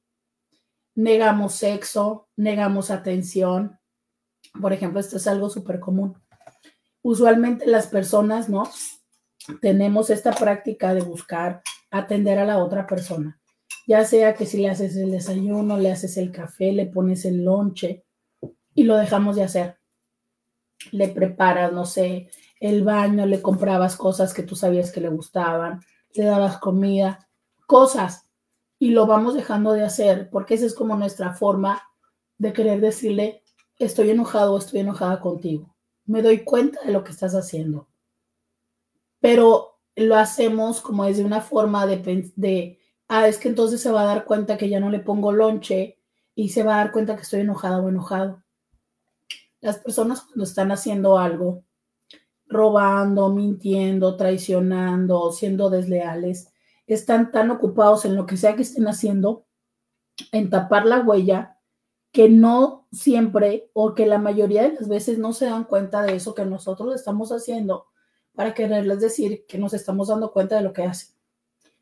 [0.95, 3.76] Negamos sexo, negamos atención.
[4.61, 6.17] Por ejemplo, esto es algo súper común.
[7.01, 8.69] Usualmente las personas, ¿no?
[9.61, 13.39] Tenemos esta práctica de buscar atender a la otra persona
[13.87, 17.45] ya sea que si le haces el desayuno, le haces el café, le pones el
[17.45, 18.03] lonche
[18.75, 19.79] y lo dejamos de hacer.
[20.91, 22.29] Le preparas, no sé,
[22.59, 25.79] el baño, le comprabas cosas que tú sabías que le gustaban,
[26.13, 27.29] le dabas comida,
[27.65, 28.29] cosas,
[28.77, 31.81] y lo vamos dejando de hacer, porque esa es como nuestra forma
[32.37, 33.41] de querer decirle,
[33.79, 35.75] estoy enojado, estoy enojada contigo.
[36.05, 37.87] Me doy cuenta de lo que estás haciendo.
[39.19, 44.01] Pero lo hacemos como desde una forma de, de ah, es que entonces se va
[44.01, 45.97] a dar cuenta que ya no le pongo lonche
[46.35, 48.43] y se va a dar cuenta que estoy enojada o enojado.
[49.59, 51.63] Las personas cuando están haciendo algo,
[52.47, 56.53] robando, mintiendo, traicionando, siendo desleales,
[56.85, 59.45] están tan ocupados en lo que sea que estén haciendo,
[60.31, 61.56] en tapar la huella,
[62.11, 66.15] que no siempre o que la mayoría de las veces no se dan cuenta de
[66.15, 67.87] eso que nosotros estamos haciendo
[68.33, 71.15] para quererles decir que nos estamos dando cuenta de lo que hacen.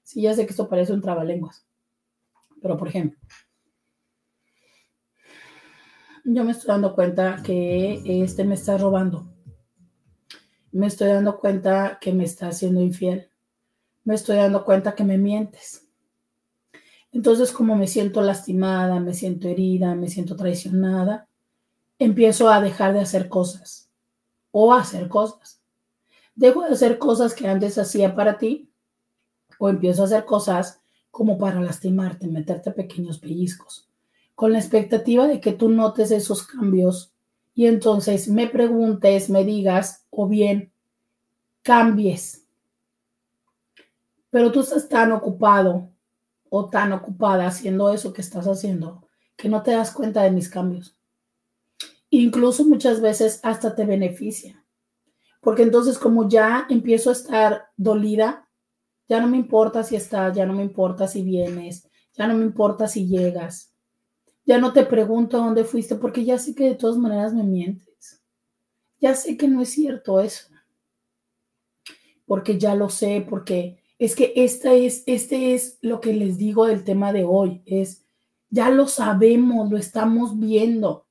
[0.04, 1.66] Sí, ya sé que esto parece un trabalenguas.
[2.62, 3.20] Pero, por ejemplo,
[6.24, 9.28] yo me estoy dando cuenta que este me está robando.
[10.72, 13.30] Me estoy dando cuenta que me está haciendo infiel.
[14.04, 15.85] Me estoy dando cuenta que me mientes.
[17.16, 21.30] Entonces, como me siento lastimada, me siento herida, me siento traicionada,
[21.98, 23.90] empiezo a dejar de hacer cosas
[24.52, 25.62] o a hacer cosas.
[26.36, 28.70] Dejo de hacer cosas que antes hacía para ti
[29.60, 33.88] o empiezo a hacer cosas como para lastimarte, meterte pequeños pellizcos,
[34.36, 37.14] con la expectativa de que tú notes esos cambios
[37.54, 40.74] y entonces me preguntes, me digas o bien
[41.62, 42.46] cambies.
[44.30, 45.95] Pero tú estás tan ocupado
[46.58, 49.06] o tan ocupada haciendo eso que estás haciendo
[49.36, 50.98] que no te das cuenta de mis cambios.
[52.10, 54.64] Incluso muchas veces hasta te beneficia.
[55.42, 58.48] Porque entonces como ya empiezo a estar dolida,
[59.10, 62.46] ya no me importa si estás, ya no me importa si vienes, ya no me
[62.46, 63.74] importa si llegas.
[64.46, 68.22] Ya no te pregunto dónde fuiste porque ya sé que de todas maneras me mientes.
[69.02, 70.48] Ya sé que no es cierto eso.
[72.26, 76.66] Porque ya lo sé, porque es que esta es, este es lo que les digo
[76.66, 77.62] del tema de hoy.
[77.66, 78.06] Es,
[78.50, 81.06] ya lo sabemos, lo estamos viendo.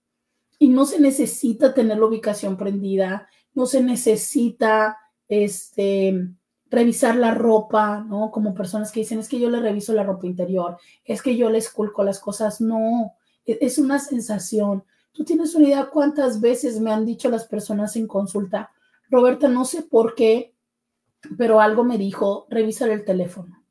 [0.59, 4.99] Y no se necesita tener la ubicación prendida, no se necesita
[5.29, 6.31] este,
[6.71, 8.31] revisar la ropa, ¿no?
[8.31, 11.51] Como personas que dicen, es que yo le reviso la ropa interior, es que yo
[11.51, 12.61] le esculco las cosas.
[12.61, 13.15] No,
[13.47, 14.85] e-, es una sensación.
[15.13, 18.71] Tú tienes una idea cuántas veces me han dicho las personas en consulta,
[19.11, 20.54] Roberta, no sé por qué,
[21.37, 23.65] pero algo me dijo, revisar el teléfono.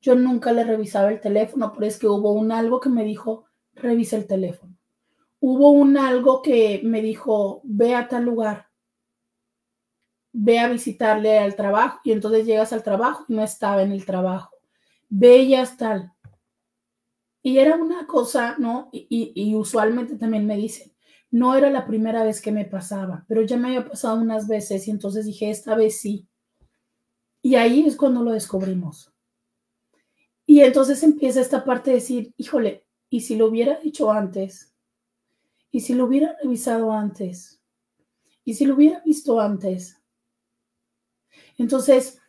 [0.00, 3.46] Yo nunca le revisaba el teléfono, pero es que hubo un algo que me dijo,
[3.74, 4.76] revisa el teléfono.
[5.40, 8.68] hubo un algo que me dijo, ve a tal lugar,
[10.32, 14.04] ve a visitarle al trabajo y entonces llegas al trabajo y no estaba en el
[14.04, 14.50] trabajo.
[15.08, 16.12] Ve y tal.
[17.42, 18.88] Y era una cosa, ¿no?
[18.92, 20.92] Y, y, usualmente también me dicen,
[21.30, 24.86] no era la primera vez que me pasaba, pero ya me había pasado unas veces
[24.86, 26.27] y entonces dije, esta vez sí.
[27.42, 29.12] Y ahí es cuando lo descubrimos.
[30.46, 34.74] Y entonces empieza esta parte de decir, híjole, ¿y si lo hubiera dicho antes?
[35.70, 37.60] ¿Y si lo hubiera revisado antes?
[38.44, 40.00] ¿Y si lo hubiera visto antes?
[41.58, 42.20] Entonces,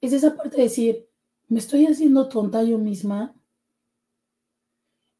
[0.00, 1.08] es esa parte de decir,
[1.48, 3.34] me estoy haciendo tonta yo misma.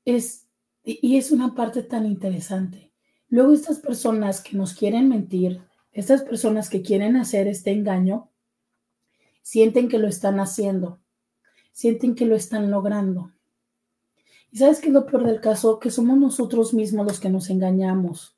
[0.04, 0.48] Es,
[0.82, 2.92] y es una parte tan interesante.
[3.28, 5.62] Luego estas personas que nos quieren mentir,
[5.94, 8.30] estas personas que quieren hacer este engaño,
[9.42, 11.00] sienten que lo están haciendo,
[11.72, 13.32] sienten que lo están logrando.
[14.50, 15.78] ¿Y sabes qué es lo peor del caso?
[15.78, 18.36] Que somos nosotros mismos los que nos engañamos.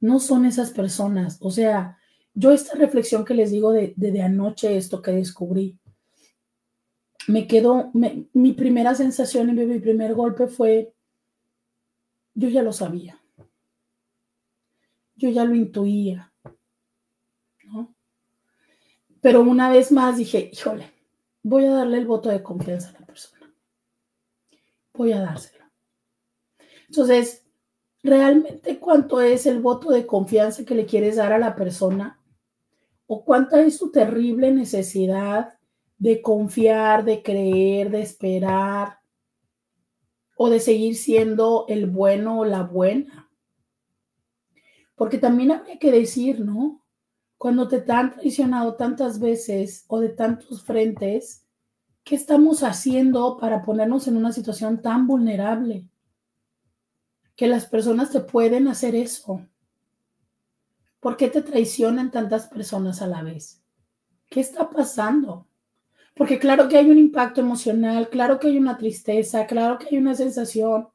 [0.00, 1.38] No son esas personas.
[1.40, 1.98] O sea,
[2.34, 5.78] yo esta reflexión que les digo de, de, anoche, esto que descubrí,
[7.26, 10.94] me quedó, mi primera sensación y mi primer golpe fue,
[12.34, 13.20] yo ya lo sabía,
[15.16, 16.32] yo ya lo intuía.
[19.26, 20.88] Pero una vez más dije, híjole,
[21.42, 23.52] voy a darle el voto de confianza a la persona,
[24.94, 25.64] voy a dárselo.
[26.88, 27.44] Entonces,
[28.04, 32.22] realmente cuánto es el voto de confianza que le quieres dar a la persona
[33.08, 35.58] o cuánta es tu terrible necesidad
[35.98, 39.00] de confiar, de creer, de esperar
[40.36, 43.28] o de seguir siendo el bueno o la buena.
[44.94, 46.85] Porque también habría que decir, ¿no?
[47.46, 51.46] Cuando te han traicionado tantas veces o de tantos frentes,
[52.02, 55.86] ¿qué estamos haciendo para ponernos en una situación tan vulnerable?
[57.36, 59.46] Que las personas te pueden hacer eso.
[60.98, 63.62] ¿Por qué te traicionan tantas personas a la vez?
[64.28, 65.46] ¿Qué está pasando?
[66.16, 69.98] Porque claro que hay un impacto emocional, claro que hay una tristeza, claro que hay
[69.98, 70.88] una sensación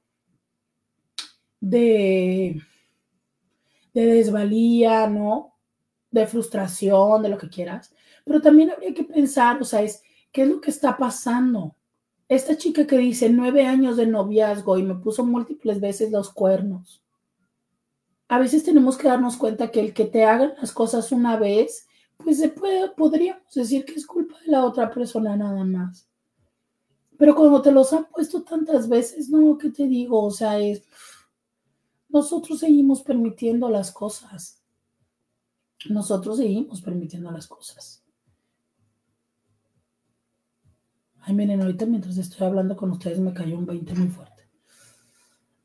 [1.62, 2.62] de,
[3.94, 5.51] de desvalía, ¿no?
[6.12, 7.94] De frustración, de lo que quieras.
[8.26, 11.76] Pero también habría que pensar, o sea, es, ¿qué es lo que está pasando?
[12.28, 17.02] Esta chica que dice nueve años de noviazgo y me puso múltiples veces los cuernos
[18.32, 21.86] a veces tenemos que darnos cuenta que el que te hagan las cosas una vez,
[22.16, 26.08] pues se puede, podríamos decir que es culpa de la otra persona nada más.
[27.18, 30.24] Pero cuando te los han puesto tantas veces, no, ¿qué te digo?
[30.24, 30.82] O sea, es,
[32.08, 34.61] nosotros seguimos permitiendo las cosas.
[35.90, 38.04] Nosotros seguimos permitiendo las cosas.
[41.20, 44.32] Ay, miren, ahorita mientras estoy hablando con ustedes me cayó un 20 muy fuerte.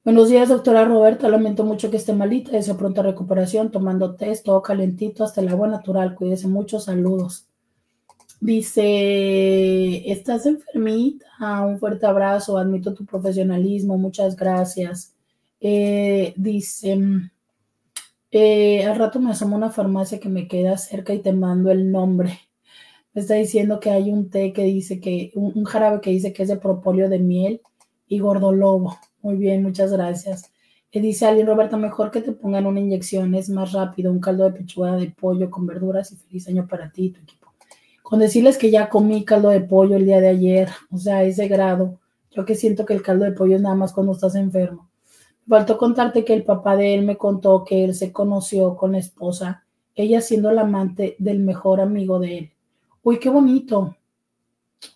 [0.05, 1.29] Buenos días, doctora Roberta.
[1.29, 2.53] Lamento mucho que esté malita.
[2.53, 6.15] Deseo pronta recuperación, tomando test, todo calentito, hasta el agua natural.
[6.15, 6.79] Cuídese mucho.
[6.79, 7.49] Saludos.
[8.41, 11.27] Dice, ¿estás enfermita?
[11.67, 12.57] Un fuerte abrazo.
[12.59, 13.99] Admito tu profesionalismo.
[13.99, 15.15] Muchas gracias.
[15.61, 17.01] Eh, dice,
[18.31, 21.71] eh, al rato me asomo a una farmacia que me queda cerca y te mando
[21.71, 22.39] el nombre.
[23.15, 26.43] Me está diciendo que hay un té que dice que, un, jarabe que dice que
[26.43, 27.63] es de propóleo de miel
[28.07, 28.99] y gordolobo.
[29.23, 30.53] Muy bien, muchas gracias.
[30.91, 34.45] Y dice alguien, Roberta, mejor que te pongan una inyección, es más rápido, un caldo
[34.45, 37.53] de pechuga de pollo con verduras y feliz año para ti y tu equipo.
[38.03, 41.49] Con decirles que ya comí caldo de pollo el día de ayer, o sea, ese
[41.49, 41.99] grado.
[42.31, 44.91] Yo que siento que el caldo de pollo es nada más cuando estás enfermo.
[45.49, 48.99] Faltó contarte que el papá de él me contó que él se conoció con la
[48.99, 49.65] esposa,
[49.95, 52.53] ella siendo la amante del mejor amigo de él.
[53.03, 53.97] Uy, qué bonito.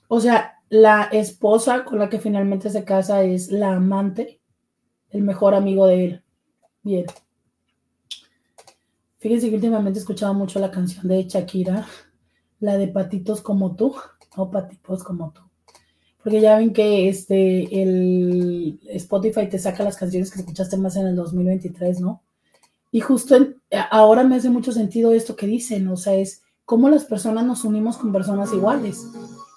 [0.08, 4.40] O sea, la esposa con la que finalmente se casa es la amante,
[5.10, 6.22] el mejor amigo de él.
[6.82, 7.06] Bien.
[9.18, 11.86] Fíjense que últimamente he escuchado mucho la canción de Shakira,
[12.58, 13.94] la de Patitos como tú,
[14.36, 15.49] o Patitos como tú.
[16.22, 21.06] Porque ya ven que este, el Spotify te saca las canciones que escuchaste más en
[21.06, 22.22] el 2023, ¿no?
[22.92, 23.36] Y justo
[23.90, 27.64] ahora me hace mucho sentido esto que dicen, o sea, es cómo las personas nos
[27.64, 29.06] unimos con personas iguales.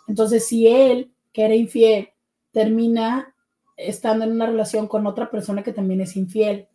[0.08, 2.10] Entonces, si él, que era infiel,
[2.52, 3.34] termina
[3.76, 6.68] estando en una relación con otra persona que también es infiel,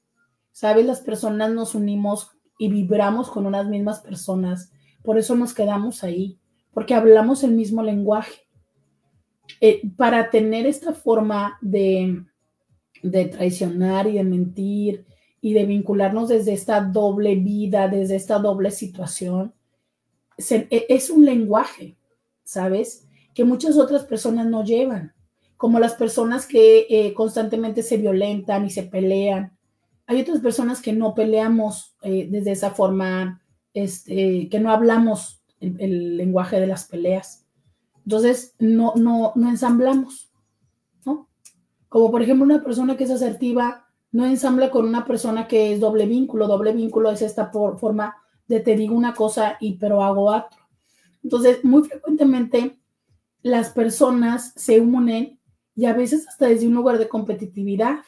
[0.53, 0.85] ¿sabes?
[0.85, 4.73] Las personas nos unimos y vibramos con unas mismas personas.
[5.03, 6.39] Por eso nos quedamos ahí,
[6.73, 8.48] porque hablamos el mismo lenguaje.
[9.61, 12.25] Eh, para tener esta forma de,
[13.03, 15.07] traicionar y de mentir
[15.41, 19.55] y de vincularnos desde esta doble vida, desde esta doble situación,
[20.51, 21.97] e, es un lenguaje,
[22.45, 23.09] ¿sabes?
[23.39, 25.15] que muchas otras personas no llevan.
[25.57, 29.57] como las personas que eh, constantemente se violentan y se pelean.
[30.07, 33.41] Hay otras personas que no peleamos eh, desde esa forma,
[33.75, 37.45] este, que no hablamos el, lenguaje de las peleas.
[38.09, 40.31] Entonces, no, no, no ensamblamos,
[41.05, 41.29] ¿no?
[41.91, 45.81] Como por ejemplo una persona que es asertiva no ensambla con una persona que es
[45.81, 46.47] doble vínculo.
[46.47, 48.17] Doble vínculo es esta forma
[48.47, 50.59] de te digo una cosa y pero hago otro.
[51.23, 52.81] Entonces, muy frecuentemente
[53.43, 55.39] las personas se unen
[55.77, 57.99] y a veces hasta desde un lugar de competitividad,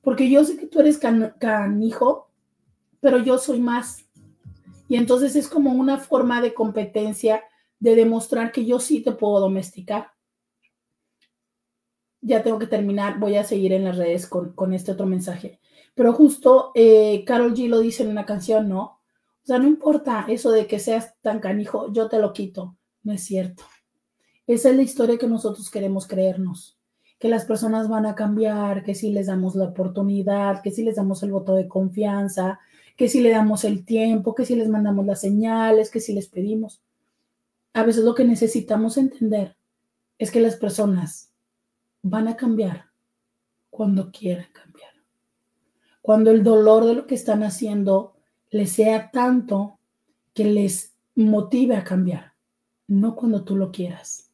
[0.00, 2.30] porque yo sé que tú eres can, canijo,
[3.00, 4.06] pero yo soy más.
[4.86, 7.42] Y entonces es como una forma de competencia
[7.84, 10.12] de demostrar que yo sí te puedo domesticar.
[12.22, 15.60] Ya tengo que terminar, voy a seguir en las redes con, con este otro mensaje.
[15.94, 18.80] Pero justo eh, Carol G lo dice en una canción, ¿no?
[18.80, 22.74] O sea, no importa eso de que seas tan canijo, yo te lo quito.
[23.02, 23.64] No es cierto.
[24.46, 26.78] Esa es la historia que nosotros queremos creernos,
[27.18, 30.96] que las personas van a cambiar, que si les damos la oportunidad, que si les
[30.96, 32.60] damos el voto de confianza,
[32.96, 36.28] que si le damos el tiempo, que si les mandamos las señales, que si les
[36.28, 36.82] pedimos.
[37.74, 39.56] A veces lo que necesitamos entender
[40.18, 41.32] es que las personas
[42.02, 42.86] van a cambiar
[43.68, 44.92] cuando quieran cambiar.
[46.00, 48.14] Cuando el dolor de lo que están haciendo
[48.50, 49.78] les sea tanto
[50.32, 52.34] que les motive a cambiar,
[52.86, 54.30] no cuando tú lo quieras.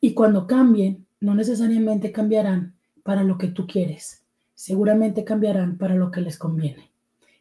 [0.00, 4.24] Y cuando cambien, no necesariamente cambiarán para lo que tú quieres,
[4.54, 6.90] seguramente cambiarán para lo que les conviene.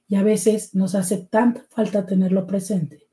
[0.10, 3.08] Y a veces nos hace tanta falta tenerlo presente.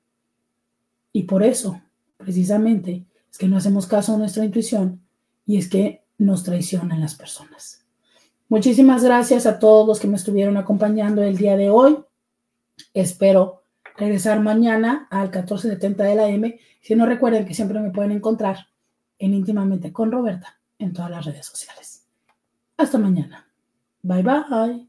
[1.12, 1.80] Y por eso,
[2.18, 5.00] precisamente, es que no hacemos caso a nuestra intuición
[5.46, 7.84] y es que nos traicionan las personas.
[8.48, 11.98] Muchísimas gracias a todos los que me estuvieron acompañando el día de hoy.
[12.92, 13.62] Espero
[13.96, 16.58] regresar mañana al 1470 de la M.
[16.80, 18.68] Si no recuerden que siempre me pueden encontrar
[19.18, 22.04] en íntimamente con Roberta en todas las redes sociales.
[22.76, 23.46] Hasta mañana.
[24.02, 24.88] Bye bye.